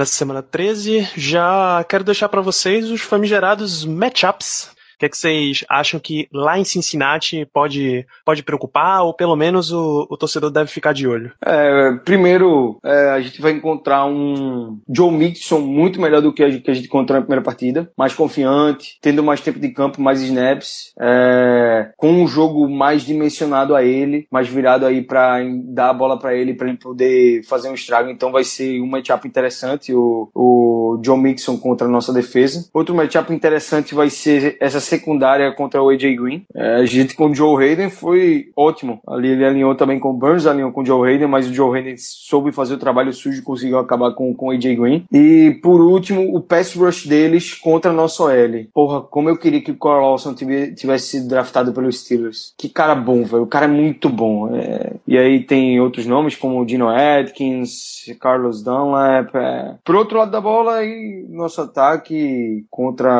nessa 0.00 0.14
semana 0.14 0.42
13. 0.42 1.08
Já 1.14 1.84
quero 1.88 2.02
deixar 2.02 2.28
para 2.28 2.40
vocês 2.40 2.90
os 2.90 3.02
famigerados 3.02 3.84
matchups 3.84 4.70
que 5.00 5.06
é 5.06 5.08
que 5.08 5.16
vocês 5.16 5.64
acham 5.68 5.98
que 5.98 6.28
lá 6.32 6.58
em 6.58 6.64
Cincinnati 6.64 7.48
pode, 7.52 8.06
pode 8.24 8.42
preocupar 8.42 9.02
ou 9.02 9.14
pelo 9.14 9.34
menos 9.34 9.72
o, 9.72 10.06
o 10.10 10.16
torcedor 10.16 10.50
deve 10.50 10.70
ficar 10.70 10.92
de 10.92 11.08
olho? 11.08 11.32
É, 11.44 11.92
primeiro, 12.04 12.78
é, 12.84 13.10
a 13.10 13.20
gente 13.20 13.40
vai 13.40 13.52
encontrar 13.52 14.04
um 14.04 14.78
Joe 14.88 15.10
Mixon 15.10 15.60
muito 15.60 16.00
melhor 16.00 16.20
do 16.20 16.32
que 16.32 16.44
a, 16.44 16.60
que 16.60 16.70
a 16.70 16.74
gente 16.74 16.86
encontrou 16.86 17.18
na 17.18 17.22
primeira 17.24 17.42
partida, 17.42 17.90
mais 17.96 18.14
confiante, 18.14 18.98
tendo 19.00 19.24
mais 19.24 19.40
tempo 19.40 19.58
de 19.58 19.70
campo, 19.70 20.02
mais 20.02 20.20
snaps, 20.20 20.92
é, 21.00 21.92
com 21.96 22.12
um 22.12 22.26
jogo 22.26 22.68
mais 22.68 23.02
dimensionado 23.02 23.74
a 23.74 23.82
ele, 23.82 24.26
mais 24.30 24.48
virado 24.48 24.84
aí 24.84 25.02
para 25.02 25.38
dar 25.64 25.90
a 25.90 25.94
bola 25.94 26.18
para 26.18 26.34
ele, 26.34 26.52
para 26.52 26.68
ele 26.68 26.76
poder 26.76 27.42
fazer 27.44 27.70
um 27.70 27.74
estrago. 27.74 28.10
Então 28.10 28.30
vai 28.30 28.44
ser 28.44 28.80
um 28.80 28.86
matchup 28.86 29.26
interessante 29.26 29.94
o, 29.94 30.30
o 30.34 31.16
Mixon 31.16 31.56
contra 31.56 31.86
a 31.86 31.90
nossa 31.90 32.12
defesa. 32.12 32.68
Outro 32.74 32.94
matchup 32.94 33.32
interessante 33.32 33.94
vai 33.94 34.10
ser 34.10 34.56
essa 34.60 34.80
secundária 34.90 35.52
contra 35.52 35.82
o 35.82 35.88
AJ 35.88 36.16
Green. 36.16 36.44
É, 36.54 36.76
a 36.76 36.84
gente 36.84 37.14
com 37.14 37.26
o 37.26 37.34
Joe 37.34 37.64
Hayden 37.64 37.90
foi 37.90 38.50
ótimo. 38.56 39.00
Ali 39.06 39.28
ele 39.28 39.44
alinhou 39.44 39.74
também 39.74 39.98
com 39.98 40.10
o 40.10 40.14
Burns, 40.14 40.46
alinhou 40.46 40.72
com 40.72 40.82
o 40.82 40.86
Joe 40.86 41.08
Hayden, 41.08 41.28
mas 41.28 41.48
o 41.48 41.54
Joe 41.54 41.76
Hayden 41.76 41.96
soube 41.96 42.52
fazer 42.52 42.74
o 42.74 42.78
trabalho 42.78 43.12
sujo 43.12 43.38
e 43.38 43.42
conseguiu 43.42 43.78
acabar 43.78 44.12
com, 44.12 44.34
com 44.34 44.48
o 44.48 44.50
AJ 44.50 44.76
Green. 44.76 45.04
E 45.12 45.58
por 45.62 45.80
último, 45.80 46.36
o 46.36 46.40
pass 46.40 46.74
rush 46.74 47.06
deles 47.06 47.54
contra 47.54 47.90
a 47.90 47.94
nossa 47.94 48.24
OL. 48.24 48.66
Porra, 48.72 49.00
como 49.02 49.28
eu 49.28 49.36
queria 49.36 49.60
que 49.60 49.70
o 49.70 49.78
Carl 49.78 50.00
Lawson 50.00 50.34
tivesse 50.34 51.08
sido 51.08 51.28
draftado 51.28 51.72
pelos 51.72 52.00
Steelers. 52.00 52.54
Que 52.58 52.68
cara 52.68 52.94
bom, 52.94 53.24
velho. 53.24 53.42
O 53.42 53.46
cara 53.46 53.66
é 53.66 53.68
muito 53.68 54.08
bom. 54.08 54.54
É... 54.54 54.92
E 55.06 55.16
aí 55.16 55.40
tem 55.40 55.80
outros 55.80 56.06
nomes 56.06 56.36
como 56.36 56.60
o 56.60 56.66
Dino 56.66 56.88
Atkins, 56.88 58.04
Carlos 58.20 58.62
Dunlap. 58.62 59.34
É... 59.34 59.76
Por 59.84 59.94
outro 59.94 60.18
lado 60.18 60.30
da 60.30 60.40
bola, 60.40 60.76
aí, 60.76 61.24
nosso 61.28 61.60
ataque 61.60 62.64
contra 62.70 63.10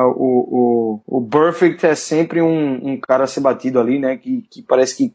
o, 0.00 1.00
o, 1.06 1.18
o 1.18 1.28
Perfect 1.28 1.86
é 1.86 1.94
sempre 1.94 2.40
um, 2.40 2.92
um 2.92 3.00
cara 3.00 3.24
a 3.24 3.26
ser 3.26 3.40
batido 3.40 3.78
ali, 3.78 3.98
né? 3.98 4.16
Que, 4.16 4.44
que 4.50 4.62
parece 4.62 4.96
que 4.96 5.14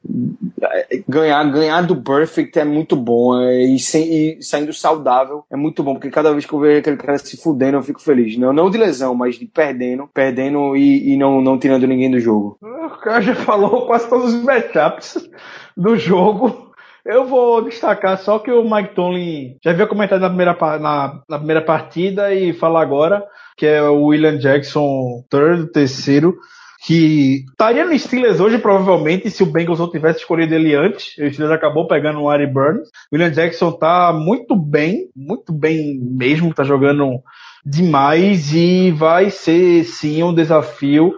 é, 0.62 1.04
ganhar, 1.08 1.44
ganhar 1.52 1.82
do 1.82 2.02
Perfect 2.02 2.60
é 2.60 2.66
muito 2.66 2.96
bom. 2.96 3.40
É, 3.42 3.64
e, 3.64 3.80
sem, 3.80 4.38
e 4.38 4.44
saindo 4.44 4.74
saudável 4.74 5.44
é 5.50 5.56
muito 5.56 5.84
bom, 5.84 5.94
porque 5.94 6.10
cada 6.10 6.32
vez 6.32 6.46
que 6.46 6.54
eu 6.54 6.60
vejo 6.60 6.80
aquele 6.80 6.98
cara 6.98 7.18
se 7.18 7.38
fudendo, 7.38 7.78
eu 7.78 7.84
fico 7.84 8.02
feliz. 8.02 8.38
Não, 8.38 8.54
não 8.54 8.70
de 8.70 8.78
lesão, 8.78 9.16
mas 9.16 9.36
de 9.36 9.46
perdendo, 9.46 10.10
perdendo 10.14 10.76
e, 10.76 11.14
e 11.14 11.18
não, 11.18 11.42
não 11.42 11.58
tirando 11.58 11.88
ninguém 11.88 12.12
do 12.12 12.20
jogo. 12.20 12.58
O 12.62 13.00
cara 13.00 13.22
já 13.22 13.36
falou 13.36 13.86
quase 13.86 14.10
todos 14.10 14.34
os 14.34 14.44
matchups 14.44 15.30
do 15.76 15.96
jogo. 15.96 16.67
Eu 17.08 17.26
vou 17.26 17.64
destacar 17.64 18.18
só 18.18 18.38
que 18.38 18.52
o 18.52 18.70
Mike 18.70 18.94
Tomlin 18.94 19.56
já 19.64 19.72
havia 19.72 19.88
comentado 19.88 20.20
na 20.20 20.28
primeira, 20.28 20.58
na, 20.78 21.22
na 21.28 21.38
primeira 21.38 21.62
partida 21.62 22.34
e 22.34 22.52
falar 22.52 22.82
agora 22.82 23.24
que 23.58 23.66
é 23.66 23.82
o 23.82 24.06
William 24.06 24.38
Jackson, 24.38 25.24
third, 25.30 25.72
terceiro, 25.72 26.38
que 26.86 27.44
estaria 27.50 27.84
no 27.84 27.98
Steelers 27.98 28.40
hoje, 28.40 28.60
provavelmente, 28.60 29.32
se 29.32 29.42
o 29.42 29.48
Bengals 29.48 29.80
não 29.80 29.90
tivesse 29.90 30.20
escolhido 30.20 30.54
ele 30.54 30.76
antes. 30.76 31.18
O 31.18 31.28
Steelers 31.32 31.52
acabou 31.52 31.88
pegando 31.88 32.22
o 32.22 32.30
Ari 32.30 32.46
Burns. 32.46 32.88
William 33.12 33.32
Jackson 33.32 33.72
tá 33.72 34.14
muito 34.14 34.56
bem, 34.56 35.10
muito 35.16 35.52
bem 35.52 36.00
mesmo, 36.00 36.54
tá 36.54 36.64
jogando 36.64 37.20
demais 37.66 38.54
e 38.54 38.92
vai 38.92 39.32
ser 39.32 39.84
sim 39.86 40.22
um 40.22 40.34
desafio 40.34 41.14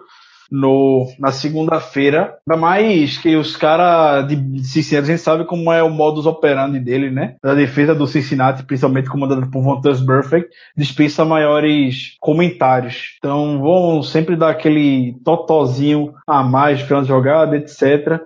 no, 0.51 1.11
na 1.19 1.31
segunda-feira. 1.31 2.37
Ainda 2.47 2.59
mais 2.59 3.17
que 3.17 3.35
os 3.35 3.55
caras 3.55 4.27
de 4.27 4.63
Cincinnati, 4.63 5.09
a 5.09 5.13
gente 5.13 5.21
sabe 5.21 5.45
como 5.45 5.71
é 5.71 5.83
o 5.83 5.89
modus 5.89 6.25
operandi 6.25 6.79
dele, 6.79 7.09
né? 7.09 7.35
Da 7.43 7.53
defesa 7.53 7.93
do 7.93 8.07
Cincinnati, 8.07 8.63
principalmente 8.63 9.09
comandada 9.09 9.45
por 9.47 9.61
Vontaze 9.61 10.05
Perfect, 10.05 10.49
dispensa 10.75 11.25
maiores 11.25 12.15
comentários. 12.19 13.15
Então 13.17 13.59
vão 13.59 14.01
sempre 14.01 14.35
dar 14.35 14.49
aquele 14.49 15.15
totozinho 15.23 16.13
a 16.25 16.43
mais 16.43 16.79
de 16.79 16.85
jogada, 17.07 17.55
etc. 17.55 18.19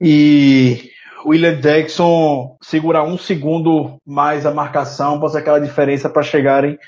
E 0.00 0.90
William 1.26 1.60
Jackson 1.60 2.56
segurar 2.62 3.02
um 3.02 3.18
segundo 3.18 3.98
mais 4.06 4.46
a 4.46 4.52
marcação, 4.52 5.18
ser 5.18 5.34
aquela 5.34 5.58
diferença 5.58 6.08
para 6.08 6.22
chegarem 6.22 6.78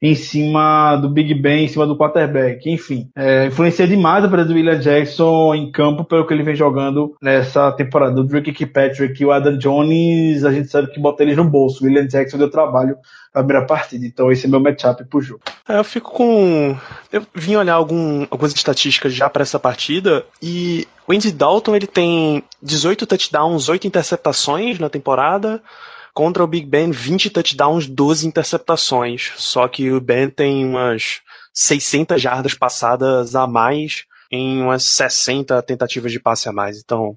em 0.00 0.14
cima 0.14 0.96
do 0.96 1.08
Big 1.08 1.34
Ben, 1.34 1.64
em 1.64 1.68
cima 1.68 1.86
do 1.86 1.96
quarterback. 1.96 2.70
Enfim, 2.70 3.10
é, 3.16 3.46
influencia 3.46 3.86
demais 3.86 4.24
a 4.24 4.28
presença 4.28 4.48
do 4.48 4.54
William 4.54 4.78
Jackson 4.78 5.54
em 5.54 5.70
campo 5.70 6.04
pelo 6.04 6.26
que 6.26 6.32
ele 6.32 6.42
vem 6.42 6.54
jogando 6.54 7.16
nessa 7.20 7.72
temporada. 7.72 8.20
O 8.20 8.24
Drake 8.24 8.52
Kirkpatrick 8.52 9.20
e 9.20 9.26
o 9.26 9.32
Adam 9.32 9.58
Jones, 9.58 10.44
a 10.44 10.52
gente 10.52 10.68
sabe 10.68 10.92
que 10.92 11.00
bota 11.00 11.22
eles 11.22 11.36
no 11.36 11.44
bolso. 11.44 11.82
O 11.82 11.86
William 11.86 12.06
Jackson 12.06 12.38
deu 12.38 12.50
trabalho 12.50 12.96
na 13.34 13.42
primeira 13.42 13.66
partida. 13.66 14.06
Então 14.06 14.30
esse 14.30 14.46
é 14.46 14.48
meu 14.48 14.60
matchup 14.60 15.04
pro 15.04 15.20
jogo. 15.20 15.40
É, 15.68 15.78
eu 15.78 15.84
fico 15.84 16.12
com. 16.12 16.76
Eu 17.12 17.26
vim 17.34 17.56
olhar 17.56 17.74
algum, 17.74 18.26
algumas 18.30 18.54
estatísticas 18.54 19.12
já 19.12 19.28
para 19.28 19.42
essa 19.42 19.58
partida 19.58 20.24
e 20.40 20.86
o 21.06 21.12
Andy 21.12 21.32
Dalton 21.32 21.74
ele 21.74 21.86
tem 21.86 22.44
18 22.62 23.06
touchdowns, 23.06 23.68
8 23.68 23.86
interceptações 23.86 24.78
na 24.78 24.88
temporada. 24.88 25.60
Contra 26.18 26.42
o 26.42 26.48
Big 26.48 26.66
Ben, 26.66 26.90
20 26.90 27.30
touchdowns, 27.30 27.86
12 27.86 28.26
interceptações. 28.26 29.30
Só 29.36 29.68
que 29.68 29.92
o 29.92 30.00
Ben 30.00 30.28
tem 30.28 30.66
umas 30.66 31.20
600 31.54 32.20
jardas 32.20 32.54
passadas 32.54 33.36
a 33.36 33.46
mais 33.46 34.04
em 34.28 34.60
umas 34.60 34.82
60 34.82 35.62
tentativas 35.62 36.10
de 36.10 36.18
passe 36.18 36.48
a 36.48 36.52
mais. 36.52 36.80
Então, 36.80 37.16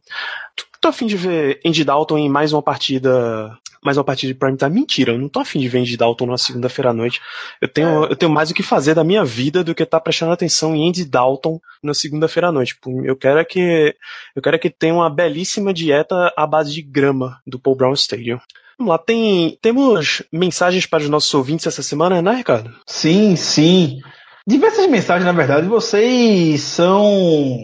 tô 0.79 0.89
afim 0.89 1.07
de 1.07 1.17
ver 1.17 1.59
Andy 1.65 1.83
Dalton 1.83 2.15
em 2.19 2.29
mais 2.29 2.53
uma 2.53 2.61
partida 2.61 3.57
mais 3.83 3.97
uma 3.97 4.03
partida 4.03 4.31
de 4.31 4.37
prime 4.37 4.55
time. 4.55 4.69
Mentira, 4.69 5.13
eu 5.13 5.17
não 5.17 5.27
tô 5.27 5.39
afim 5.39 5.59
de 5.59 5.67
ver 5.67 5.79
Andy 5.79 5.97
Dalton 5.97 6.27
na 6.27 6.37
segunda-feira 6.37 6.91
à 6.91 6.93
noite. 6.93 7.19
Eu 7.59 7.67
tenho, 7.67 8.03
eu 8.03 8.15
tenho 8.15 8.31
mais 8.31 8.51
o 8.51 8.53
que 8.53 8.61
fazer 8.61 8.93
da 8.93 9.03
minha 9.03 9.25
vida 9.25 9.63
do 9.63 9.73
que 9.73 9.81
estar 9.81 9.97
tá 9.97 10.03
prestando 10.03 10.31
atenção 10.31 10.75
em 10.75 10.87
Andy 10.87 11.05
Dalton 11.05 11.59
na 11.81 11.95
segunda-feira 11.95 12.49
à 12.49 12.51
noite. 12.51 12.77
Eu 13.03 13.15
quero 13.15 13.39
é 13.39 13.43
que 13.43 13.95
eu 14.35 14.43
quero 14.43 14.57
é 14.57 14.59
que 14.59 14.69
tenha 14.69 14.93
uma 14.93 15.09
belíssima 15.09 15.73
dieta 15.73 16.31
à 16.37 16.45
base 16.45 16.71
de 16.71 16.83
grama 16.83 17.41
do 17.47 17.57
Paul 17.57 17.75
Brown 17.75 17.93
Stadium. 17.93 18.39
Vamos 18.82 18.93
lá, 18.93 18.97
tem, 18.97 19.59
temos 19.61 20.23
mensagens 20.34 20.88
para 20.88 21.03
os 21.03 21.09
nossos 21.09 21.32
ouvintes 21.36 21.67
essa 21.67 21.84
semana, 21.84 22.19
né, 22.19 22.34
Ricardo? 22.34 22.73
Sim, 22.88 23.36
sim. 23.36 23.99
Diversas 24.47 24.88
mensagens, 24.88 25.23
na 25.23 25.32
verdade. 25.32 25.67
Vocês 25.67 26.61
são 26.61 27.63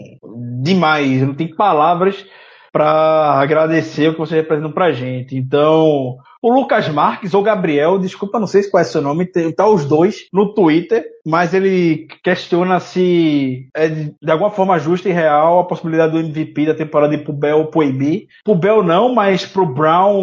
demais. 0.62 1.22
Não 1.22 1.34
tem 1.34 1.52
palavras 1.52 2.24
para 2.70 3.32
agradecer 3.32 4.08
o 4.08 4.12
que 4.12 4.20
vocês 4.20 4.40
representam 4.40 4.70
pra 4.70 4.92
gente. 4.92 5.34
Então, 5.36 6.18
o 6.42 6.52
Lucas 6.52 6.88
Marques 6.88 7.34
ou 7.34 7.42
Gabriel, 7.42 7.98
desculpa, 7.98 8.38
não 8.38 8.46
sei 8.46 8.62
qual 8.64 8.80
é 8.80 8.84
seu 8.84 9.02
nome, 9.02 9.26
tá 9.56 9.66
os 9.66 9.84
dois 9.84 10.26
no 10.32 10.54
Twitter, 10.54 11.04
mas 11.26 11.52
ele 11.52 12.06
questiona 12.22 12.80
se 12.80 13.68
é 13.74 13.88
de, 13.88 14.14
de 14.22 14.30
alguma 14.30 14.50
forma 14.50 14.78
justa 14.78 15.08
e 15.08 15.12
real 15.12 15.60
a 15.60 15.64
possibilidade 15.64 16.12
do 16.12 16.20
MVP 16.20 16.66
da 16.66 16.74
temporada 16.74 17.18
pro 17.18 17.32
Bell 17.32 17.66
ou. 17.66 18.28
Pro 18.44 18.54
Bell 18.54 18.82
não, 18.82 19.14
mas 19.14 19.44
pro 19.44 19.66
Brown 19.66 20.22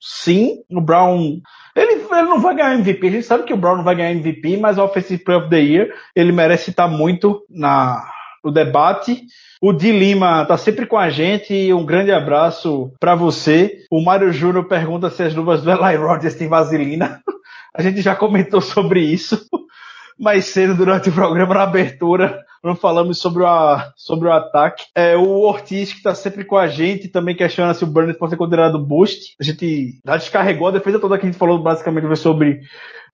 sim. 0.00 0.58
O 0.70 0.80
Brown 0.80 1.40
ele, 1.74 1.92
ele 1.92 2.22
não 2.22 2.40
vai 2.40 2.54
ganhar 2.54 2.74
MVP. 2.74 3.06
A 3.06 3.10
gente 3.10 3.26
sabe 3.26 3.44
que 3.44 3.54
o 3.54 3.56
Brown 3.56 3.76
não 3.76 3.84
vai 3.84 3.94
ganhar 3.94 4.12
MVP, 4.12 4.56
mas 4.58 4.78
o 4.78 4.84
Offensive 4.84 5.24
Player 5.24 5.42
of 5.42 5.50
the 5.50 5.60
Year 5.60 5.94
ele 6.14 6.32
merece 6.32 6.70
estar 6.70 6.88
muito 6.88 7.42
na, 7.48 8.02
no 8.42 8.50
debate. 8.50 9.24
O 9.60 9.72
Di 9.72 9.92
Lima 9.92 10.44
tá 10.44 10.56
sempre 10.56 10.86
com 10.86 10.98
a 10.98 11.08
gente. 11.08 11.72
Um 11.72 11.84
grande 11.84 12.10
abraço 12.10 12.92
para 12.98 13.14
você. 13.14 13.84
O 13.90 14.02
Mário 14.02 14.32
Júnior 14.32 14.64
pergunta 14.64 15.08
se 15.08 15.22
as 15.22 15.34
luvas 15.34 15.62
do 15.62 15.70
Eli 15.70 15.96
Rogers 15.96 16.34
têm 16.34 16.48
vaselina. 16.48 17.22
A 17.74 17.80
gente 17.80 18.02
já 18.02 18.14
comentou 18.14 18.60
sobre 18.60 19.00
isso 19.00 19.46
mais 20.18 20.44
cedo 20.46 20.74
durante 20.74 21.08
o 21.08 21.12
programa 21.12 21.54
na 21.54 21.62
abertura. 21.62 22.44
Não 22.62 22.76
falamos 22.76 23.18
sobre, 23.18 23.44
a, 23.44 23.92
sobre 23.96 24.28
o 24.28 24.32
ataque. 24.32 24.84
É, 24.94 25.16
o 25.16 25.26
Ortiz, 25.40 25.90
que 25.90 25.98
está 25.98 26.14
sempre 26.14 26.44
com 26.44 26.56
a 26.56 26.68
gente, 26.68 27.08
também 27.08 27.34
questiona 27.34 27.72
se 27.72 27.82
o 27.82 27.86
Burnett 27.86 28.18
pode 28.18 28.30
ser 28.30 28.36
considerado 28.36 28.78
boost. 28.78 29.34
A 29.40 29.42
gente 29.42 30.00
já 30.04 30.16
descarregou 30.16 30.68
a 30.68 30.72
defesa 30.72 30.98
toda 30.98 31.18
que 31.18 31.24
a 31.24 31.30
gente 31.30 31.38
falou 31.38 31.58
basicamente 31.58 32.14
sobre 32.16 32.60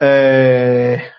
é, 0.01 1.11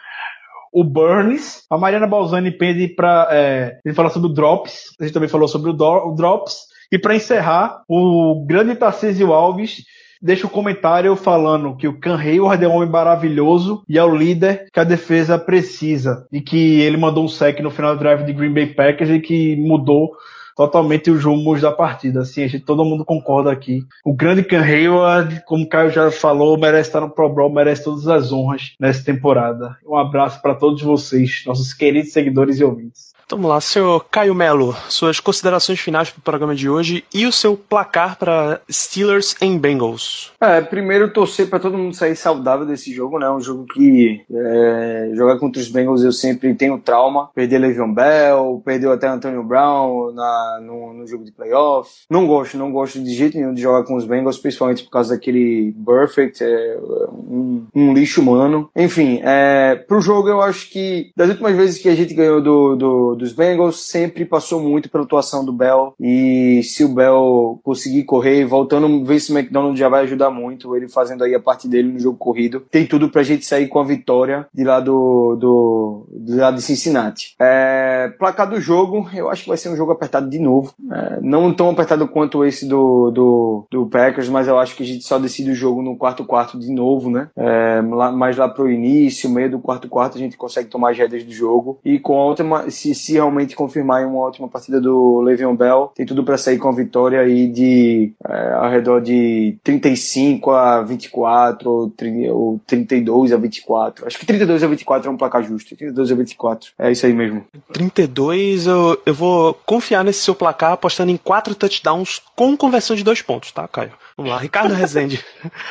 o 0.72 0.84
Burns. 0.84 1.63
A 1.70 1.78
Mariana 1.78 2.07
Balzani 2.07 2.51
pede 2.51 2.88
para 2.88 3.28
é, 3.32 3.80
ele 3.84 3.95
falar 3.95 4.09
sobre 4.09 4.30
o 4.30 4.34
Drops. 4.34 4.95
A 4.99 5.03
gente 5.03 5.13
também 5.13 5.30
falou 5.30 5.47
sobre 5.47 5.72
o, 5.72 5.74
o 5.74 6.15
Drops. 6.15 6.67
E 6.91 6.97
para 6.97 7.15
encerrar, 7.15 7.84
o 7.88 8.43
grande 8.47 8.76
Tarcísio 8.76 9.32
Alves 9.32 9.84
deixa 10.22 10.45
o 10.45 10.49
um 10.49 10.53
comentário 10.53 11.15
falando 11.15 11.76
que 11.76 11.88
o 11.88 11.97
Can 11.97 12.17
Hayward 12.17 12.63
é 12.63 12.67
um 12.67 12.76
homem 12.76 12.89
maravilhoso 12.89 13.84
e 13.88 13.97
é 13.97 14.03
o 14.03 14.15
líder 14.15 14.65
que 14.74 14.80
a 14.80 14.84
defesa 14.84 15.38
precisa. 15.38 16.28
E 16.32 16.41
que 16.41 16.82
ele 16.82 16.97
mandou 16.97 17.24
um 17.24 17.28
sec 17.28 17.59
no 17.61 17.72
final 17.72 17.95
do 17.95 17.99
drive 17.99 18.26
de 18.26 18.34
Green 18.34 18.53
Bay 18.53 18.67
Packers 18.67 19.09
e 19.09 19.20
que 19.20 19.55
mudou 19.55 20.11
totalmente 20.60 21.10
os 21.10 21.24
rumos 21.24 21.62
da 21.62 21.72
partida. 21.72 22.20
Assim, 22.20 22.43
a 22.43 22.47
gente, 22.47 22.66
todo 22.66 22.84
mundo 22.84 23.05
concorda 23.05 23.49
aqui. 23.49 23.86
O 24.03 24.14
grande 24.14 24.43
Can 24.43 24.62
Hayward, 24.62 25.41
como 25.45 25.64
o 25.64 25.70
Caio 25.70 25.89
já 25.89 26.12
falou, 26.12 26.60
merece 26.60 26.89
estar 26.89 26.99
no 26.99 27.10
Pro 27.10 27.30
Bowl, 27.30 27.49
merece 27.49 27.86
todas 27.86 28.05
as 28.10 28.34
honras 28.34 28.74
nessa 28.78 29.05
temporada. 29.05 29.78
Um 29.88 29.95
abraço 29.95 30.41
para 30.41 30.53
todos 30.53 30.82
vocês, 30.82 31.43
nossos 31.45 31.74
queridos 31.74 32.12
seguidores 32.12 32.60
e 32.60 32.66
ouvintes. 32.66 33.09
Vamos 33.32 33.47
lá, 33.47 33.61
senhor 33.61 34.07
Caio 34.09 34.34
Melo, 34.34 34.75
suas 34.89 35.19
considerações 35.19 35.80
finais 35.80 36.09
para 36.09 36.19
o 36.19 36.23
programa 36.23 36.55
de 36.55 36.67
hoje 36.67 37.03
e 37.13 37.27
o 37.27 37.32
seu 37.32 37.55
placar 37.55 38.17
para 38.17 38.59
Steelers 38.71 39.36
em 39.39 39.55
Bengals. 39.55 40.32
É, 40.41 40.59
primeiro 40.61 41.13
torcer 41.13 41.47
para 41.47 41.59
todo 41.59 41.77
mundo 41.77 41.95
sair 41.95 42.15
saudável 42.15 42.65
desse 42.65 42.91
jogo, 42.91 43.19
né? 43.19 43.30
Um 43.30 43.39
jogo 43.39 43.67
que 43.71 44.21
é, 44.34 45.11
jogar 45.13 45.38
contra 45.38 45.61
os 45.61 45.69
Bengals 45.69 46.03
eu 46.03 46.11
sempre 46.11 46.55
tenho 46.55 46.80
trauma. 46.80 47.30
Perder 47.36 47.59
Le'Veon 47.59 47.93
Bell, 47.93 48.63
perdeu 48.65 48.91
até 48.91 49.07
Antonio 49.07 49.43
Brown 49.43 50.11
na, 50.11 50.59
no, 50.63 50.93
no 50.95 51.05
jogo 51.05 51.23
de 51.23 51.32
playoff. 51.32 52.05
Não 52.09 52.25
gosto, 52.25 52.57
não 52.57 52.71
gosto 52.71 52.99
de 52.99 53.13
jeito 53.13 53.38
nenhum 53.38 53.53
de 53.53 53.61
jogar 53.61 53.84
com 53.84 53.95
os 53.95 54.05
Bengals, 54.05 54.39
principalmente 54.39 54.84
por 54.84 54.89
causa 54.89 55.13
daquele 55.13 55.71
Perfect, 55.86 56.43
é, 56.43 56.80
um, 56.82 57.67
um, 57.75 57.93
lixo 57.93 58.21
humano. 58.21 58.71
Enfim, 58.75 59.21
é, 59.23 59.75
pro 59.75 60.01
jogo 60.01 60.30
eu 60.30 60.41
acho 60.41 60.67
que 60.71 61.11
das 61.15 61.30
últimas 61.30 61.55
vezes 61.55 61.80
que 61.80 61.89
a 61.89 61.95
gente 61.95 62.15
ganhou 62.15 62.41
do, 62.41 62.75
do 62.75 63.18
dos 63.20 63.34
Bengals 63.34 63.86
sempre 63.86 64.26
passou 64.26 64.59
muito 64.61 64.89
pela 64.89 65.03
atuação 65.03 65.45
do 65.45 65.53
Bell 65.53 65.93
e 65.99 66.61
se 66.63 66.84
o 66.84 66.89
Bell 66.89 67.59
conseguir 67.63 68.03
correr, 68.03 68.45
voltando 68.45 68.88
o 68.88 69.11
McDonald 69.11 69.78
já 69.78 69.89
vai 69.89 70.03
ajudar 70.03 70.32
muito, 70.32 70.76
ele 70.76 70.88
fazendo 70.88 71.24
aí 71.24 71.36
a 71.36 71.39
parte 71.39 71.67
dele 71.67 71.91
no 71.91 71.99
jogo 71.99 72.17
corrido. 72.17 72.61
Tem 72.72 72.86
tudo 72.86 73.09
pra 73.09 73.24
gente 73.24 73.45
sair 73.45 73.67
com 73.67 73.80
a 73.80 73.84
vitória 73.84 74.47
de 74.53 74.63
lá 74.63 74.80
do, 74.80 75.36
do, 75.36 76.07
lado 76.36 76.55
de 76.55 76.61
Cincinnati. 76.61 77.36
É, 77.39 78.11
placar 78.17 78.49
do 78.49 78.59
jogo, 78.59 79.07
eu 79.13 79.30
acho 79.30 79.43
que 79.43 79.49
vai 79.49 79.57
ser 79.57 79.70
um 79.70 79.76
jogo 79.76 79.91
apertado 79.91 80.30
de 80.30 80.39
novo. 80.39 80.74
É, 80.91 81.20
não 81.22 81.53
tão 81.53 81.70
apertado 81.70 82.07
quanto 82.07 82.45
esse 82.45 82.67
do, 82.67 83.11
do, 83.11 83.67
do 83.70 83.86
Packers, 83.88 84.30
mas 84.30 84.47
eu 84.47 84.57
acho 84.57 84.76
que 84.76 84.84
a 84.84 84.86
gente 84.86 85.03
só 85.03 85.20
decide 85.20 85.51
o 85.51 85.55
jogo 85.55 85.82
no 85.82 85.97
quarto 85.97 86.24
quarto 86.26 86.57
de 86.57 86.72
novo, 86.72 87.09
né? 87.09 87.30
É, 87.36 87.82
lá, 87.89 88.11
mais 88.11 88.38
lá 88.38 88.47
pro 88.47 88.72
início, 88.72 89.30
meio 89.30 89.51
do 89.51 89.59
quarto 89.59 89.88
quarto, 89.88 90.17
a 90.17 90.20
gente 90.20 90.38
consegue 90.38 90.70
tomar 90.70 90.91
as 90.91 90.97
rédeas 90.97 91.24
do 91.24 91.32
jogo. 91.32 91.80
E 91.84 91.99
com 91.99 92.20
a 92.20 92.26
última, 92.26 92.70
se, 92.70 92.93
se 92.95 93.09
se 93.10 93.14
realmente 93.14 93.55
confirmar 93.55 94.03
em 94.03 94.05
uma 94.05 94.20
ótima 94.20 94.47
partida 94.47 94.80
do 94.80 95.22
Le'Veon 95.22 95.55
Bell, 95.55 95.91
tem 95.95 96.05
tudo 96.05 96.24
para 96.24 96.38
sair 96.38 96.60
com 96.60 96.70
a 96.70 96.72
vitória 96.72 97.20
aí 97.20 97.47
de 97.47 98.14
é, 98.28 98.53
ao 98.53 98.70
redor 98.70 99.01
de 99.01 99.57
35 99.64 100.51
a 100.51 100.82
24 100.84 101.70
ou, 101.70 101.89
30, 101.89 102.32
ou 102.32 102.62
32 102.68 103.34
a 103.34 103.38
24. 103.38 104.05
Acho 104.05 104.20
que 104.20 104.28
32 104.28 104.64
a 104.64 104.68
24 104.68 105.10
é 105.10 105.12
um 105.12 105.18
placar 105.18 105.41
justo. 105.43 105.76
32 105.76 106.12
a 106.12 106.16
24. 106.16 106.72
É 106.78 106.91
isso 106.91 107.05
aí 107.05 107.14
mesmo. 107.14 107.43
32, 107.74 108.68
eu, 108.68 109.01
eu 109.03 109.14
vou 109.14 109.55
confiar 109.66 110.03
nesse 110.03 110.20
seu 110.20 110.36
placar 110.36 110.74
apostando 110.74 111.12
em 111.12 111.18
4 111.18 111.55
touchdowns 111.55 112.22
com 112.36 112.55
conversão 112.55 112.95
de 112.95 113.03
2 113.03 113.24
pontos, 113.24 113.51
tá, 113.51 113.68
Caio? 113.68 113.91
Vamos 114.16 114.32
lá, 114.32 114.38
Ricardo 114.38 114.74
Rezende. 114.74 115.24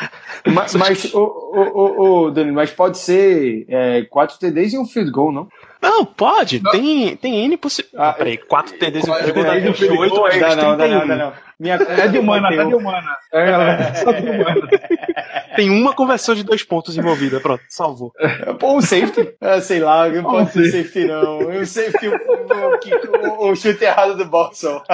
mas, 0.44 0.74
mas, 0.74 1.14
o, 1.14 1.20
o, 1.20 2.26
o, 2.26 2.30
Danilo, 2.30 2.56
mas 2.56 2.70
pode 2.70 2.98
ser 2.98 3.64
é, 3.68 4.02
4 4.10 4.38
TDs 4.38 4.72
e 4.72 4.78
um 4.78 4.86
field 4.86 5.10
goal, 5.12 5.30
não? 5.30 5.48
Não, 5.80 6.04
pode. 6.04 6.62
Não. 6.62 6.70
Tem, 6.72 7.16
tem 7.16 7.44
N 7.44 7.56
possibilidades. 7.56 8.10
Ah, 8.10 8.12
peraí, 8.12 8.36
4 8.36 8.78
TDs 8.78 9.06
e 9.06 9.10
um 9.10 9.74
field 9.74 9.96
goal. 9.96 10.00
8 10.00 10.20
mais 10.20 10.38
10, 10.38 10.56
não, 10.56 10.76
não, 10.76 11.06
não, 11.06 11.16
não. 11.16 11.32
Minha 11.58 11.74
é 11.74 12.06
de 12.06 12.18
humana, 12.18 12.54
tá 12.54 12.62
de 12.64 12.74
humana. 12.74 13.16
É, 13.32 13.50
é, 13.50 13.94
só 13.94 14.12
de 14.12 14.30
humana. 14.30 14.68
Tem 15.56 15.68
uma 15.70 15.92
conversão 15.92 16.34
de 16.36 16.44
dois 16.44 16.62
pontos 16.62 16.96
envolvida, 16.96 17.40
pronto, 17.40 17.64
salvou. 17.68 18.12
Pô, 18.60 18.76
o 18.76 18.82
safety? 18.82 19.34
Ah, 19.40 19.60
sei 19.60 19.80
lá, 19.80 20.08
não 20.08 20.22
pode 20.22 20.52
ser 20.52 20.70
safety 20.70 21.06
não. 21.06 21.38
O 21.38 21.66
safety, 21.66 22.06
o, 22.06 22.12
o, 22.12 23.46
o, 23.48 23.50
o 23.50 23.56
chute 23.56 23.84
errado 23.84 24.16
do 24.16 24.24
Boston. 24.24 24.80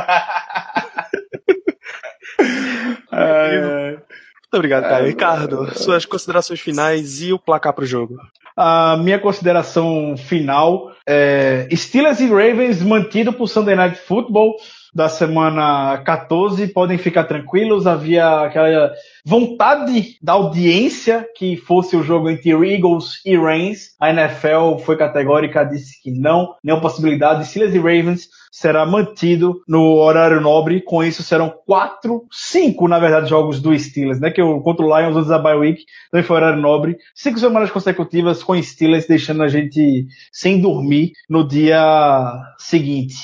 Muito 4.55 4.55
obrigado, 4.55 4.85
Caio. 4.85 5.07
Ricardo, 5.07 5.78
suas 5.78 6.05
considerações 6.05 6.61
finais 6.61 7.20
e 7.20 7.32
o 7.32 7.39
placar 7.39 7.72
para 7.72 7.85
o 7.85 7.87
jogo. 7.87 8.16
A 8.57 8.96
minha 8.98 9.18
consideração 9.18 10.16
final 10.16 10.92
é 11.07 11.68
Steelers 11.72 12.20
e 12.20 12.26
Ravens 12.28 12.82
mantido 12.82 13.32
por 13.32 13.48
Sunday 13.48 13.74
Night 13.74 13.98
Football. 13.98 14.57
da 14.94 15.09
semana 15.09 15.98
14 16.05 16.68
podem 16.68 16.96
ficar 16.96 17.24
tranquilos. 17.24 17.84
Havia 17.84 18.42
aquela 18.42 18.92
vontade 19.24 20.16
da 20.22 20.34
audiência 20.34 21.26
que 21.36 21.57
fosse 21.57 21.96
o 21.96 22.02
jogo 22.05 22.30
entre 22.30 22.50
Eagles 22.50 23.20
e 23.26 23.36
Reigns. 23.36 23.96
A 24.00 24.11
NFL 24.11 24.78
foi 24.84 24.96
categórica, 24.96 25.64
disse 25.64 26.00
que 26.00 26.12
não, 26.12 26.55
nenhuma 26.62 26.80
possibilidade. 26.80 27.44
Steelers 27.44 27.74
e 27.74 27.78
Ravens 27.78 28.28
será 28.55 28.86
mantido 28.86 29.64
no 29.66 29.96
horário 29.96 30.40
nobre. 30.40 30.80
Com 30.80 31.02
isso, 31.02 31.24
serão 31.24 31.52
quatro, 31.66 32.24
cinco, 32.30 32.86
na 32.86 33.00
verdade, 33.00 33.28
jogos 33.28 33.61
do 33.61 33.76
Steelers, 33.76 34.20
né? 34.20 34.30
Que 34.30 34.40
o 34.40 34.61
contra 34.61 34.86
o 34.86 34.96
Lions 34.96 35.16
antes 35.16 35.28
da 35.28 35.40
bye 35.40 35.57
week 35.57 35.84
também 36.09 36.24
foi 36.24 36.36
horário 36.36 36.62
nobre. 36.62 36.96
Cinco 37.16 37.40
semanas 37.40 37.72
consecutivas 37.72 38.44
com 38.44 38.61
Steelers, 38.62 39.09
deixando 39.09 39.42
a 39.42 39.48
gente 39.48 40.07
sem 40.30 40.61
dormir 40.61 41.14
no 41.28 41.46
dia 41.46 42.32
seguinte. 42.57 43.16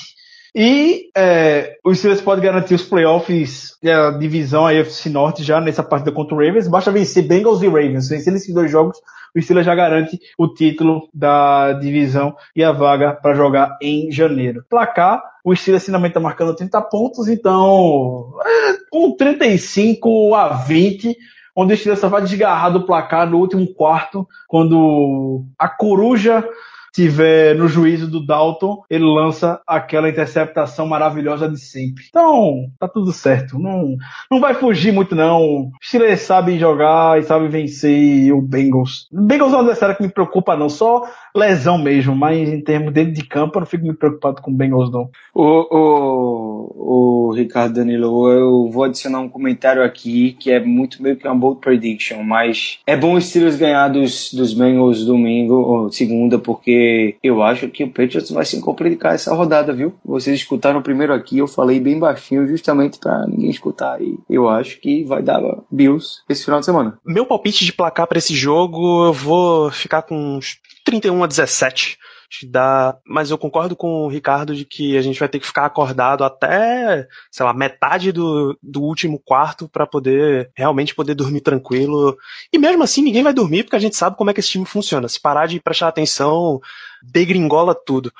E 0.53 1.09
é, 1.15 1.77
o 1.83 1.95
Steelers 1.95 2.21
pode 2.21 2.41
garantir 2.41 2.73
os 2.73 2.83
playoffs 2.83 3.77
a 3.85 4.11
divisão 4.11 4.67
a 4.67 4.71
AFC 4.71 5.09
Norte 5.09 5.43
já 5.43 5.61
nessa 5.61 5.81
partida 5.81 6.11
contra 6.11 6.35
o 6.35 6.37
Ravens. 6.37 6.67
Basta 6.67 6.91
vencer 6.91 7.23
Bengals 7.23 7.61
e 7.61 7.67
Ravens. 7.67 8.09
Vencendo 8.09 8.35
esses 8.35 8.53
dois 8.53 8.69
jogos, 8.69 8.97
o 9.35 9.41
Steelers 9.41 9.65
já 9.65 9.73
garante 9.73 10.19
o 10.37 10.49
título 10.49 11.07
da 11.13 11.71
divisão 11.73 12.35
e 12.53 12.63
a 12.63 12.71
vaga 12.73 13.13
para 13.13 13.33
jogar 13.33 13.77
em 13.81 14.11
janeiro. 14.11 14.65
Placar, 14.69 15.23
o 15.43 15.55
Steelers 15.55 15.85
finalmente 15.85 16.11
está 16.11 16.19
marcando 16.19 16.55
30 16.55 16.81
pontos, 16.81 17.29
então 17.29 18.33
é, 18.45 18.77
um 18.93 19.15
35 19.15 20.35
a 20.35 20.49
20 20.49 21.15
onde 21.55 21.73
o 21.73 21.77
Steelers 21.77 21.99
só 21.99 22.09
vai 22.09 22.21
desgarrar 22.21 22.71
do 22.71 22.85
placar 22.85 23.29
no 23.29 23.37
último 23.37 23.67
quarto, 23.73 24.27
quando 24.47 25.43
a 25.59 25.67
coruja 25.67 26.47
tiver 26.91 27.55
no 27.55 27.67
juízo 27.67 28.09
do 28.09 28.25
Dalton, 28.25 28.83
ele 28.89 29.05
lança 29.05 29.61
aquela 29.65 30.09
interceptação 30.09 30.85
maravilhosa 30.85 31.47
de 31.47 31.59
sempre. 31.59 32.05
Então, 32.09 32.69
tá 32.79 32.87
tudo 32.87 33.11
certo. 33.11 33.57
Não, 33.57 33.95
não 34.29 34.39
vai 34.39 34.53
fugir 34.53 34.91
muito, 34.91 35.15
não. 35.15 35.71
Steelers 35.81 36.21
sabe 36.21 36.59
jogar 36.59 37.19
e 37.19 37.23
sabe 37.23 37.47
vencer 37.47 38.33
o 38.33 38.41
Bengals. 38.41 39.07
Bengals 39.11 39.53
é 39.53 39.55
um 39.55 39.59
adversário 39.59 39.95
que 39.95 40.03
me 40.03 40.09
preocupa, 40.09 40.55
não. 40.55 40.69
Só 40.69 41.03
lesão 41.35 41.77
mesmo, 41.77 42.15
mas 42.15 42.49
em 42.49 42.61
termos 42.61 42.93
dentro 42.93 43.13
de 43.13 43.23
campo, 43.23 43.57
eu 43.57 43.61
não 43.61 43.67
fico 43.67 43.85
muito 43.85 43.97
preocupado 43.97 44.41
com 44.41 44.51
o 44.51 44.53
Bengals, 44.53 44.91
não. 44.91 45.09
O, 45.33 45.67
o, 45.71 47.29
o 47.29 47.33
Ricardo 47.33 47.75
Danilo, 47.75 48.29
eu 48.29 48.69
vou 48.69 48.83
adicionar 48.83 49.19
um 49.19 49.29
comentário 49.29 49.83
aqui 49.83 50.33
que 50.33 50.51
é 50.51 50.59
muito 50.59 51.01
meio 51.01 51.15
que 51.15 51.27
uma 51.27 51.35
bold 51.35 51.61
prediction, 51.61 52.21
mas 52.23 52.79
é 52.85 52.97
bom 52.97 53.13
os 53.13 53.29
Steelers 53.29 53.55
ganhar 53.55 53.87
dos, 53.87 54.33
dos 54.33 54.53
Bengals 54.53 55.05
domingo 55.05 55.55
ou 55.55 55.91
segunda, 55.91 56.37
porque 56.37 56.80
eu 57.23 57.41
acho 57.41 57.67
que 57.69 57.83
o 57.83 57.89
Patriots 57.89 58.31
vai 58.31 58.45
se 58.45 58.59
complicar 58.61 59.15
essa 59.15 59.33
rodada, 59.33 59.73
viu? 59.73 59.93
Vocês 60.03 60.39
escutaram 60.39 60.81
primeiro 60.81 61.13
aqui, 61.13 61.37
eu 61.37 61.47
falei 61.47 61.79
bem 61.79 61.99
baixinho, 61.99 62.47
justamente 62.47 62.99
para 62.99 63.25
ninguém 63.27 63.49
escutar. 63.49 64.01
E 64.01 64.17
eu 64.29 64.47
acho 64.49 64.79
que 64.79 65.03
vai 65.03 65.21
dar 65.21 65.41
Bills 65.71 66.21
esse 66.29 66.45
final 66.45 66.59
de 66.59 66.65
semana. 66.65 66.97
Meu 67.05 67.25
palpite 67.25 67.65
de 67.65 67.73
placar 67.73 68.07
para 68.07 68.17
esse 68.17 68.33
jogo, 68.33 69.05
eu 69.05 69.13
vou 69.13 69.71
ficar 69.71 70.01
com 70.01 70.37
uns 70.37 70.57
31 70.85 71.23
a 71.23 71.27
17. 71.27 71.97
Dá, 72.49 72.97
mas 73.05 73.29
eu 73.29 73.37
concordo 73.37 73.75
com 73.75 74.05
o 74.05 74.07
Ricardo 74.07 74.55
de 74.55 74.63
que 74.65 74.97
a 74.97 75.01
gente 75.01 75.19
vai 75.19 75.27
ter 75.27 75.39
que 75.39 75.45
ficar 75.45 75.65
acordado 75.65 76.23
até, 76.23 77.07
sei 77.29 77.45
lá, 77.45 77.53
metade 77.53 78.11
do, 78.11 78.57
do 78.63 78.81
último 78.81 79.19
quarto 79.19 79.67
para 79.67 79.85
poder 79.85 80.49
realmente 80.55 80.95
poder 80.95 81.13
dormir 81.13 81.41
tranquilo. 81.41 82.17
E 82.51 82.57
mesmo 82.57 82.83
assim, 82.83 83.01
ninguém 83.01 83.23
vai 83.23 83.33
dormir 83.33 83.63
porque 83.63 83.75
a 83.75 83.79
gente 83.79 83.95
sabe 83.95 84.15
como 84.15 84.29
é 84.29 84.33
que 84.33 84.39
esse 84.39 84.49
time 84.49 84.65
funciona. 84.65 85.07
Se 85.07 85.19
parar 85.19 85.47
de 85.47 85.59
prestar 85.59 85.89
atenção, 85.89 86.61
degringola 87.03 87.75
tudo. 87.75 88.11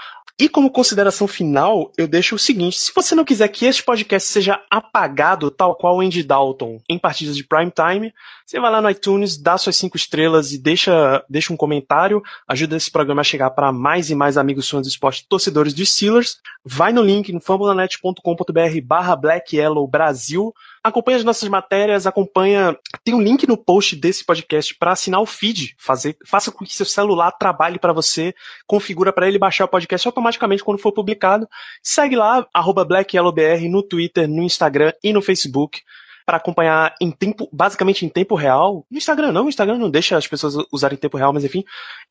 E 0.42 0.50
como 0.50 0.72
consideração 0.72 1.28
final, 1.28 1.92
eu 1.96 2.08
deixo 2.08 2.34
o 2.34 2.40
seguinte: 2.40 2.80
se 2.80 2.92
você 2.96 3.14
não 3.14 3.24
quiser 3.24 3.48
que 3.50 3.66
este 3.66 3.84
podcast 3.84 4.28
seja 4.28 4.60
apagado, 4.72 5.52
tal 5.52 5.76
qual 5.76 6.02
Andy 6.02 6.24
Dalton, 6.24 6.80
em 6.90 6.98
partidas 6.98 7.38
de 7.38 7.44
prime 7.44 7.72
time, 7.72 8.12
você 8.52 8.60
vai 8.60 8.70
lá 8.70 8.82
no 8.82 8.90
iTunes, 8.90 9.38
dá 9.38 9.58
suas 9.58 9.78
cinco 9.78 9.96
estrelas 9.96 10.52
e 10.52 10.58
deixa, 10.58 11.24
deixa 11.30 11.54
um 11.54 11.56
comentário, 11.56 12.22
ajuda 12.46 12.76
esse 12.76 12.92
programa 12.92 13.22
a 13.22 13.24
chegar 13.24 13.50
para 13.52 13.72
mais 13.72 14.10
e 14.10 14.16
mais 14.16 14.38
amigos 14.38 14.70
fãs 14.70 14.86
do 14.86 14.90
esporte 14.90 15.26
torcedores 15.26 15.74
dos 15.74 15.90
Steelers. 15.90 16.36
Vai 16.62 16.92
no 16.92 17.02
link 17.02 17.32
no 17.32 17.40
fambonanet.com.br 17.40 18.82
barra 18.84 19.16
Black 19.16 19.56
Yellow 19.56 19.88
Brasil. 19.88 20.54
Acompanhe 20.84 21.20
as 21.20 21.24
nossas 21.24 21.48
matérias, 21.48 22.06
acompanha. 22.06 22.76
Tem 23.06 23.14
um 23.14 23.22
link 23.22 23.48
no 23.48 23.56
post 23.56 23.96
desse 23.96 24.26
podcast 24.26 24.76
para 24.76 24.92
assinar 24.92 25.22
o 25.22 25.26
feed. 25.26 25.74
Fazer, 25.78 26.18
faça 26.26 26.52
com 26.52 26.66
que 26.66 26.76
seu 26.76 26.86
celular 26.86 27.32
trabalhe 27.32 27.80
para 27.80 27.94
você, 27.94 28.36
configura 28.68 29.14
para 29.14 29.30
ele 29.30 29.40
baixar 29.40 29.64
o 29.64 29.70
podcast 29.70 30.06
automaticamente 30.06 30.62
quando 30.62 30.78
for 30.78 30.92
publicado. 30.92 31.48
Segue 31.82 32.18
lá, 32.18 32.46
arroba 32.54 32.84
BlackYellowBR 32.84 33.70
no 33.70 33.82
Twitter, 33.82 34.28
no 34.28 34.44
Instagram 34.44 34.92
e 35.02 35.14
no 35.14 35.22
Facebook 35.22 35.82
para 36.26 36.38
acompanhar 36.38 36.96
em 37.02 37.12
tempo, 37.12 37.50
basicamente 37.52 38.06
em 38.06 38.10
tempo 38.10 38.36
real. 38.36 38.86
No 38.90 38.98
Instagram 38.98 39.32
não, 39.32 39.46
o 39.46 39.50
Instagram 39.50 39.78
não 39.78 39.90
deixa 39.90 40.18
as 40.18 40.28
pessoas 40.28 40.56
usarem 40.72 40.98
tempo 40.98 41.18
real, 41.18 41.34
mas 41.34 41.44
enfim, 41.44 41.64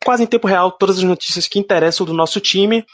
quase 0.04 0.22
em 0.22 0.26
tempo 0.26 0.46
real 0.46 0.72
todas 0.72 0.98
as 0.98 1.04
notícias 1.04 1.46
que 1.48 1.58
interessam 1.58 2.06
do 2.06 2.12
nosso 2.12 2.40
time. 2.40 2.84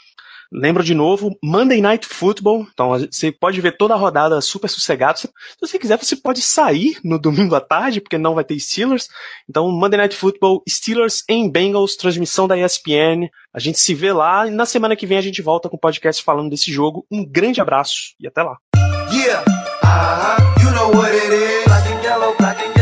Lembro 0.51 0.83
de 0.83 0.93
novo, 0.93 1.37
Monday 1.43 1.81
Night 1.81 2.07
Football. 2.07 2.67
Então 2.73 2.89
você 2.89 3.31
pode 3.31 3.59
ver 3.59 3.75
toda 3.75 3.93
a 3.93 3.97
rodada 3.97 4.39
super 4.41 4.69
sossegado. 4.69 5.19
Se 5.19 5.29
você 5.59 5.77
quiser, 5.77 5.97
você 5.97 6.15
pode 6.15 6.41
sair 6.41 6.97
no 7.03 7.19
domingo 7.19 7.55
à 7.55 7.61
tarde, 7.61 7.99
porque 7.99 8.17
não 8.17 8.35
vai 8.35 8.43
ter 8.43 8.59
Steelers. 8.59 9.09
Então, 9.49 9.69
Monday 9.71 9.97
Night 9.97 10.15
Football, 10.15 10.63
Steelers 10.67 11.23
em 11.27 11.49
Bengals, 11.49 11.95
transmissão 11.95 12.47
da 12.47 12.57
ESPN. 12.57 13.29
A 13.53 13.59
gente 13.59 13.79
se 13.79 13.93
vê 13.93 14.13
lá 14.13 14.47
e 14.47 14.51
na 14.51 14.65
semana 14.65 14.95
que 14.95 15.05
vem 15.05 15.17
a 15.17 15.21
gente 15.21 15.41
volta 15.41 15.69
com 15.69 15.75
o 15.75 15.79
podcast 15.79 16.23
falando 16.23 16.49
desse 16.49 16.71
jogo. 16.71 17.05
Um 17.11 17.25
grande 17.25 17.59
abraço 17.59 18.15
e 18.19 18.27
até 18.27 18.41
lá. 18.41 18.57
Yeah, 19.11 19.43
uh-huh. 19.83 20.41
you 20.41 20.46
know 20.91 20.97
what 20.97 21.13
it 21.13 21.33
is. 21.33 21.65
Black 21.65 21.85
and 21.89 22.03
yellow, 22.03 22.35
black 22.37 22.57
and 22.59 22.67
yellow, 22.69 22.76